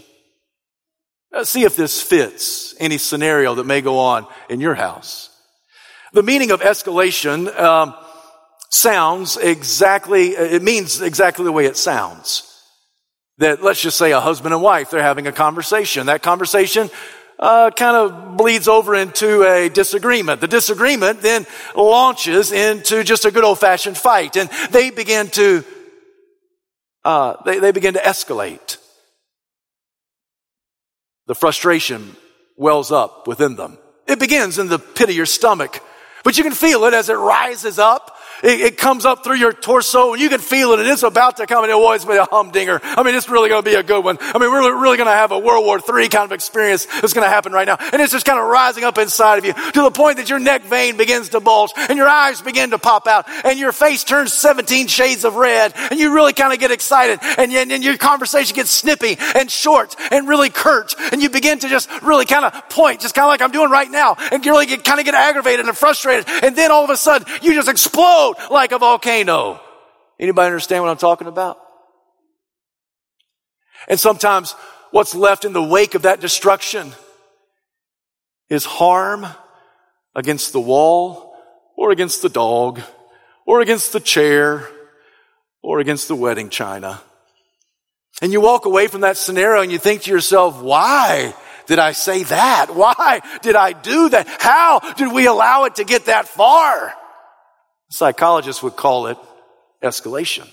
Let's 1.32 1.50
see 1.50 1.64
if 1.64 1.76
this 1.76 2.02
fits 2.02 2.76
any 2.80 3.00
scenario 3.00 3.56
that 3.56 3.66
may 3.66 3.82
go 3.82 3.98
on 3.98 4.28
in 4.48 4.60
your 4.60 4.76
house. 4.76 5.32
The 6.14 6.22
meaning 6.22 6.52
of 6.52 6.62
escalation, 6.62 7.48
um, 7.60 7.96
sounds 8.74 9.38
exactly, 9.38 10.30
it 10.30 10.62
means 10.64 11.02
exactly 11.02 11.46
the 11.46 11.52
way 11.52 11.66
it 11.66 11.78
sounds. 11.78 12.50
That 13.38 13.64
let's 13.64 13.82
just 13.82 13.98
say 13.98 14.12
a 14.12 14.20
husband 14.20 14.54
and 14.54 14.64
wife, 14.64 14.92
they're 14.92 15.02
having 15.02 15.28
a 15.28 15.32
conversation. 15.32 16.06
That 16.08 16.22
conversation 16.22 16.90
uh, 17.40 17.72
kind 17.72 17.98
of 17.98 18.38
bleeds 18.38 18.68
over 18.68 18.96
into 18.96 19.44
a 19.44 19.70
disagreement. 19.70 20.40
The 20.40 20.48
disagreement 20.48 21.22
then 21.22 21.46
launches 21.76 22.52
into 22.52 23.04
just 23.04 23.26
a 23.26 23.32
good 23.32 23.44
old 23.44 23.60
fashioned 23.60 23.98
fight, 23.98 24.38
and 24.38 24.50
they 24.72 24.92
begin 24.92 25.30
to 25.30 25.64
uh, 27.04 27.36
they, 27.44 27.60
they 27.60 27.72
begin 27.72 27.96
to 27.96 28.00
escalate. 28.00 28.78
The 31.28 31.36
frustration 31.36 32.16
wells 32.56 32.92
up 32.92 33.28
within 33.28 33.56
them. 33.56 33.78
It 34.08 34.20
begins 34.20 34.60
in 34.60 34.68
the 34.68 34.80
pit 34.80 35.10
of 35.10 35.16
your 35.16 35.26
stomach, 35.26 35.82
but 36.24 36.38
you 36.38 36.44
can 36.44 36.54
feel 36.54 36.86
it 36.86 36.94
as 36.94 37.10
it 37.10 37.16
rises 37.16 37.80
up 37.80 38.13
it, 38.44 38.60
it, 38.60 38.78
comes 38.78 39.06
up 39.06 39.24
through 39.24 39.38
your 39.38 39.54
torso 39.54 40.12
and 40.12 40.22
you 40.22 40.28
can 40.28 40.40
feel 40.40 40.74
it 40.74 40.80
and 40.80 40.90
it's 40.90 41.04
about 41.04 41.38
to 41.38 41.48
come 41.48 41.64
and 41.64 41.72
it 41.72 41.74
always 41.74 42.04
be 42.04 42.16
a 42.16 42.26
humdinger. 42.26 42.82
I 42.84 43.02
mean, 43.02 43.16
it's 43.16 43.30
really 43.30 43.48
going 43.48 43.64
to 43.64 43.70
be 43.70 43.76
a 43.76 43.84
good 43.84 44.04
one. 44.04 44.18
I 44.20 44.38
mean, 44.38 44.52
we're 44.52 44.82
really 44.82 44.98
going 44.98 45.08
to 45.08 45.16
have 45.16 45.32
a 45.32 45.40
World 45.40 45.66
War 45.66 45.78
III 45.78 46.10
kind 46.10 46.26
of 46.26 46.34
experience 46.34 46.86
that's 46.86 47.14
going 47.14 47.26
to 47.26 47.30
happen 47.30 47.54
right 47.54 47.66
now. 47.66 47.78
And 47.80 48.02
it's 48.02 48.12
just 48.12 48.26
kind 48.26 48.38
of 48.38 48.46
rising 48.46 48.84
up 48.84 48.98
inside 48.98 49.38
of 49.38 49.46
you 49.46 49.54
to 49.54 49.82
the 49.82 49.92
point 49.92 50.18
that 50.18 50.30
your 50.30 50.40
neck 50.40 50.64
vein 50.64 50.98
begins 50.98 51.30
to 51.30 51.40
bulge 51.40 51.72
and 51.78 51.98
your 51.98 52.08
eyes 52.08 52.42
begin 52.42 52.72
to 52.72 52.78
pop 52.78 53.08
out 53.08 53.26
and 53.46 53.58
your 53.58 53.72
face 53.72 54.04
turns 54.04 54.34
17 54.34 54.88
shades 54.88 55.24
of 55.24 55.36
red 55.36 55.72
and 55.76 56.00
you 56.00 56.14
really 56.14 56.34
kind 56.34 56.52
of 56.52 56.60
get 56.60 56.72
excited 56.72 57.20
and, 57.38 57.52
and, 57.54 57.72
and 57.72 57.84
your 57.84 57.98
conversation 57.98 58.56
gets 58.56 58.72
snippy 58.72 59.18
and 59.36 59.50
short 59.50 59.96
and 60.12 60.28
really 60.28 60.50
curt 60.50 60.94
and 61.14 61.22
you 61.22 61.30
begin 61.30 61.60
to 61.60 61.70
just 61.70 61.90
really 62.02 62.26
kind 62.26 62.44
of 62.44 62.70
point, 62.70 63.00
just 63.00 63.16
kind 63.16 63.24
of 63.24 63.30
like 63.30 63.42
I'm 63.42 63.52
doing 63.52 63.70
right 63.70 63.90
now 63.90 64.18
and 64.32 64.46
you 64.46 64.52
really 64.52 64.66
get, 64.66 64.84
kind 64.84 65.00
of 65.00 65.06
get 65.06 65.16
aggravated 65.16 65.66
and 65.66 65.78
frustrated. 65.78 66.26
And 66.44 66.56
then 66.58 66.72
all 66.72 66.84
of 66.84 66.90
a 66.90 66.98
sudden 66.98 67.26
you 67.42 67.54
just 67.54 67.70
explode 67.70 68.33
explode 68.34 68.54
like 68.54 68.72
a 68.72 68.80
volcano. 68.80 69.60
Anybody 70.20 70.48
understand 70.48 70.84
what 70.84 70.90
I'm 70.90 70.98
talking 70.98 71.28
about? 71.28 71.60
And 73.88 74.00
sometimes 74.00 74.54
what's 74.92 75.16
left 75.16 75.46
in 75.46 75.54
the 75.54 75.64
wake 75.64 75.96
of 75.96 76.04
that 76.04 76.22
destruction 76.22 76.94
is 78.50 78.66
harm 78.66 79.26
against 80.16 80.54
the 80.54 80.62
wall 80.62 81.36
or 81.76 81.92
against 81.92 82.22
the 82.22 82.30
dog 82.30 82.82
or 83.46 83.62
against 83.62 83.92
the 83.92 84.00
chair 84.00 84.70
or 85.62 85.80
against 85.80 86.08
the 86.08 86.16
wedding 86.16 86.50
china. 86.50 87.02
And 88.22 88.32
you 88.32 88.42
walk 88.42 88.66
away 88.66 88.88
from 88.88 89.02
that 89.02 89.18
scenario 89.18 89.62
and 89.62 89.72
you 89.72 89.80
think 89.80 90.04
to 90.04 90.12
yourself, 90.12 90.62
why 90.62 91.34
did 91.66 91.80
I 91.80 91.94
say 91.94 92.24
that? 92.24 92.76
Why 92.76 93.22
did 93.42 93.56
I 93.56 93.74
do 93.74 94.10
that? 94.10 94.28
How 94.40 94.80
did 94.94 95.12
we 95.12 95.26
allow 95.26 95.66
it 95.66 95.76
to 95.76 95.84
get 95.84 96.06
that 96.06 96.28
far? 96.28 96.94
Psychologists 97.94 98.64
would 98.64 98.76
call 98.76 99.06
it 99.06 99.20
escalation. 99.84 100.50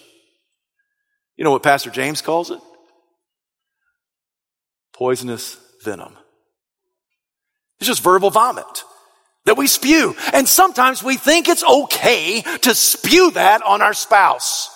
You 1.39 1.45
know 1.45 1.53
what 1.53 1.63
Pastor 1.63 1.89
James 1.89 2.21
calls 2.21 2.51
it? 2.51 2.61
Poisonous 4.93 5.57
venom. 5.83 6.19
It's 7.79 7.89
just 7.89 8.03
verbal 8.03 8.29
vomit 8.29 8.85
that 9.47 9.57
we 9.57 9.69
spew. 9.69 10.15
And 10.35 10.47
sometimes 10.47 11.03
we 11.03 11.17
think 11.17 11.49
it's 11.49 11.65
okay 11.65 12.43
to 12.61 12.75
spew 12.75 13.31
that 13.31 13.63
on 13.63 13.81
our 13.81 13.95
spouse. 13.95 14.69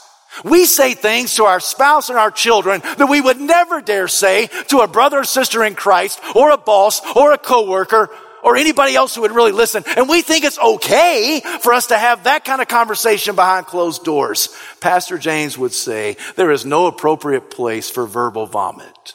We 0.42 0.64
say 0.64 0.94
things 0.94 1.34
to 1.34 1.44
our 1.44 1.60
spouse 1.60 2.08
and 2.08 2.18
our 2.18 2.30
children 2.30 2.80
that 2.80 3.10
we 3.10 3.20
would 3.20 3.42
never 3.42 3.82
dare 3.82 4.08
say 4.08 4.46
to 4.68 4.78
a 4.78 4.88
brother 4.88 5.18
or 5.18 5.24
sister 5.24 5.64
in 5.64 5.74
Christ 5.74 6.18
or 6.34 6.50
a 6.50 6.56
boss 6.56 7.02
or 7.14 7.32
a 7.32 7.38
coworker 7.38 8.08
or 8.44 8.56
anybody 8.56 8.94
else 8.94 9.14
who 9.14 9.22
would 9.22 9.32
really 9.32 9.52
listen. 9.52 9.82
And 9.96 10.08
we 10.08 10.22
think 10.22 10.44
it's 10.44 10.58
okay 10.58 11.40
for 11.62 11.72
us 11.72 11.88
to 11.88 11.98
have 11.98 12.24
that 12.24 12.44
kind 12.44 12.60
of 12.60 12.68
conversation 12.68 13.34
behind 13.34 13.66
closed 13.66 14.04
doors. 14.04 14.54
Pastor 14.80 15.18
James 15.18 15.58
would 15.58 15.72
say 15.72 16.16
there 16.36 16.52
is 16.52 16.64
no 16.64 16.86
appropriate 16.86 17.50
place 17.50 17.90
for 17.90 18.06
verbal 18.06 18.46
vomit. 18.46 19.14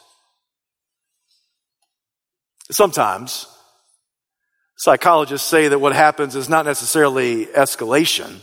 Sometimes 2.70 3.46
psychologists 4.76 5.48
say 5.48 5.68
that 5.68 5.78
what 5.78 5.94
happens 5.94 6.34
is 6.36 6.48
not 6.48 6.66
necessarily 6.66 7.46
escalation, 7.46 8.36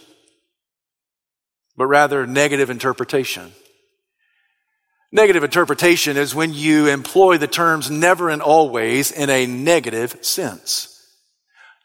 but 1.76 1.88
rather 1.88 2.26
negative 2.26 2.70
interpretation. 2.70 3.52
Negative 5.12 5.44
interpretation 5.44 6.18
is 6.18 6.36
when 6.36 6.54
you 6.54 6.88
employ 6.88 7.38
the 7.38 7.48
terms 7.48 7.90
never 7.90 8.30
and 8.30 8.42
always 8.42 9.12
in 9.12 9.30
a 9.30 9.46
negative 9.46 10.18
sense. 10.26 10.94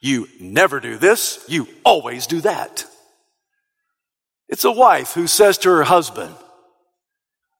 You 0.00 0.26
never 0.40 0.80
do 0.80 0.98
this, 0.98 1.44
you 1.48 1.68
always 1.84 2.26
do 2.26 2.40
that. 2.40 2.84
It's 4.48 4.64
a 4.64 4.72
wife 4.72 5.12
who 5.12 5.26
says 5.26 5.58
to 5.58 5.70
her 5.70 5.84
husband, 5.84 6.34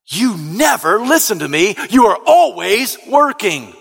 You 0.07 0.37
never 0.37 1.01
listen 1.01 1.39
to 1.39 1.49
me. 1.49 1.77
You 1.91 2.07
are 2.07 2.19
always 2.27 2.99
working. 3.09 3.73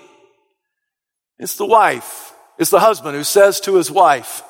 It's 1.39 1.55
the 1.55 1.65
wife. 1.65 2.33
It's 2.59 2.69
the 2.69 2.79
husband 2.79 3.15
who 3.15 3.23
says 3.23 3.59
to 3.61 3.75
his 3.75 3.89
wife, 3.89 4.43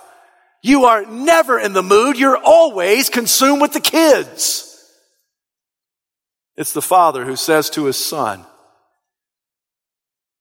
you 0.61 0.85
are 0.85 1.05
never 1.05 1.59
in 1.59 1.73
the 1.73 1.83
mood. 1.83 2.19
You're 2.19 2.37
always 2.37 3.09
consumed 3.09 3.61
with 3.61 3.73
the 3.73 3.79
kids. 3.79 4.70
It's 6.61 6.73
the 6.73 6.81
father 6.83 7.25
who 7.25 7.35
says 7.35 7.71
to 7.71 7.85
his 7.85 7.97
son, 7.97 8.45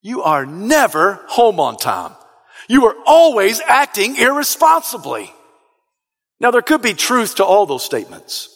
you 0.02 0.22
are 0.22 0.44
never 0.44 1.14
home 1.28 1.58
on 1.58 1.78
time. 1.78 2.12
You 2.68 2.84
are 2.88 2.96
always 3.06 3.62
acting 3.62 4.16
irresponsibly. 4.16 5.32
Now 6.38 6.50
there 6.50 6.60
could 6.60 6.82
be 6.82 6.92
truth 6.92 7.36
to 7.36 7.44
all 7.46 7.64
those 7.64 7.86
statements. 7.86 8.54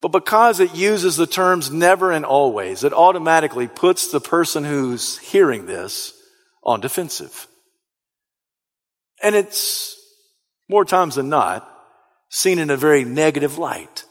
But 0.00 0.12
because 0.12 0.60
it 0.60 0.74
uses 0.74 1.18
the 1.18 1.26
terms 1.26 1.70
never 1.70 2.10
and 2.10 2.24
always, 2.24 2.82
it 2.82 2.94
automatically 2.94 3.68
puts 3.68 4.10
the 4.10 4.20
person 4.20 4.64
who's 4.64 5.18
hearing 5.18 5.66
this 5.66 6.14
on 6.64 6.80
defensive. 6.80 7.46
And 9.22 9.34
it's 9.34 9.94
more 10.70 10.86
times 10.86 11.16
than 11.16 11.28
not 11.28 11.70
seen 12.30 12.58
in 12.58 12.70
a 12.70 12.78
very 12.78 13.04
negative 13.04 13.58
light. 13.58 14.06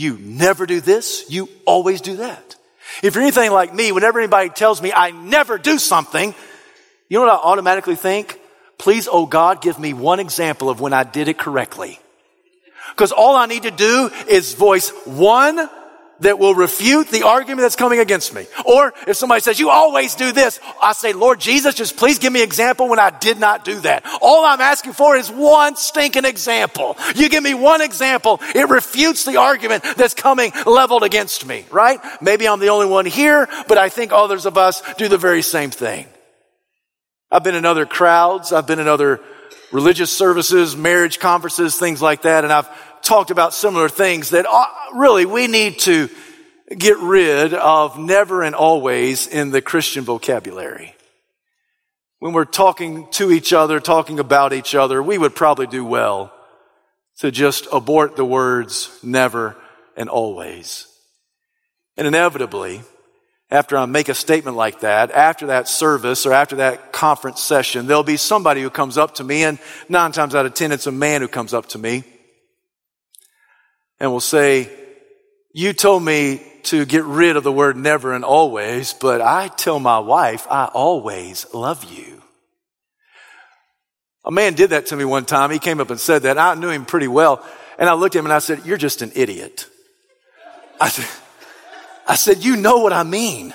You 0.00 0.16
never 0.18 0.64
do 0.64 0.80
this, 0.80 1.26
you 1.28 1.46
always 1.66 2.00
do 2.00 2.16
that. 2.16 2.56
If 3.02 3.14
you're 3.14 3.22
anything 3.22 3.50
like 3.50 3.74
me, 3.74 3.92
whenever 3.92 4.18
anybody 4.18 4.48
tells 4.48 4.80
me 4.80 4.94
I 4.96 5.10
never 5.10 5.58
do 5.58 5.78
something, 5.78 6.34
you 7.10 7.18
know 7.18 7.26
what 7.26 7.34
I 7.34 7.36
automatically 7.36 7.96
think? 7.96 8.40
Please, 8.78 9.10
oh 9.12 9.26
God, 9.26 9.60
give 9.60 9.78
me 9.78 9.92
one 9.92 10.18
example 10.18 10.70
of 10.70 10.80
when 10.80 10.94
I 10.94 11.04
did 11.04 11.28
it 11.28 11.36
correctly. 11.36 12.00
Because 12.92 13.12
all 13.12 13.36
I 13.36 13.44
need 13.44 13.64
to 13.64 13.70
do 13.70 14.10
is 14.26 14.54
voice 14.54 14.88
one 15.04 15.68
that 16.20 16.38
will 16.38 16.54
refute 16.54 17.08
the 17.08 17.24
argument 17.24 17.62
that's 17.62 17.76
coming 17.76 17.98
against 17.98 18.34
me. 18.34 18.46
Or 18.64 18.92
if 19.06 19.16
somebody 19.16 19.40
says, 19.40 19.58
you 19.58 19.70
always 19.70 20.14
do 20.14 20.32
this, 20.32 20.60
I 20.82 20.92
say, 20.92 21.12
Lord 21.12 21.40
Jesus, 21.40 21.74
just 21.74 21.96
please 21.96 22.18
give 22.18 22.32
me 22.32 22.40
an 22.40 22.46
example 22.46 22.88
when 22.88 22.98
I 22.98 23.10
did 23.10 23.38
not 23.38 23.64
do 23.64 23.80
that. 23.80 24.04
All 24.20 24.44
I'm 24.44 24.60
asking 24.60 24.92
for 24.92 25.16
is 25.16 25.30
one 25.30 25.76
stinking 25.76 26.24
example. 26.24 26.96
You 27.14 27.28
give 27.28 27.42
me 27.42 27.54
one 27.54 27.80
example, 27.80 28.40
it 28.54 28.68
refutes 28.68 29.24
the 29.24 29.36
argument 29.36 29.84
that's 29.96 30.14
coming 30.14 30.52
leveled 30.66 31.02
against 31.02 31.46
me, 31.46 31.64
right? 31.70 32.00
Maybe 32.20 32.46
I'm 32.46 32.60
the 32.60 32.68
only 32.68 32.86
one 32.86 33.06
here, 33.06 33.48
but 33.68 33.78
I 33.78 33.88
think 33.88 34.12
others 34.12 34.46
of 34.46 34.56
us 34.58 34.82
do 34.94 35.08
the 35.08 35.18
very 35.18 35.42
same 35.42 35.70
thing. 35.70 36.06
I've 37.30 37.44
been 37.44 37.54
in 37.54 37.64
other 37.64 37.86
crowds, 37.86 38.52
I've 38.52 38.66
been 38.66 38.80
in 38.80 38.88
other 38.88 39.20
religious 39.72 40.10
services, 40.10 40.76
marriage 40.76 41.20
conferences, 41.20 41.76
things 41.76 42.02
like 42.02 42.22
that, 42.22 42.44
and 42.44 42.52
I've 42.52 42.68
talked 43.10 43.32
about 43.32 43.52
similar 43.52 43.88
things 43.88 44.30
that 44.30 44.46
uh, 44.48 44.66
really 44.94 45.26
we 45.26 45.48
need 45.48 45.80
to 45.80 46.08
get 46.78 46.96
rid 46.98 47.52
of 47.52 47.98
never 47.98 48.44
and 48.44 48.54
always 48.54 49.26
in 49.26 49.50
the 49.50 49.60
Christian 49.60 50.04
vocabulary. 50.04 50.94
When 52.20 52.32
we're 52.32 52.44
talking 52.44 53.08
to 53.14 53.32
each 53.32 53.52
other, 53.52 53.80
talking 53.80 54.20
about 54.20 54.52
each 54.52 54.76
other, 54.76 55.02
we 55.02 55.18
would 55.18 55.34
probably 55.34 55.66
do 55.66 55.84
well 55.84 56.32
to 57.18 57.32
just 57.32 57.66
abort 57.72 58.14
the 58.14 58.24
words 58.24 58.96
never 59.02 59.56
and 59.96 60.08
always. 60.08 60.86
And 61.96 62.06
inevitably, 62.06 62.80
after 63.50 63.76
I 63.76 63.86
make 63.86 64.08
a 64.08 64.14
statement 64.14 64.56
like 64.56 64.82
that, 64.82 65.10
after 65.10 65.46
that 65.48 65.66
service 65.66 66.26
or 66.26 66.32
after 66.32 66.54
that 66.56 66.92
conference 66.92 67.42
session, 67.42 67.88
there'll 67.88 68.04
be 68.04 68.16
somebody 68.16 68.62
who 68.62 68.70
comes 68.70 68.96
up 68.96 69.16
to 69.16 69.24
me, 69.24 69.42
and 69.42 69.58
nine 69.88 70.12
times 70.12 70.36
out 70.36 70.46
of 70.46 70.54
ten, 70.54 70.70
it's 70.70 70.86
a 70.86 70.92
man 70.92 71.22
who 71.22 71.26
comes 71.26 71.52
up 71.52 71.66
to 71.70 71.78
me 71.78 72.04
and 74.00 74.10
will 74.10 74.20
say, 74.20 74.70
you 75.52 75.72
told 75.72 76.02
me 76.02 76.42
to 76.64 76.84
get 76.84 77.04
rid 77.04 77.36
of 77.36 77.44
the 77.44 77.52
word 77.52 77.76
never 77.76 78.12
and 78.12 78.24
always, 78.24 78.92
but 78.94 79.20
I 79.20 79.48
tell 79.48 79.78
my 79.78 79.98
wife, 79.98 80.46
I 80.50 80.66
always 80.66 81.46
love 81.52 81.84
you. 81.84 82.22
A 84.24 84.30
man 84.30 84.54
did 84.54 84.70
that 84.70 84.86
to 84.86 84.96
me 84.96 85.04
one 85.04 85.24
time. 85.24 85.50
He 85.50 85.58
came 85.58 85.80
up 85.80 85.90
and 85.90 85.98
said 85.98 86.22
that. 86.22 86.38
I 86.38 86.54
knew 86.54 86.68
him 86.68 86.84
pretty 86.84 87.08
well. 87.08 87.44
And 87.78 87.88
I 87.88 87.94
looked 87.94 88.14
at 88.14 88.18
him 88.18 88.26
and 88.26 88.32
I 88.32 88.38
said, 88.38 88.66
You're 88.66 88.76
just 88.76 89.00
an 89.00 89.12
idiot. 89.14 89.66
I 90.78 90.88
said, 90.88 91.08
I 92.06 92.16
said, 92.16 92.44
You 92.44 92.56
know 92.56 92.78
what 92.78 92.92
I 92.92 93.02
mean. 93.02 93.54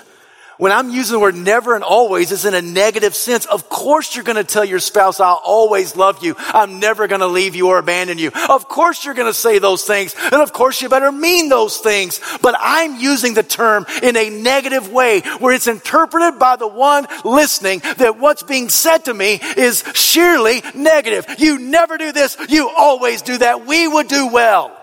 When 0.58 0.72
I'm 0.72 0.88
using 0.88 1.14
the 1.14 1.20
word 1.20 1.34
never 1.34 1.74
and 1.74 1.84
always, 1.84 2.32
it's 2.32 2.46
in 2.46 2.54
a 2.54 2.62
negative 2.62 3.14
sense. 3.14 3.44
Of 3.44 3.68
course 3.68 4.14
you're 4.14 4.24
going 4.24 4.36
to 4.36 4.44
tell 4.44 4.64
your 4.64 4.78
spouse, 4.78 5.20
I'll 5.20 5.40
always 5.44 5.96
love 5.96 6.24
you. 6.24 6.34
I'm 6.38 6.80
never 6.80 7.06
going 7.06 7.20
to 7.20 7.26
leave 7.26 7.54
you 7.54 7.68
or 7.68 7.78
abandon 7.78 8.16
you. 8.16 8.30
Of 8.48 8.66
course 8.66 9.04
you're 9.04 9.14
going 9.14 9.28
to 9.30 9.34
say 9.34 9.58
those 9.58 9.84
things. 9.84 10.14
And 10.18 10.40
of 10.40 10.54
course 10.54 10.80
you 10.80 10.88
better 10.88 11.12
mean 11.12 11.50
those 11.50 11.78
things. 11.78 12.20
But 12.40 12.54
I'm 12.58 12.96
using 12.96 13.34
the 13.34 13.42
term 13.42 13.84
in 14.02 14.16
a 14.16 14.30
negative 14.30 14.90
way 14.90 15.20
where 15.40 15.54
it's 15.54 15.66
interpreted 15.66 16.38
by 16.38 16.56
the 16.56 16.68
one 16.68 17.06
listening 17.24 17.80
that 17.98 18.18
what's 18.18 18.42
being 18.42 18.70
said 18.70 19.04
to 19.04 19.14
me 19.14 19.38
is 19.58 19.84
sheerly 19.94 20.62
negative. 20.74 21.26
You 21.38 21.58
never 21.58 21.98
do 21.98 22.12
this. 22.12 22.36
You 22.48 22.70
always 22.70 23.20
do 23.20 23.36
that. 23.38 23.66
We 23.66 23.86
would 23.86 24.08
do 24.08 24.28
well 24.28 24.74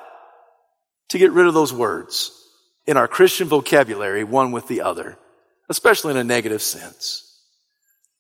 to 1.10 1.18
get 1.18 1.32
rid 1.32 1.48
of 1.48 1.56
those 1.56 1.74
words 1.74 2.32
in 2.86 2.96
our 2.96 3.08
Christian 3.08 3.48
vocabulary, 3.48 4.24
one 4.24 4.52
with 4.52 4.68
the 4.68 4.82
other 4.82 5.18
especially 5.74 6.12
in 6.12 6.18
a 6.18 6.24
negative 6.24 6.62
sense. 6.62 7.36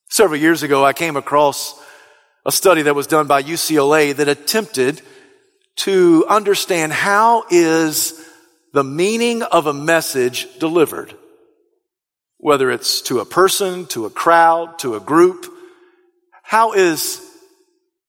Several 0.09 0.39
years 0.39 0.63
ago, 0.63 0.83
I 0.83 0.93
came 0.93 1.15
across 1.15 1.79
a 2.47 2.51
study 2.51 2.81
that 2.81 2.95
was 2.95 3.05
done 3.05 3.27
by 3.27 3.43
UCLA 3.43 4.15
that 4.15 4.27
attempted 4.27 5.03
to 5.75 6.25
understand 6.27 6.91
how 6.91 7.45
is 7.51 8.27
the 8.73 8.83
meaning 8.83 9.43
of 9.43 9.67
a 9.67 9.73
message 9.73 10.47
delivered. 10.57 11.13
Whether 12.37 12.71
it's 12.71 13.01
to 13.03 13.19
a 13.19 13.25
person, 13.25 13.85
to 13.87 14.07
a 14.07 14.09
crowd, 14.09 14.79
to 14.79 14.95
a 14.95 14.99
group. 14.99 15.45
How 16.41 16.73
is 16.73 17.21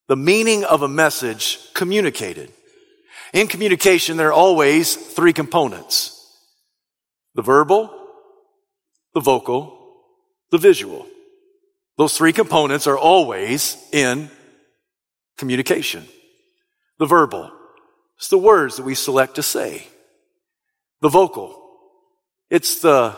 the 0.09 0.17
meaning 0.17 0.65
of 0.65 0.81
a 0.81 0.89
message 0.89 1.59
communicated? 1.75 2.51
In 3.35 3.47
communication, 3.47 4.17
there 4.17 4.29
are 4.29 4.33
always 4.33 4.97
three 4.97 5.35
components. 5.35 6.13
The 7.35 7.43
verbal, 7.43 8.04
the 9.15 9.21
vocal, 9.21 9.79
the 10.51 10.59
visual. 10.59 11.07
Those 11.97 12.17
three 12.17 12.33
components 12.33 12.87
are 12.87 12.99
always 12.99 13.77
in 13.93 14.31
communication. 15.39 16.05
The 16.99 17.07
verbal, 17.07 17.51
it's 18.17 18.29
the 18.29 18.39
words 18.39 18.77
that 18.77 18.85
we 18.85 18.95
select 18.95 19.37
to 19.37 19.43
say. 19.43 19.87
The 21.01 21.09
vocal, 21.09 21.61
it's 22.51 22.81
the, 22.81 23.15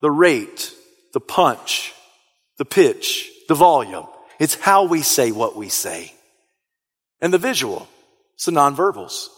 the 0.00 0.10
rate, 0.10 0.72
the 1.12 1.20
punch, 1.20 1.92
the 2.58 2.64
pitch, 2.64 3.30
the 3.48 3.54
volume. 3.54 4.06
It's 4.38 4.54
how 4.54 4.84
we 4.84 5.02
say 5.02 5.32
what 5.32 5.56
we 5.56 5.68
say. 5.68 6.12
And 7.20 7.32
the 7.32 7.38
visual, 7.38 7.88
it's 8.34 8.44
the 8.44 8.52
nonverbals. 8.52 9.28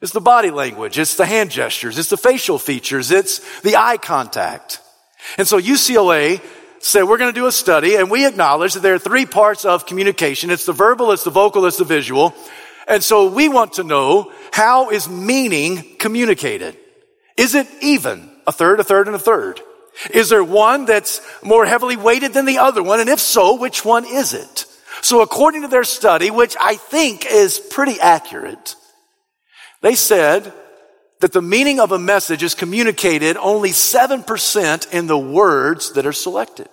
It's 0.00 0.12
the 0.12 0.20
body 0.20 0.50
language. 0.50 0.98
It's 0.98 1.16
the 1.16 1.26
hand 1.26 1.50
gestures. 1.50 1.98
It's 1.98 2.10
the 2.10 2.16
facial 2.16 2.58
features. 2.58 3.10
It's 3.10 3.60
the 3.60 3.76
eye 3.76 3.96
contact. 3.96 4.80
And 5.36 5.46
so 5.46 5.60
UCLA 5.60 6.40
said, 6.80 7.04
we're 7.04 7.18
going 7.18 7.32
to 7.32 7.38
do 7.38 7.46
a 7.46 7.52
study 7.52 7.96
and 7.96 8.10
we 8.10 8.26
acknowledge 8.26 8.74
that 8.74 8.80
there 8.80 8.94
are 8.94 8.98
three 8.98 9.26
parts 9.26 9.64
of 9.64 9.86
communication. 9.86 10.50
It's 10.50 10.66
the 10.66 10.72
verbal, 10.72 11.12
it's 11.12 11.24
the 11.24 11.30
vocal, 11.30 11.66
it's 11.66 11.78
the 11.78 11.84
visual. 11.84 12.34
And 12.86 13.02
so 13.02 13.28
we 13.28 13.48
want 13.48 13.74
to 13.74 13.84
know 13.84 14.32
how 14.52 14.90
is 14.90 15.08
meaning 15.08 15.96
communicated? 15.98 16.76
Is 17.36 17.54
it 17.54 17.68
even? 17.82 18.30
A 18.46 18.52
third, 18.52 18.80
a 18.80 18.84
third, 18.84 19.06
and 19.06 19.16
a 19.16 19.18
third. 19.18 19.60
Is 20.10 20.30
there 20.30 20.44
one 20.44 20.86
that's 20.86 21.20
more 21.42 21.66
heavily 21.66 21.96
weighted 21.96 22.32
than 22.32 22.46
the 22.46 22.58
other 22.58 22.82
one? 22.82 23.00
And 23.00 23.08
if 23.08 23.20
so, 23.20 23.56
which 23.56 23.84
one 23.84 24.06
is 24.06 24.32
it? 24.32 24.64
So 25.02 25.20
according 25.20 25.62
to 25.62 25.68
their 25.68 25.84
study, 25.84 26.30
which 26.30 26.56
I 26.60 26.76
think 26.76 27.26
is 27.26 27.58
pretty 27.58 28.00
accurate, 28.00 28.74
they 29.82 29.94
said 29.94 30.52
that 31.20 31.32
the 31.32 31.42
meaning 31.42 31.80
of 31.80 31.92
a 31.92 31.98
message 31.98 32.42
is 32.42 32.54
communicated 32.54 33.36
only 33.36 33.70
7% 33.70 34.92
in 34.92 35.06
the 35.06 35.18
words 35.18 35.92
that 35.92 36.06
are 36.06 36.12
selected. 36.12 36.68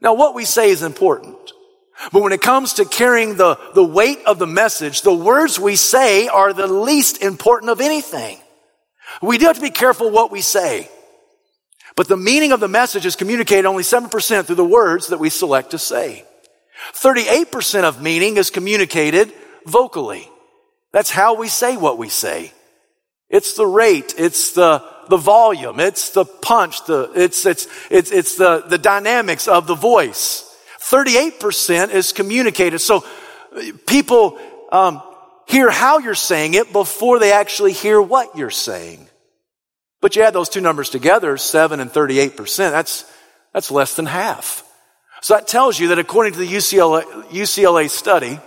Now, 0.00 0.14
what 0.14 0.34
we 0.34 0.44
say 0.44 0.70
is 0.70 0.82
important. 0.82 1.36
But 2.12 2.22
when 2.22 2.32
it 2.32 2.42
comes 2.42 2.74
to 2.74 2.84
carrying 2.84 3.36
the, 3.36 3.58
the 3.74 3.84
weight 3.84 4.20
of 4.24 4.38
the 4.38 4.46
message, 4.46 5.02
the 5.02 5.12
words 5.12 5.58
we 5.58 5.74
say 5.74 6.28
are 6.28 6.52
the 6.52 6.68
least 6.68 7.22
important 7.22 7.70
of 7.70 7.80
anything. 7.80 8.38
We 9.20 9.38
do 9.38 9.46
have 9.46 9.56
to 9.56 9.62
be 9.62 9.70
careful 9.70 10.10
what 10.10 10.30
we 10.30 10.40
say. 10.40 10.88
But 11.96 12.06
the 12.06 12.16
meaning 12.16 12.52
of 12.52 12.60
the 12.60 12.68
message 12.68 13.06
is 13.06 13.16
communicated 13.16 13.66
only 13.66 13.82
7% 13.82 14.44
through 14.44 14.54
the 14.54 14.64
words 14.64 15.08
that 15.08 15.18
we 15.18 15.30
select 15.30 15.72
to 15.72 15.78
say. 15.78 16.24
38% 16.92 17.82
of 17.82 18.00
meaning 18.00 18.36
is 18.36 18.50
communicated 18.50 19.32
vocally. 19.66 20.28
That's 20.92 21.10
how 21.10 21.34
we 21.34 21.48
say 21.48 21.76
what 21.76 21.98
we 21.98 22.08
say. 22.08 22.52
It's 23.30 23.54
the 23.54 23.66
rate. 23.66 24.14
It's 24.16 24.52
the, 24.52 24.82
the 25.08 25.16
volume. 25.16 25.80
It's 25.80 26.10
the 26.10 26.24
punch. 26.24 26.84
The, 26.86 27.10
it's, 27.14 27.44
it's, 27.44 27.66
it's, 27.90 28.10
it's 28.10 28.36
the, 28.36 28.64
the 28.66 28.78
dynamics 28.78 29.48
of 29.48 29.66
the 29.66 29.74
voice. 29.74 30.44
38% 30.80 31.90
is 31.90 32.12
communicated. 32.12 32.78
So 32.78 33.04
people 33.86 34.38
um, 34.72 35.02
hear 35.46 35.70
how 35.70 35.98
you're 35.98 36.14
saying 36.14 36.54
it 36.54 36.72
before 36.72 37.18
they 37.18 37.32
actually 37.32 37.72
hear 37.72 38.00
what 38.00 38.36
you're 38.36 38.50
saying. 38.50 39.08
But 40.00 40.16
you 40.16 40.22
add 40.22 40.32
those 40.32 40.48
two 40.48 40.60
numbers 40.60 40.90
together, 40.90 41.36
7 41.36 41.80
and 41.80 41.90
38%, 41.90 42.56
that's, 42.70 43.10
that's 43.52 43.70
less 43.70 43.96
than 43.96 44.06
half. 44.06 44.64
So 45.20 45.34
that 45.34 45.48
tells 45.48 45.78
you 45.78 45.88
that 45.88 45.98
according 45.98 46.34
to 46.34 46.38
the 46.38 46.46
UCLA, 46.46 47.02
UCLA 47.30 47.90
study, 47.90 48.38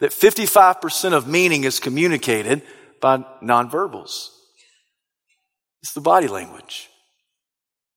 that 0.00 0.10
55% 0.10 1.12
of 1.12 1.28
meaning 1.28 1.64
is 1.64 1.78
communicated 1.78 2.62
by 3.04 3.18
nonverbals. 3.42 4.30
It's 5.82 5.92
the 5.92 6.00
body 6.00 6.26
language. 6.26 6.88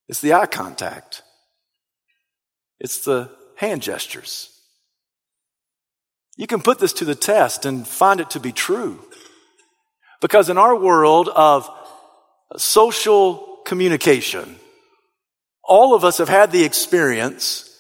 It's 0.09 0.19
the 0.19 0.33
eye 0.33 0.47
contact. 0.47 1.23
It's 2.81 3.05
the 3.05 3.31
hand 3.55 3.81
gestures. 3.81 4.49
You 6.35 6.45
can 6.45 6.61
put 6.61 6.79
this 6.79 6.91
to 6.91 7.05
the 7.05 7.15
test 7.15 7.65
and 7.65 7.87
find 7.87 8.19
it 8.19 8.31
to 8.31 8.41
be 8.41 8.51
true. 8.51 8.99
Because 10.19 10.49
in 10.49 10.57
our 10.57 10.75
world 10.75 11.29
of 11.29 11.69
social 12.57 13.59
communication, 13.65 14.57
all 15.63 15.95
of 15.95 16.03
us 16.03 16.17
have 16.17 16.27
had 16.27 16.51
the 16.51 16.65
experience 16.65 17.73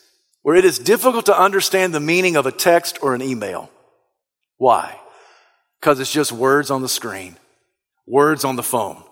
where 0.43 0.55
it 0.55 0.63
is 0.63 0.79
difficult 0.79 1.25
to 1.25 1.37
understand 1.37 1.93
the 1.93 1.99
meaning 1.99 2.37
of 2.37 2.45
a 2.45 2.53
text 2.53 2.99
or 3.01 3.13
an 3.13 3.21
email. 3.21 3.69
Why? 4.55 4.97
Because 5.79 5.99
it's 5.99 6.11
just 6.11 6.31
words 6.31 6.71
on 6.71 6.81
the 6.81 6.89
screen, 6.89 7.37
words 8.05 8.43
on 8.43 8.55
the 8.55 8.63
phone. 8.63 9.03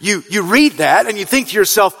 You, 0.00 0.22
you 0.30 0.42
read 0.42 0.72
that 0.74 1.06
and 1.06 1.18
you 1.18 1.24
think 1.24 1.48
to 1.48 1.56
yourself, 1.56 1.94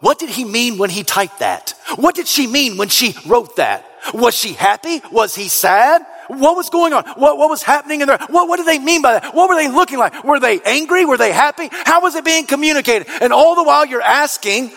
what 0.00 0.18
did 0.18 0.30
he 0.30 0.44
mean 0.44 0.78
when 0.78 0.90
he 0.90 1.02
typed 1.02 1.40
that? 1.40 1.74
What 1.96 2.14
did 2.14 2.28
she 2.28 2.46
mean 2.46 2.76
when 2.76 2.88
she 2.88 3.16
wrote 3.26 3.56
that? 3.56 3.84
Was 4.14 4.34
she 4.34 4.52
happy? 4.52 5.00
Was 5.10 5.34
he 5.34 5.48
sad? 5.48 6.02
What 6.28 6.56
was 6.56 6.70
going 6.70 6.92
on? 6.92 7.04
What, 7.16 7.38
what 7.38 7.50
was 7.50 7.62
happening 7.62 8.00
in 8.00 8.06
there? 8.06 8.18
What, 8.28 8.48
what 8.48 8.58
did 8.58 8.66
they 8.66 8.78
mean 8.78 9.02
by 9.02 9.14
that? 9.14 9.34
What 9.34 9.48
were 9.48 9.56
they 9.56 9.68
looking 9.68 9.98
like? 9.98 10.22
Were 10.24 10.38
they 10.38 10.60
angry? 10.60 11.04
Were 11.04 11.16
they 11.16 11.32
happy? 11.32 11.68
How 11.70 12.00
was 12.02 12.14
it 12.14 12.24
being 12.24 12.46
communicated? 12.46 13.08
And 13.20 13.32
all 13.32 13.56
the 13.56 13.64
while 13.64 13.86
you're 13.86 14.02
asking 14.02 14.70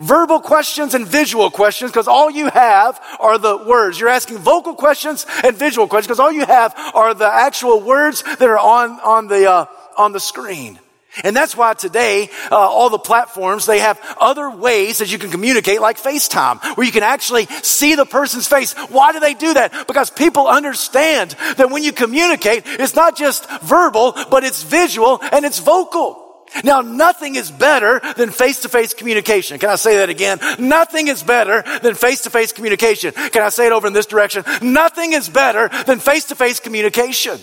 verbal 0.00 0.40
questions 0.40 0.94
and 0.94 1.06
visual 1.06 1.50
questions 1.50 1.90
because 1.90 2.08
all 2.08 2.30
you 2.30 2.48
have 2.48 3.00
are 3.20 3.38
the 3.38 3.56
words. 3.56 4.00
You're 4.00 4.08
asking 4.08 4.38
vocal 4.38 4.74
questions 4.74 5.26
and 5.44 5.56
visual 5.56 5.86
questions 5.86 6.08
because 6.08 6.20
all 6.20 6.32
you 6.32 6.46
have 6.46 6.74
are 6.94 7.14
the 7.14 7.32
actual 7.32 7.80
words 7.80 8.22
that 8.22 8.42
are 8.42 8.58
on, 8.58 8.98
on 9.00 9.28
the, 9.28 9.50
uh, 9.50 9.66
on 9.96 10.12
the 10.12 10.20
screen. 10.20 10.78
And 11.24 11.34
that's 11.34 11.56
why 11.56 11.74
today, 11.74 12.30
uh, 12.50 12.56
all 12.56 12.88
the 12.88 12.98
platforms, 12.98 13.66
they 13.66 13.80
have 13.80 14.00
other 14.20 14.48
ways 14.48 14.98
that 14.98 15.10
you 15.10 15.18
can 15.18 15.30
communicate, 15.30 15.80
like 15.80 15.98
FaceTime, 15.98 16.76
where 16.76 16.86
you 16.86 16.92
can 16.92 17.02
actually 17.02 17.46
see 17.46 17.96
the 17.96 18.06
person's 18.06 18.46
face. 18.46 18.74
Why 18.74 19.12
do 19.12 19.18
they 19.18 19.34
do 19.34 19.54
that? 19.54 19.88
Because 19.88 20.10
people 20.10 20.46
understand 20.46 21.32
that 21.56 21.70
when 21.70 21.82
you 21.82 21.92
communicate, 21.92 22.62
it's 22.64 22.94
not 22.94 23.16
just 23.16 23.48
verbal, 23.60 24.16
but 24.30 24.44
it's 24.44 24.62
visual 24.62 25.18
and 25.32 25.44
it's 25.44 25.58
vocal. 25.58 26.19
Now, 26.64 26.80
nothing 26.80 27.36
is 27.36 27.50
better 27.50 28.00
than 28.16 28.30
face-to-face 28.30 28.94
communication. 28.94 29.58
Can 29.58 29.70
I 29.70 29.76
say 29.76 29.96
that 29.98 30.10
again? 30.10 30.38
Nothing 30.58 31.08
is 31.08 31.22
better 31.22 31.62
than 31.82 31.94
face-to-face 31.94 32.52
communication. 32.52 33.12
Can 33.12 33.42
I 33.42 33.48
say 33.50 33.66
it 33.66 33.72
over 33.72 33.86
in 33.86 33.92
this 33.92 34.06
direction? 34.06 34.44
Nothing 34.60 35.12
is 35.12 35.28
better 35.28 35.68
than 35.86 36.00
face-to-face 36.00 36.60
communication. 36.60 37.38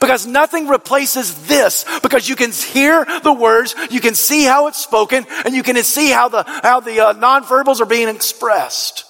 Because 0.00 0.26
nothing 0.26 0.68
replaces 0.68 1.46
this. 1.46 1.84
Because 2.02 2.28
you 2.28 2.36
can 2.36 2.52
hear 2.52 3.06
the 3.22 3.32
words, 3.32 3.74
you 3.90 4.00
can 4.00 4.14
see 4.14 4.44
how 4.44 4.66
it's 4.66 4.82
spoken, 4.82 5.24
and 5.44 5.54
you 5.54 5.62
can 5.62 5.76
see 5.82 6.10
how 6.10 6.28
the, 6.28 6.42
how 6.44 6.80
the 6.80 7.00
uh, 7.00 7.14
nonverbals 7.14 7.80
are 7.80 7.86
being 7.86 8.08
expressed. 8.08 9.04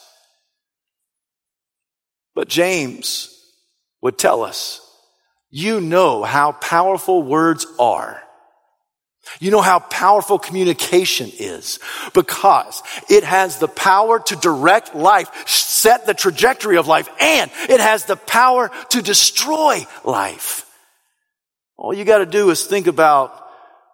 But 2.34 2.48
James 2.48 3.34
would 4.00 4.18
tell 4.18 4.42
us, 4.42 4.80
you 5.50 5.80
know 5.80 6.22
how 6.22 6.52
powerful 6.52 7.22
words 7.22 7.66
are 7.78 8.22
you 9.40 9.50
know 9.50 9.60
how 9.60 9.78
powerful 9.78 10.38
communication 10.38 11.30
is 11.38 11.78
because 12.14 12.82
it 13.08 13.24
has 13.24 13.58
the 13.58 13.68
power 13.68 14.18
to 14.20 14.36
direct 14.36 14.94
life, 14.94 15.30
set 15.48 16.06
the 16.06 16.14
trajectory 16.14 16.76
of 16.76 16.86
life, 16.86 17.08
and 17.20 17.50
it 17.68 17.80
has 17.80 18.04
the 18.04 18.16
power 18.16 18.70
to 18.90 19.02
destroy 19.02 19.86
life. 20.04 20.64
All 21.76 21.94
you 21.94 22.04
got 22.04 22.18
to 22.18 22.26
do 22.26 22.50
is 22.50 22.66
think 22.66 22.86
about 22.86 23.48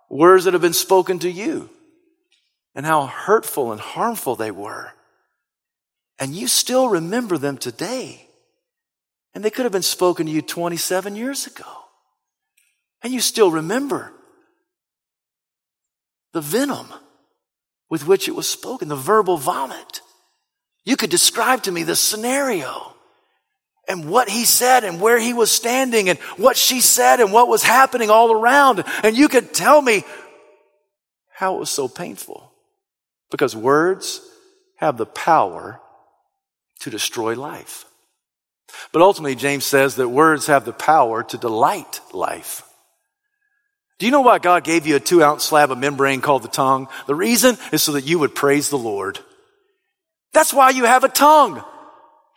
words 0.09 0.45
that 0.45 0.55
have 0.55 0.63
been 0.63 0.73
spoken 0.73 1.19
to 1.21 1.31
you 1.31 1.69
and 2.75 2.87
how 2.87 3.07
hurtful 3.07 3.73
and 3.73 3.81
harmful 3.81 4.37
they 4.37 4.51
were. 4.51 4.93
And 6.19 6.35
you 6.35 6.49
still 6.49 6.89
remember 6.89 7.39
them 7.39 7.59
today. 7.59 8.27
And 9.35 9.45
they 9.45 9.51
could 9.51 9.65
have 9.65 9.73
been 9.73 9.83
spoken 9.83 10.27
to 10.27 10.33
you 10.33 10.43
27 10.43 11.17
years 11.17 11.47
ago. 11.47 11.65
And 13.03 13.13
you 13.13 13.21
still 13.21 13.51
remember 13.51 14.13
the 16.35 16.43
venom 16.43 16.89
with 17.89 18.07
which 18.07 18.29
it 18.29 18.35
was 18.35 18.49
spoken, 18.49 18.89
the 18.89 18.97
verbal 18.97 19.39
vomit. 19.39 20.01
You 20.85 20.97
could 20.97 21.11
describe 21.11 21.63
to 21.63 21.73
me 21.73 21.85
the 21.85 21.97
scenario 21.97 22.95
and 23.89 24.11
what 24.11 24.29
he 24.29 24.45
said 24.45 24.85
and 24.85 25.01
where 25.01 25.19
he 25.19 25.33
was 25.33 25.51
standing 25.51 26.09
and 26.09 26.19
what 26.37 26.57
she 26.57 26.81
said 26.81 27.21
and 27.21 27.33
what 27.33 27.49
was 27.49 27.63
happening 27.63 28.11
all 28.11 28.33
around. 28.33 28.85
And 29.03 29.17
you 29.17 29.29
could 29.29 29.55
tell 29.55 29.81
me 29.81 30.05
how 31.33 31.55
it 31.57 31.61
was 31.61 31.71
so 31.71 31.89
painful 31.89 32.53
because 33.31 33.55
words 33.55 34.21
have 34.79 34.97
the 34.97 35.07
power 35.07 35.81
to 36.81 36.91
destroy 36.91 37.35
life. 37.35 37.85
But 38.91 39.03
ultimately, 39.03 39.37
James 39.37 39.65
says 39.65 39.97
that 39.97 40.09
words 40.09 40.49
have 40.49 40.65
the 40.65 40.73
power 40.73 41.23
to 41.23 41.39
delight 41.39 42.01
life. 42.13 42.64
Do 43.99 44.07
you 44.07 44.13
know 44.13 44.23
why 44.23 44.39
God 44.39 44.65
gave 44.65 44.87
you 44.87 44.97
a 44.97 45.01
two 45.01 45.23
ounce 45.23 45.45
slab 45.45 45.71
of 45.71 45.79
membrane 45.79 46.21
called 46.21 46.43
the 46.43 46.49
tongue? 46.49 46.89
The 47.07 47.15
reason 47.15 47.57
is 47.73 47.83
so 47.83 47.93
that 47.93 48.05
you 48.05 48.19
would 48.19 48.35
praise 48.35 48.69
the 48.69 48.79
Lord. 48.79 49.21
That's 50.33 50.53
why 50.53 50.71
you 50.71 50.85
have 50.85 51.05
a 51.05 51.09
tongue. 51.09 51.63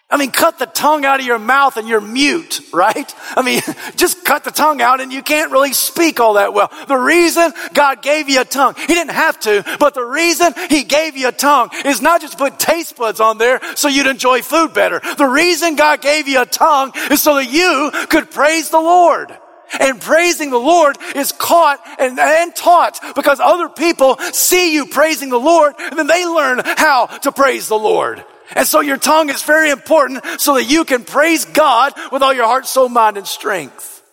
I 0.10 0.16
mean, 0.16 0.32
cut 0.32 0.58
the 0.58 0.68
tongue 0.68 1.04
out 1.04 1.20
of 1.20 1.26
your 1.26 1.40
mouth 1.40 1.76
and 1.76 1.86
you're 1.86 2.00
mute, 2.00 2.62
right? 2.72 3.14
I 3.36 3.42
mean, 3.42 3.62
just 3.98 4.24
cut 4.24 4.46
the 4.46 4.52
tongue 4.52 4.82
out 4.82 5.02
and 5.02 5.12
you 5.12 5.22
can't 5.22 5.52
really 5.52 5.74
speak 5.74 6.22
all 6.22 6.36
that 6.36 6.54
well. 6.54 6.72
The 6.88 6.96
reason 6.96 7.52
God 7.74 8.02
gave 8.02 8.30
you 8.30 8.40
a 8.40 8.46
tongue, 8.46 8.76
He 8.76 8.88
didn't 8.88 9.16
have 9.16 9.38
to, 9.42 9.66
but 9.80 9.96
the 9.96 10.06
reason 10.06 10.54
He 10.70 10.84
gave 10.84 11.18
you 11.18 11.28
a 11.28 11.34
tongue 11.34 11.72
is 11.86 12.02
not 12.02 12.22
just 12.22 12.34
to 12.34 12.40
put 12.40 12.58
taste 12.58 12.96
buds 12.96 13.20
on 13.20 13.38
there 13.38 13.60
so 13.76 13.90
you'd 13.90 14.08
enjoy 14.08 14.44
food 14.44 14.74
better. 14.74 15.02
The 15.18 15.26
reason 15.26 15.76
God 15.76 16.02
gave 16.02 16.30
you 16.30 16.42
a 16.42 16.46
tongue 16.46 16.94
is 17.12 17.22
so 17.22 17.36
that 17.36 17.52
you 17.52 17.92
could 18.08 18.32
praise 18.32 18.70
the 18.70 18.80
Lord. 18.80 19.38
And 19.80 20.02
praising 20.02 20.50
the 20.50 20.58
Lord 20.58 20.98
is 21.16 21.32
caught 21.32 21.80
and, 22.00 22.20
and 22.20 22.56
taught 22.56 23.00
because 23.16 23.40
other 23.40 23.70
people 23.70 24.18
see 24.18 24.74
you 24.74 24.86
praising 24.88 25.30
the 25.30 25.40
Lord 25.40 25.76
and 25.78 25.98
then 25.98 26.08
they 26.08 26.26
learn 26.26 26.62
how 26.64 27.08
to 27.08 27.32
praise 27.32 27.68
the 27.68 27.78
Lord. 27.78 28.24
And 28.56 28.68
so 28.68 28.80
your 28.80 28.98
tongue 28.98 29.30
is 29.30 29.44
very 29.44 29.70
important 29.70 30.24
so 30.40 30.56
that 30.56 30.64
you 30.66 30.86
can 30.86 31.04
praise 31.04 31.46
God 31.46 31.94
with 32.12 32.22
all 32.22 32.34
your 32.34 32.46
heart, 32.46 32.66
soul, 32.66 32.90
mind, 32.90 33.18
and 33.18 33.28
strength. 33.28 34.04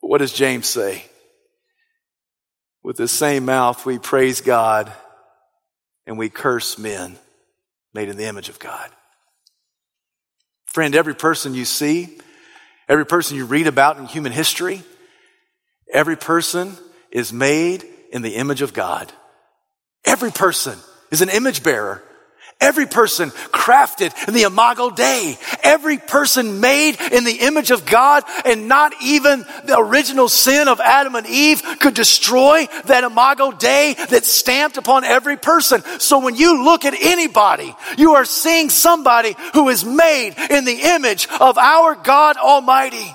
But 0.00 0.08
what 0.08 0.18
does 0.18 0.32
James 0.32 0.66
say? 0.66 1.04
With 2.82 2.96
the 2.96 3.08
same 3.08 3.44
mouth, 3.44 3.84
we 3.84 3.98
praise 3.98 4.40
God 4.40 4.92
and 6.06 6.16
we 6.16 6.28
curse 6.28 6.78
men 6.78 7.18
made 7.92 8.08
in 8.08 8.16
the 8.16 8.26
image 8.26 8.48
of 8.48 8.60
God. 8.60 8.90
Friend, 10.66 10.94
every 10.94 11.14
person 11.14 11.54
you 11.54 11.64
see, 11.64 12.18
Every 12.88 13.06
person 13.06 13.36
you 13.36 13.46
read 13.46 13.66
about 13.66 13.98
in 13.98 14.06
human 14.06 14.32
history, 14.32 14.82
every 15.92 16.16
person 16.16 16.72
is 17.10 17.32
made 17.32 17.84
in 18.12 18.22
the 18.22 18.36
image 18.36 18.62
of 18.62 18.72
God. 18.72 19.12
Every 20.04 20.30
person 20.30 20.78
is 21.10 21.20
an 21.20 21.28
image 21.28 21.62
bearer. 21.62 22.02
Every 22.58 22.86
person 22.86 23.30
crafted 23.30 24.28
in 24.28 24.32
the 24.32 24.44
imago 24.44 24.88
Dei. 24.90 25.36
Every 25.62 25.98
person 25.98 26.60
made 26.60 26.98
in 27.12 27.24
the 27.24 27.40
image 27.40 27.70
of 27.70 27.84
God 27.84 28.24
and 28.46 28.66
not 28.66 28.94
even 29.02 29.44
the 29.64 29.76
original 29.76 30.30
sin 30.30 30.66
of 30.66 30.80
Adam 30.80 31.16
and 31.16 31.26
Eve 31.26 31.62
could 31.80 31.92
destroy 31.92 32.66
that 32.86 33.04
imago 33.04 33.52
Dei 33.52 33.94
that's 34.08 34.30
stamped 34.30 34.78
upon 34.78 35.04
every 35.04 35.36
person. 35.36 35.82
So 36.00 36.18
when 36.18 36.34
you 36.34 36.64
look 36.64 36.86
at 36.86 36.94
anybody, 36.98 37.76
you 37.98 38.14
are 38.14 38.24
seeing 38.24 38.70
somebody 38.70 39.36
who 39.52 39.68
is 39.68 39.84
made 39.84 40.34
in 40.50 40.64
the 40.64 40.80
image 40.82 41.28
of 41.38 41.58
our 41.58 41.94
God 41.94 42.38
Almighty. 42.38 43.14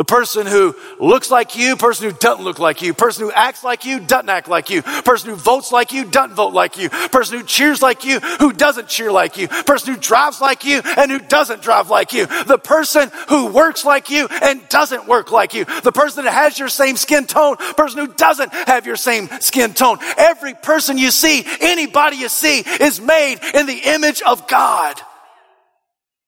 The 0.00 0.04
person 0.04 0.46
who 0.46 0.74
looks 0.98 1.30
like 1.30 1.56
you, 1.56 1.76
person 1.76 2.08
who 2.08 2.16
doesn't 2.16 2.42
look 2.42 2.58
like 2.58 2.80
you, 2.80 2.94
person 2.94 3.26
who 3.26 3.32
acts 3.32 3.62
like 3.62 3.84
you, 3.84 4.00
doesn't 4.00 4.30
act 4.30 4.48
like 4.48 4.70
you, 4.70 4.80
person 4.80 5.28
who 5.28 5.36
votes 5.36 5.72
like 5.72 5.92
you, 5.92 6.06
doesn't 6.06 6.34
vote 6.34 6.54
like 6.54 6.78
you, 6.78 6.88
person 6.88 7.36
who 7.36 7.44
cheers 7.44 7.82
like 7.82 8.02
you, 8.06 8.18
who 8.18 8.50
doesn't 8.50 8.88
cheer 8.88 9.12
like 9.12 9.36
you, 9.36 9.46
person 9.46 9.92
who 9.92 10.00
drives 10.00 10.40
like 10.40 10.64
you 10.64 10.80
and 10.96 11.10
who 11.10 11.18
doesn't 11.18 11.60
drive 11.60 11.90
like 11.90 12.14
you, 12.14 12.24
the 12.46 12.56
person 12.56 13.10
who 13.28 13.48
works 13.48 13.84
like 13.84 14.08
you 14.08 14.26
and 14.40 14.66
doesn't 14.70 15.06
work 15.06 15.32
like 15.32 15.52
you, 15.52 15.66
the 15.82 15.92
person 15.92 16.24
that 16.24 16.32
has 16.32 16.58
your 16.58 16.70
same 16.70 16.96
skin 16.96 17.26
tone, 17.26 17.56
person 17.76 17.98
who 17.98 18.10
doesn't 18.14 18.54
have 18.54 18.86
your 18.86 18.96
same 18.96 19.28
skin 19.40 19.74
tone. 19.74 19.98
Every 20.16 20.54
person 20.54 20.96
you 20.96 21.10
see, 21.10 21.44
anybody 21.60 22.16
you 22.16 22.30
see 22.30 22.60
is 22.60 23.02
made 23.02 23.36
in 23.52 23.66
the 23.66 23.78
image 23.84 24.22
of 24.22 24.48
God. 24.48 24.98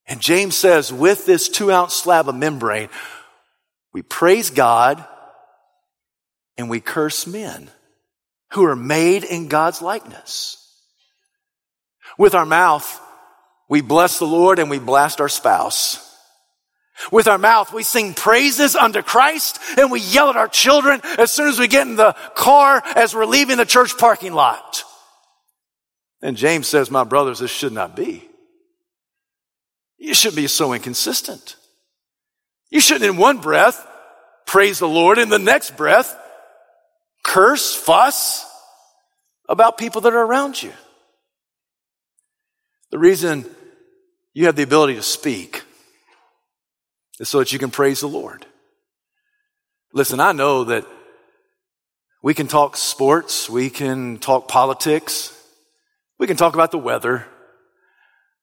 And 0.07 0.20
James 0.20 0.59
says, 0.59 0.92
with 0.92 1.24
this 1.24 1.49
two 1.49 1.72
ounce 1.72 1.94
slab 1.94 2.28
of 2.28 2.34
membrane, 2.34 2.90
we 3.93 4.03
praise 4.03 4.51
God 4.51 5.05
and 6.57 6.70
we 6.70 6.80
curse 6.80 7.26
men 7.26 7.70
who 8.53 8.64
are 8.64 8.76
made 8.76 9.24
in 9.24 9.49
God's 9.49 9.82
likeness. 9.82 10.59
With 12.18 12.34
our 12.34 12.47
mouth, 12.47 13.01
we 13.68 13.80
bless 13.80 14.18
the 14.18 14.26
Lord 14.26 14.59
and 14.59 14.68
we 14.68 14.78
blast 14.78 15.20
our 15.20 15.28
spouse. 15.28 16.09
With 17.11 17.26
our 17.26 17.38
mouth, 17.38 17.72
we 17.72 17.82
sing 17.82 18.14
praises 18.14 18.76
unto 18.76 19.03
Christ 19.03 19.59
and 19.78 19.90
we 19.90 20.01
yell 20.01 20.30
at 20.30 20.36
our 20.36 20.49
children 20.49 21.01
as 21.18 21.32
soon 21.32 21.49
as 21.49 21.59
we 21.59 21.68
get 21.68 21.86
in 21.86 21.97
the 21.97 22.14
car 22.34 22.82
as 22.95 23.14
we're 23.14 23.24
leaving 23.24 23.57
the 23.57 23.64
church 23.64 23.97
parking 23.99 24.34
lot. 24.34 24.84
And 26.20 26.36
James 26.36 26.68
says, 26.68 26.90
my 26.90 27.05
brothers, 27.05 27.40
this 27.40 27.51
should 27.51 27.72
not 27.72 27.97
be. 27.97 28.28
You 29.99 30.14
shouldn't 30.14 30.36
be 30.36 30.47
so 30.47 30.72
inconsistent. 30.72 31.57
You 32.72 32.80
shouldn't 32.80 33.08
in 33.08 33.18
one 33.18 33.38
breath 33.38 33.86
praise 34.46 34.78
the 34.78 34.88
Lord, 34.88 35.18
in 35.18 35.28
the 35.28 35.38
next 35.38 35.76
breath 35.76 36.18
curse, 37.22 37.74
fuss 37.74 38.44
about 39.48 39.78
people 39.78 40.00
that 40.00 40.14
are 40.14 40.24
around 40.24 40.60
you. 40.60 40.72
The 42.90 42.98
reason 42.98 43.44
you 44.32 44.46
have 44.46 44.56
the 44.56 44.62
ability 44.62 44.94
to 44.94 45.02
speak 45.02 45.62
is 47.20 47.28
so 47.28 47.40
that 47.40 47.52
you 47.52 47.58
can 47.58 47.70
praise 47.70 48.00
the 48.00 48.08
Lord. 48.08 48.46
Listen, 49.92 50.18
I 50.18 50.32
know 50.32 50.64
that 50.64 50.86
we 52.22 52.32
can 52.32 52.48
talk 52.48 52.78
sports, 52.78 53.50
we 53.50 53.68
can 53.68 54.16
talk 54.18 54.48
politics, 54.48 55.38
we 56.18 56.26
can 56.26 56.38
talk 56.38 56.54
about 56.54 56.70
the 56.70 56.78
weather, 56.78 57.26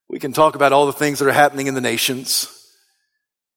we 0.08 0.20
can 0.20 0.34
talk 0.34 0.56
about 0.56 0.72
all 0.72 0.86
the 0.86 0.94
things 0.94 1.18
that 1.18 1.28
are 1.28 1.32
happening 1.32 1.66
in 1.66 1.74
the 1.74 1.82
nations, 1.82 2.59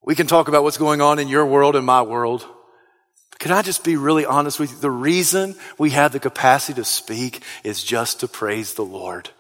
we 0.04 0.14
can 0.14 0.26
talk 0.26 0.48
about 0.48 0.62
what's 0.62 0.78
going 0.78 1.00
on 1.00 1.18
in 1.18 1.28
your 1.28 1.46
world 1.46 1.76
and 1.76 1.86
my 1.86 2.02
world. 2.02 2.46
Can 3.38 3.52
I 3.52 3.62
just 3.62 3.84
be 3.84 3.96
really 3.96 4.24
honest 4.24 4.60
with 4.60 4.70
you? 4.70 4.78
The 4.78 4.90
reason 4.90 5.56
we 5.78 5.90
have 5.90 6.12
the 6.12 6.20
capacity 6.20 6.74
to 6.80 6.84
speak 6.84 7.42
is 7.64 7.82
just 7.82 8.20
to 8.20 8.28
praise 8.28 8.74
the 8.74 8.84
Lord. 8.84 9.30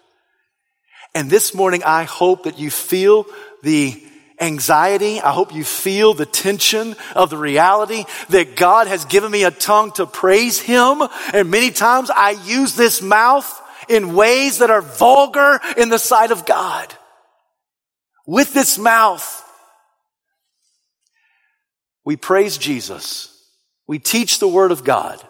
And 1.14 1.30
this 1.30 1.54
morning, 1.54 1.82
I 1.84 2.04
hope 2.04 2.44
that 2.44 2.58
you 2.58 2.70
feel 2.70 3.26
the 3.62 4.02
anxiety. 4.40 5.20
I 5.20 5.32
hope 5.32 5.54
you 5.54 5.62
feel 5.62 6.14
the 6.14 6.26
tension 6.26 6.96
of 7.14 7.30
the 7.30 7.36
reality 7.36 8.04
that 8.30 8.56
God 8.56 8.86
has 8.86 9.04
given 9.04 9.30
me 9.30 9.44
a 9.44 9.50
tongue 9.50 9.92
to 9.92 10.06
praise 10.06 10.58
Him. 10.58 11.02
And 11.32 11.50
many 11.50 11.70
times 11.70 12.10
I 12.10 12.30
use 12.44 12.74
this 12.74 13.02
mouth 13.02 13.60
in 13.88 14.14
ways 14.14 14.58
that 14.58 14.70
are 14.70 14.82
vulgar 14.82 15.60
in 15.76 15.90
the 15.90 15.98
sight 15.98 16.30
of 16.30 16.46
God. 16.46 16.92
With 18.26 18.54
this 18.54 18.78
mouth, 18.78 19.44
we 22.04 22.16
praise 22.16 22.58
Jesus. 22.58 23.28
We 23.86 23.98
teach 23.98 24.38
the 24.38 24.48
Word 24.48 24.72
of 24.72 24.84
God. 24.84 25.26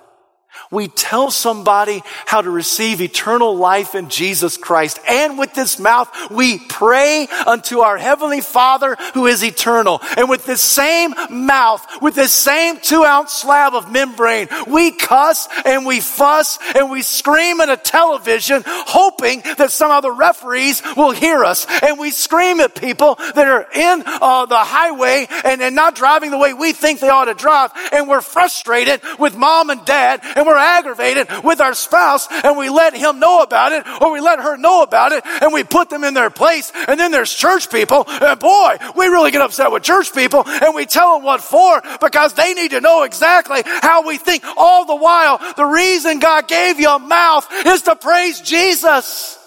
We 0.73 0.89
tell 0.89 1.31
somebody 1.31 2.03
how 2.25 2.41
to 2.41 2.51
receive 2.51 3.03
eternal 3.03 3.55
life 3.57 3.95
in 3.95 4.09
Jesus 4.09 4.57
Christ. 4.57 4.99
And 5.07 5.39
with 5.39 5.53
this 5.53 5.79
mouth, 5.79 6.11
we 6.31 6.59
pray 6.59 7.29
unto 7.47 7.81
our 7.81 7.99
Heavenly 7.99 8.41
Father 8.41 8.97
who 9.13 9.27
is 9.27 9.45
eternal. 9.45 10.01
And 10.17 10.31
with 10.31 10.47
this 10.47 10.63
same 10.63 11.15
mouth, 11.29 11.87
with 12.01 12.15
this 12.15 12.33
same 12.33 12.79
two 12.81 13.05
ounce 13.05 13.33
slab 13.35 13.75
of 13.75 13.93
membrane, 13.93 14.49
we 14.67 14.93
cuss 14.93 15.47
and 15.67 15.85
we 15.85 16.01
fuss 16.01 16.59
and 16.75 16.91
we 16.91 17.03
scream 17.03 17.61
at 17.61 17.69
a 17.69 17.77
television 17.77 18.63
hoping 18.67 19.43
that 19.59 19.71
some 19.71 19.91
of 19.91 20.03
the 20.03 20.11
referees 20.11 20.83
will 20.97 21.11
hear 21.11 21.45
us. 21.45 21.67
And 21.83 21.99
we 21.99 22.11
scream 22.11 22.61
at 22.61 22.75
people 22.75 23.17
that 23.17 23.47
are 23.47 23.67
in 23.75 24.03
uh, 24.07 24.47
the 24.47 24.57
highway 24.57 25.27
and, 25.45 25.61
and 25.61 25.77
not 25.77 25.97
driving 25.97 26.31
the 26.31 26.39
way 26.39 26.55
we 26.55 26.73
think 26.73 27.01
they 27.01 27.11
ought 27.11 27.27
to 27.27 27.35
drive. 27.35 27.73
And 27.93 28.09
we're 28.09 28.23
frustrated 28.23 29.03
with 29.19 29.37
mom 29.37 29.69
and 29.69 29.85
dad 29.85 30.21
and 30.35 30.47
we're 30.47 30.62
aggravated 30.63 31.29
with 31.43 31.61
our 31.61 31.75
spouse 31.75 32.29
and 32.31 32.57
we 32.57 32.69
let 32.71 32.95
him 32.95 33.19
know 33.19 33.43
about 33.43 33.73
it 33.73 33.87
or 34.01 34.13
we 34.13 34.21
let 34.21 34.39
her 34.39 34.57
know 34.57 34.83
about 34.83 35.13
it 35.13 35.25
and 35.27 35.53
we 35.53 35.65
put 35.65 35.91
them 35.91 36.05
in 36.05 36.15
their 36.15 36.31
place. 36.31 36.73
And 36.89 36.99
then 36.99 37.11
there's 37.11 37.33
church 37.33 37.71
people. 37.71 38.05
And 38.09 38.39
boy, 38.39 38.77
we 38.97 39.07
really 39.07 39.31
get 39.31 39.43
upset 39.43 39.73
with 39.73 39.83
church 39.83 40.15
people 40.15 40.45
and 40.47 40.75
we 40.75 40.87
tell 40.87 41.17
them 41.17 41.25
what 41.25 41.41
for 41.41 41.83
because 42.01 42.35
they 42.35 42.55
need 42.55 42.71
to 42.71 42.81
know 42.81 43.03
exactly 43.03 43.63
how 43.65 44.07
we 44.07 44.19
think. 44.19 44.45
All 44.57 44.85
the 44.87 44.97
while, 44.97 45.39
the 45.57 45.65
reason 45.65 46.19
God 46.19 46.49
gave 46.49 46.79
you 46.79 46.89
a 46.89 46.99
mouth 46.99 47.47
is 47.67 47.83
to 47.83 47.97
praise 47.97 48.41
Jesus. 48.41 49.39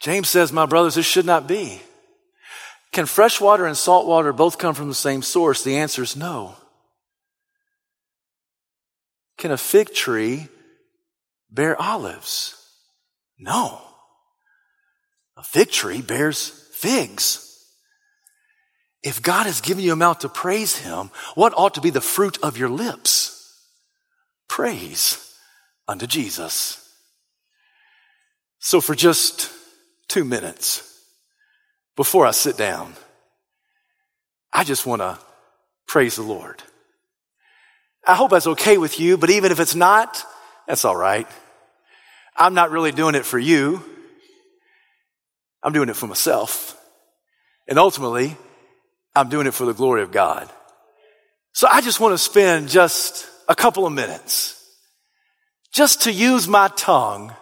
James 0.00 0.30
says, 0.30 0.50
my 0.50 0.64
brothers, 0.64 0.94
this 0.94 1.04
should 1.04 1.26
not 1.26 1.46
be. 1.46 1.82
Can 2.92 3.06
fresh 3.06 3.40
water 3.40 3.66
and 3.66 3.76
salt 3.76 4.06
water 4.06 4.32
both 4.32 4.58
come 4.58 4.74
from 4.74 4.88
the 4.88 4.94
same 4.94 5.22
source? 5.22 5.62
The 5.62 5.76
answer 5.76 6.02
is 6.02 6.16
no. 6.16 6.56
Can 9.38 9.52
a 9.52 9.56
fig 9.56 9.94
tree 9.94 10.48
bear 11.50 11.80
olives? 11.80 12.56
No. 13.38 13.80
A 15.36 15.42
fig 15.42 15.70
tree 15.70 16.02
bears 16.02 16.48
figs. 16.72 17.46
If 19.02 19.22
God 19.22 19.46
has 19.46 19.60
given 19.60 19.82
you 19.82 19.92
a 19.92 19.96
mouth 19.96 20.18
to 20.20 20.28
praise 20.28 20.76
Him, 20.76 21.10
what 21.34 21.54
ought 21.56 21.74
to 21.74 21.80
be 21.80 21.90
the 21.90 22.02
fruit 22.02 22.38
of 22.42 22.58
your 22.58 22.68
lips? 22.68 23.36
Praise 24.48 25.34
unto 25.88 26.06
Jesus. 26.06 26.86
So 28.58 28.80
for 28.80 28.94
just 28.94 29.50
two 30.08 30.24
minutes, 30.24 30.89
before 31.96 32.26
I 32.26 32.30
sit 32.30 32.56
down, 32.56 32.94
I 34.52 34.64
just 34.64 34.86
want 34.86 35.02
to 35.02 35.18
praise 35.86 36.16
the 36.16 36.22
Lord. 36.22 36.62
I 38.06 38.14
hope 38.14 38.30
that's 38.30 38.46
okay 38.46 38.78
with 38.78 38.98
you, 38.98 39.16
but 39.16 39.30
even 39.30 39.52
if 39.52 39.60
it's 39.60 39.74
not, 39.74 40.24
that's 40.66 40.84
all 40.84 40.96
right. 40.96 41.26
I'm 42.36 42.54
not 42.54 42.70
really 42.70 42.92
doing 42.92 43.14
it 43.14 43.26
for 43.26 43.38
you. 43.38 43.84
I'm 45.62 45.72
doing 45.72 45.88
it 45.88 45.96
for 45.96 46.06
myself. 46.06 46.76
And 47.68 47.78
ultimately, 47.78 48.36
I'm 49.14 49.28
doing 49.28 49.46
it 49.46 49.54
for 49.54 49.66
the 49.66 49.74
glory 49.74 50.02
of 50.02 50.12
God. 50.12 50.50
So 51.52 51.68
I 51.70 51.80
just 51.80 52.00
want 52.00 52.14
to 52.14 52.18
spend 52.18 52.68
just 52.68 53.28
a 53.48 53.54
couple 53.54 53.86
of 53.86 53.92
minutes 53.92 54.56
just 55.72 56.02
to 56.02 56.12
use 56.12 56.48
my 56.48 56.68
tongue 56.76 57.34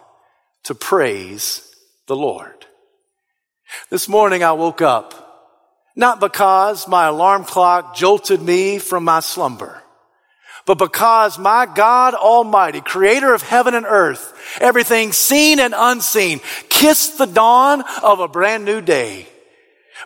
to 0.63 0.75
praise 0.75 1.73
the 2.07 2.15
Lord. 2.15 2.65
This 3.89 4.07
morning 4.07 4.43
I 4.43 4.53
woke 4.53 4.81
up 4.81 5.25
not 5.95 6.21
because 6.21 6.87
my 6.87 7.07
alarm 7.07 7.43
clock 7.43 7.95
jolted 7.95 8.41
me 8.41 8.79
from 8.79 9.03
my 9.03 9.19
slumber, 9.19 9.83
but 10.65 10.77
because 10.77 11.37
my 11.37 11.65
God 11.65 12.13
Almighty, 12.13 12.79
creator 12.79 13.33
of 13.33 13.41
heaven 13.41 13.73
and 13.73 13.85
earth, 13.85 14.33
everything 14.61 15.11
seen 15.11 15.59
and 15.59 15.73
unseen, 15.75 16.39
kissed 16.69 17.17
the 17.17 17.25
dawn 17.25 17.83
of 18.01 18.21
a 18.21 18.27
brand 18.27 18.63
new 18.63 18.79
day. 18.79 19.27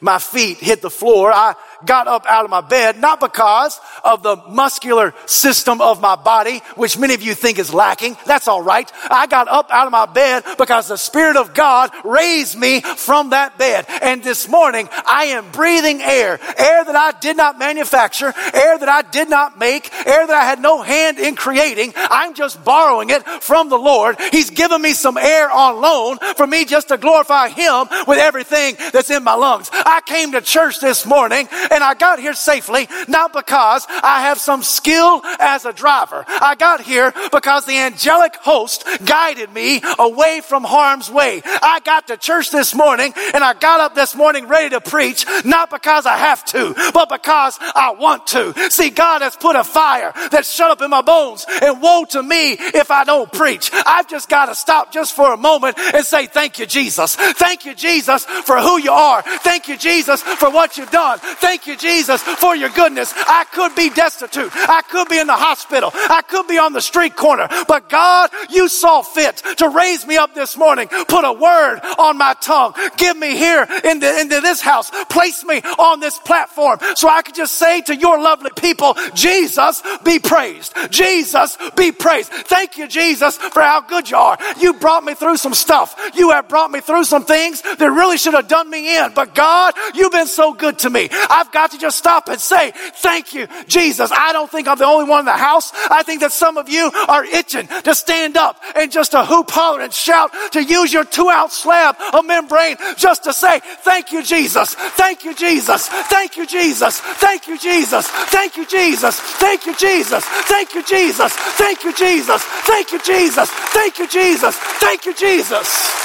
My 0.02 0.18
feet 0.18 0.58
hit 0.58 0.82
the 0.82 0.90
floor. 0.90 1.32
I 1.32 1.54
got 1.86 2.08
up 2.08 2.26
out 2.28 2.46
of 2.46 2.52
my 2.52 2.62
bed, 2.62 3.00
not 3.00 3.20
because 3.20 3.80
of 4.04 4.24
the 4.24 4.38
muscular 4.50 5.14
system 5.26 5.82
of 5.82 6.02
my 6.02 6.16
body, 6.16 6.62
which 6.76 6.98
many 6.98 7.14
of 7.14 7.22
you 7.22 7.36
think 7.36 7.60
is 7.60 7.74
lacking. 7.74 8.18
That's 8.26 8.48
all 8.48 8.62
right. 8.62 8.92
I 9.10 9.28
got 9.28 9.48
up 9.48 9.70
out 9.72 9.86
of 9.88 9.92
my 9.92 10.06
bed 10.06 10.44
because 10.58 10.88
the 10.88 10.98
Spirit 10.98 11.38
of 11.38 11.54
God 11.54 11.92
raised 12.04 12.58
me 12.58 12.82
from 12.82 13.32
that 13.32 13.58
bed. 13.58 13.86
And 14.02 14.24
this 14.24 14.48
morning, 14.48 14.90
I 15.06 15.26
am 15.26 15.52
breathing 15.52 16.02
air, 16.02 16.40
air 16.58 16.86
that 16.86 16.96
I 16.96 17.18
did 17.20 17.38
not 17.38 17.60
manufacture, 17.60 18.34
air 18.54 18.78
that 18.78 18.90
I 18.90 19.02
did 19.02 19.30
not 19.30 19.58
make, 19.58 19.94
air 20.06 20.28
that 20.28 20.36
I 20.36 20.46
had 20.46 20.62
no 20.62 20.82
hand 20.82 21.20
in 21.20 21.36
creating. 21.36 21.94
I'm 21.96 22.34
just 22.34 22.64
borrowing 22.64 23.10
it 23.10 23.24
from 23.42 23.70
the 23.70 23.78
Lord. 23.78 24.18
He's 24.32 24.50
given 24.50 24.82
me 24.82 24.94
some 24.94 25.18
air 25.18 25.52
on 25.52 25.82
loan 25.82 26.18
for 26.36 26.48
me 26.48 26.66
just 26.66 26.90
to 26.90 26.98
glorify 26.98 27.50
Him 27.50 27.88
with 28.08 28.20
everything 28.20 28.76
that's 28.92 29.10
in 29.10 29.24
my 29.24 29.34
lungs. 29.34 29.70
I 29.74 30.02
came 30.06 30.32
to 30.34 30.42
church 30.42 30.80
this 30.80 31.06
morning 31.06 31.48
and 31.74 31.84
I 31.84 31.96
got 31.96 32.20
here 32.20 32.34
safely, 32.34 32.88
not 33.08 33.34
because 33.34 33.86
I 33.90 34.22
have 34.22 34.38
some 34.38 34.64
skill 34.64 35.22
as 35.40 35.66
a 35.66 35.74
driver. 35.74 36.24
I 36.28 36.56
got 36.56 36.82
here 36.82 37.14
because 37.32 37.66
the 37.66 37.78
angelic 37.78 38.36
host 38.36 38.88
guided 39.06 39.52
me 39.52 39.82
away 40.00 40.42
from 40.42 40.64
harm's 40.64 41.10
way. 41.10 41.42
I 41.46 41.80
got 41.84 42.08
to 42.08 42.18
church 42.18 42.52
this 42.52 42.76
morning 42.76 43.14
and 43.34 43.44
I 43.44 43.54
got 43.54 43.80
up 43.80 43.96
this 43.96 44.16
morning 44.16 44.48
ready 44.48 44.70
to 44.70 44.82
preach, 44.82 45.26
not 45.44 45.70
because 45.70 46.06
I 46.06 46.18
have 46.18 46.46
to, 46.46 46.76
but 46.94 47.10
because 47.10 47.58
I 47.60 47.96
want 47.98 48.28
to. 48.28 48.54
See, 48.70 48.90
God 48.90 49.22
has 49.22 49.36
put 49.36 49.56
a 49.56 49.64
fire 49.64 50.14
that's 50.32 50.54
shut 50.54 50.72
up 50.72 50.82
in 50.82 50.90
my 50.90 51.02
bones 51.02 51.46
and 51.62 51.82
woe 51.82 52.06
to 52.12 52.22
me 52.22 52.54
if 52.54 52.92
I 52.92 53.04
don't 53.04 53.32
preach. 53.32 53.72
I've 53.86 54.08
just 54.08 54.30
got 54.30 54.46
to 54.46 54.56
stop 54.56 54.92
just 54.92 55.16
for 55.16 55.34
a 55.34 55.38
moment 55.38 55.78
and 55.80 56.06
say, 56.06 56.28
thank 56.28 56.60
you, 56.60 56.66
Jesus. 56.66 57.16
Thank 57.16 57.66
you, 57.66 57.74
Jesus, 57.74 58.26
for 58.26 58.60
who 58.60 58.80
you 58.80 58.92
are. 58.92 59.22
Thank 59.22 59.68
you, 59.68 59.78
Jesus, 59.78 60.22
for 60.22 60.52
what 60.52 60.78
you've 60.78 60.92
done. 60.92 61.20
Thank 61.20 61.63
Thank 61.64 61.82
you, 61.82 61.90
Jesus, 61.90 62.22
for 62.22 62.58
your 62.58 62.68
goodness. 62.68 63.14
I 63.16 63.46
could 63.54 63.74
be 63.74 63.90
destitute. 63.90 64.52
I 64.54 64.82
could 64.82 65.08
be 65.08 65.18
in 65.18 65.28
the 65.28 65.38
hospital. 65.38 65.92
I 65.94 66.22
could 66.22 66.46
be 66.46 66.58
on 66.58 66.74
the 66.74 66.82
street 66.82 67.16
corner. 67.16 67.48
But 67.70 67.88
God, 67.88 68.32
you 68.50 68.68
saw 68.68 69.02
fit 69.02 69.38
to 69.60 69.70
raise 69.70 70.06
me 70.06 70.18
up 70.18 70.36
this 70.36 70.58
morning. 70.58 70.90
Put 70.90 71.24
a 71.24 71.32
word 71.32 71.80
on 71.98 72.18
my 72.18 72.36
tongue. 72.42 72.74
Give 72.98 73.16
me 73.16 73.38
here 73.38 73.66
into, 73.86 74.20
into 74.20 74.42
this 74.42 74.60
house. 74.60 74.92
Place 75.10 75.46
me 75.46 75.62
on 75.80 76.02
this 76.02 76.20
platform 76.20 76.80
so 76.96 77.08
I 77.08 77.22
could 77.22 77.36
just 77.36 77.54
say 77.54 77.80
to 77.84 77.96
your 77.96 78.20
lovely 78.20 78.52
people, 78.58 78.98
Jesus 79.14 79.82
be 80.04 80.20
praised. 80.20 80.76
Jesus 80.90 81.58
be 81.78 81.94
praised. 81.94 82.30
Thank 82.30 82.78
you, 82.78 82.90
Jesus, 82.90 83.38
for 83.38 83.62
how 83.62 83.80
good 83.80 84.10
you 84.10 84.18
are. 84.18 84.38
You 84.60 84.74
brought 84.74 85.06
me 85.06 85.14
through 85.14 85.38
some 85.38 85.54
stuff. 85.54 85.96
You 86.14 86.32
have 86.32 86.50
brought 86.50 86.72
me 86.72 86.82
through 86.82 87.06
some 87.06 87.24
things 87.24 87.62
that 87.62 87.90
really 87.90 88.18
should 88.18 88.34
have 88.34 88.50
done 88.50 88.70
me 88.70 88.98
in. 88.98 89.14
But 89.14 89.34
God, 89.34 89.76
you've 89.96 90.12
been 90.12 90.28
so 90.28 90.52
good 90.52 90.80
to 90.80 90.90
me. 90.90 91.08
I've 91.30 91.53
got 91.54 91.72
to 91.72 91.78
just 91.78 91.98
stop 91.98 92.28
and 92.28 92.42
say, 92.42 92.72
thank 92.76 93.34
you, 93.34 93.48
Jesus. 93.68 94.12
I 94.12 94.34
don't 94.34 94.52
think 94.52 94.68
I'm 94.68 94.78
the 94.78 94.86
only 94.86 95.10
one 95.10 95.20
in 95.22 95.26
the 95.26 95.32
house. 95.32 95.72
I 95.90 96.04
think 96.04 96.22
that 96.22 96.32
some 96.32 96.58
of 96.58 96.68
you 96.68 96.92
are 97.08 97.24
itching 97.24 97.68
to 97.84 97.96
stand 97.96 98.36
up 98.36 98.62
and 98.76 98.92
just 98.92 99.12
to 99.12 99.24
hoop, 99.24 99.50
holler, 99.52 99.82
and 99.82 99.94
shout, 99.94 100.32
to 100.52 100.64
use 100.64 100.92
your 100.92 101.06
two 101.06 101.30
ounce 101.30 101.54
slab 101.54 101.96
of 102.14 102.26
membrane 102.26 102.78
just 102.98 103.24
to 103.24 103.34
say, 103.34 103.60
thank 103.84 104.12
you, 104.12 104.24
Jesus. 104.24 104.76
Thank 104.76 105.24
you, 105.24 105.34
Jesus. 105.34 105.88
Thank 105.88 106.38
you, 106.38 106.46
Jesus. 106.46 107.00
Thank 107.00 107.48
you, 107.48 107.58
Jesus. 107.58 108.08
Thank 108.08 108.58
you, 108.58 108.66
Jesus. 108.66 109.20
Thank 109.20 109.66
you, 109.66 109.76
Jesus. 109.76 110.26
Thank 110.26 110.74
you, 110.74 110.84
Jesus. 110.84 111.34
Thank 111.34 111.84
you, 111.84 111.94
Jesus. 111.94 112.44
Thank 112.44 112.92
you, 112.92 113.00
Jesus. 113.00 113.50
Thank 113.50 114.00
you, 114.00 114.08
Jesus. 114.08 114.58
Thank 114.58 115.06
you, 115.06 115.14
Jesus. 115.14 116.03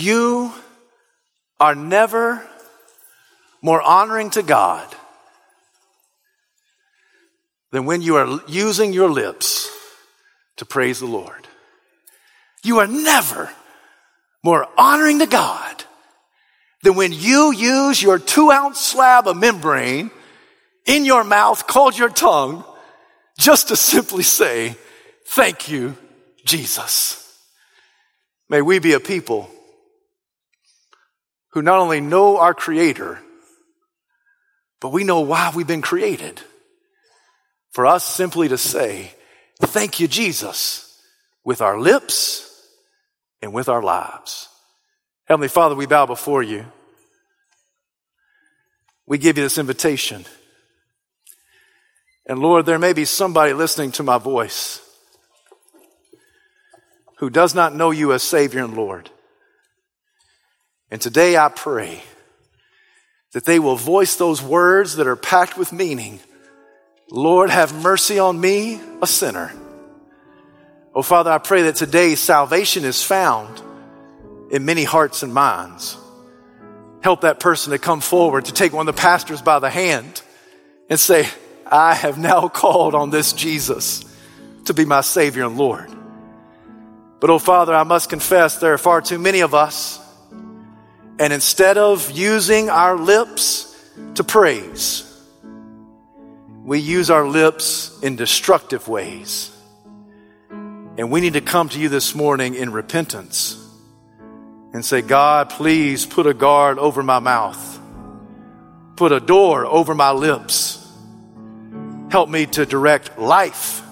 You 0.00 0.50
are 1.60 1.74
never 1.74 2.42
more 3.60 3.82
honoring 3.82 4.30
to 4.30 4.42
God 4.42 4.88
than 7.70 7.84
when 7.84 8.00
you 8.00 8.16
are 8.16 8.40
using 8.48 8.94
your 8.94 9.10
lips 9.10 9.68
to 10.56 10.64
praise 10.64 11.00
the 11.00 11.06
Lord. 11.06 11.46
You 12.64 12.78
are 12.78 12.86
never 12.86 13.50
more 14.42 14.66
honoring 14.78 15.18
to 15.18 15.26
God 15.26 15.84
than 16.82 16.94
when 16.94 17.12
you 17.12 17.52
use 17.52 18.02
your 18.02 18.18
two 18.18 18.50
ounce 18.50 18.80
slab 18.80 19.28
of 19.28 19.36
membrane 19.36 20.10
in 20.86 21.04
your 21.04 21.24
mouth 21.24 21.66
called 21.66 21.98
your 21.98 22.08
tongue 22.08 22.64
just 23.38 23.68
to 23.68 23.76
simply 23.76 24.22
say, 24.22 24.76
thank 25.26 25.68
you, 25.68 25.94
Jesus. 26.46 27.38
May 28.48 28.62
we 28.62 28.78
be 28.78 28.94
a 28.94 29.00
people 29.00 29.50
who 31.52 31.62
not 31.62 31.78
only 31.78 32.00
know 32.00 32.38
our 32.38 32.54
Creator, 32.54 33.20
but 34.80 34.90
we 34.92 35.04
know 35.04 35.20
why 35.20 35.52
we've 35.54 35.66
been 35.66 35.82
created. 35.82 36.40
For 37.70 37.86
us 37.86 38.04
simply 38.04 38.48
to 38.48 38.58
say, 38.58 39.12
Thank 39.60 40.00
you, 40.00 40.08
Jesus, 40.08 40.98
with 41.44 41.60
our 41.60 41.78
lips 41.78 42.66
and 43.42 43.52
with 43.52 43.68
our 43.68 43.82
lives. 43.82 44.48
Heavenly 45.26 45.48
Father, 45.48 45.74
we 45.74 45.86
bow 45.86 46.06
before 46.06 46.42
you. 46.42 46.64
We 49.06 49.18
give 49.18 49.36
you 49.36 49.44
this 49.44 49.58
invitation. 49.58 50.24
And 52.26 52.38
Lord, 52.38 52.64
there 52.64 52.78
may 52.78 52.92
be 52.92 53.04
somebody 53.04 53.52
listening 53.52 53.92
to 53.92 54.02
my 54.02 54.18
voice 54.18 54.80
who 57.18 57.28
does 57.28 57.54
not 57.54 57.74
know 57.74 57.90
you 57.90 58.12
as 58.12 58.22
Savior 58.22 58.64
and 58.64 58.74
Lord. 58.74 59.10
And 60.90 61.00
today 61.00 61.36
I 61.36 61.48
pray 61.48 62.02
that 63.32 63.44
they 63.44 63.58
will 63.58 63.76
voice 63.76 64.16
those 64.16 64.42
words 64.42 64.96
that 64.96 65.06
are 65.06 65.16
packed 65.16 65.56
with 65.56 65.72
meaning. 65.72 66.18
Lord, 67.10 67.50
have 67.50 67.72
mercy 67.80 68.18
on 68.18 68.40
me, 68.40 68.80
a 69.00 69.06
sinner. 69.06 69.52
Oh, 70.94 71.02
Father, 71.02 71.30
I 71.30 71.38
pray 71.38 71.62
that 71.62 71.76
today 71.76 72.16
salvation 72.16 72.84
is 72.84 73.02
found 73.02 73.62
in 74.50 74.64
many 74.64 74.82
hearts 74.82 75.22
and 75.22 75.32
minds. 75.32 75.96
Help 77.02 77.20
that 77.20 77.38
person 77.38 77.70
to 77.70 77.78
come 77.78 78.00
forward, 78.00 78.46
to 78.46 78.52
take 78.52 78.72
one 78.72 78.88
of 78.88 78.94
the 78.94 79.00
pastors 79.00 79.40
by 79.40 79.60
the 79.60 79.70
hand 79.70 80.22
and 80.88 80.98
say, 80.98 81.28
I 81.64 81.94
have 81.94 82.18
now 82.18 82.48
called 82.52 82.96
on 82.96 83.10
this 83.10 83.32
Jesus 83.32 84.04
to 84.64 84.74
be 84.74 84.84
my 84.84 85.02
Savior 85.02 85.46
and 85.46 85.56
Lord. 85.56 85.88
But, 87.20 87.30
oh, 87.30 87.38
Father, 87.38 87.74
I 87.74 87.84
must 87.84 88.10
confess 88.10 88.58
there 88.58 88.72
are 88.72 88.78
far 88.78 89.00
too 89.00 89.18
many 89.18 89.40
of 89.40 89.54
us 89.54 90.00
and 91.20 91.34
instead 91.34 91.76
of 91.76 92.10
using 92.12 92.70
our 92.70 92.96
lips 92.96 93.76
to 94.14 94.24
praise, 94.24 95.04
we 96.64 96.78
use 96.78 97.10
our 97.10 97.28
lips 97.28 98.00
in 98.00 98.16
destructive 98.16 98.88
ways. 98.88 99.54
And 100.50 101.10
we 101.10 101.20
need 101.20 101.34
to 101.34 101.42
come 101.42 101.68
to 101.68 101.78
you 101.78 101.90
this 101.90 102.14
morning 102.14 102.54
in 102.54 102.72
repentance 102.72 103.54
and 104.72 104.82
say, 104.82 105.02
God, 105.02 105.50
please 105.50 106.06
put 106.06 106.26
a 106.26 106.32
guard 106.32 106.78
over 106.78 107.02
my 107.02 107.18
mouth, 107.18 107.78
put 108.96 109.12
a 109.12 109.20
door 109.20 109.66
over 109.66 109.94
my 109.94 110.12
lips. 110.12 110.78
Help 112.10 112.30
me 112.30 112.46
to 112.46 112.64
direct 112.64 113.18
life, 113.18 113.82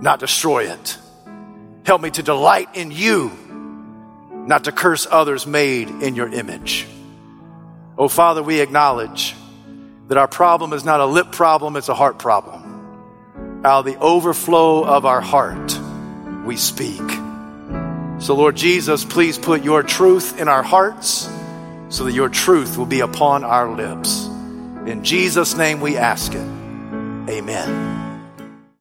not 0.00 0.18
destroy 0.18 0.64
it. 0.64 0.98
Help 1.84 2.02
me 2.02 2.10
to 2.10 2.22
delight 2.24 2.70
in 2.74 2.90
you 2.90 3.45
not 4.46 4.64
to 4.64 4.72
curse 4.72 5.06
others 5.10 5.46
made 5.46 5.88
in 5.88 6.14
your 6.14 6.28
image. 6.28 6.86
Oh, 7.98 8.08
Father, 8.08 8.42
we 8.42 8.60
acknowledge 8.60 9.34
that 10.08 10.18
our 10.18 10.28
problem 10.28 10.72
is 10.72 10.84
not 10.84 11.00
a 11.00 11.06
lip 11.06 11.32
problem, 11.32 11.76
it's 11.76 11.88
a 11.88 11.94
heart 11.94 12.18
problem. 12.18 13.62
Out 13.64 13.80
of 13.80 13.84
the 13.86 13.98
overflow 13.98 14.84
of 14.84 15.04
our 15.04 15.20
heart, 15.20 15.78
we 16.44 16.56
speak. 16.56 17.02
So, 18.18 18.34
Lord 18.34 18.56
Jesus, 18.56 19.04
please 19.04 19.36
put 19.36 19.64
your 19.64 19.82
truth 19.82 20.40
in 20.40 20.48
our 20.48 20.62
hearts 20.62 21.28
so 21.88 22.04
that 22.04 22.12
your 22.12 22.28
truth 22.28 22.78
will 22.78 22.86
be 22.86 23.00
upon 23.00 23.44
our 23.44 23.68
lips. 23.68 24.26
In 24.86 25.02
Jesus' 25.02 25.56
name 25.56 25.80
we 25.80 25.96
ask 25.96 26.32
it. 26.32 26.46
Amen. 27.28 27.95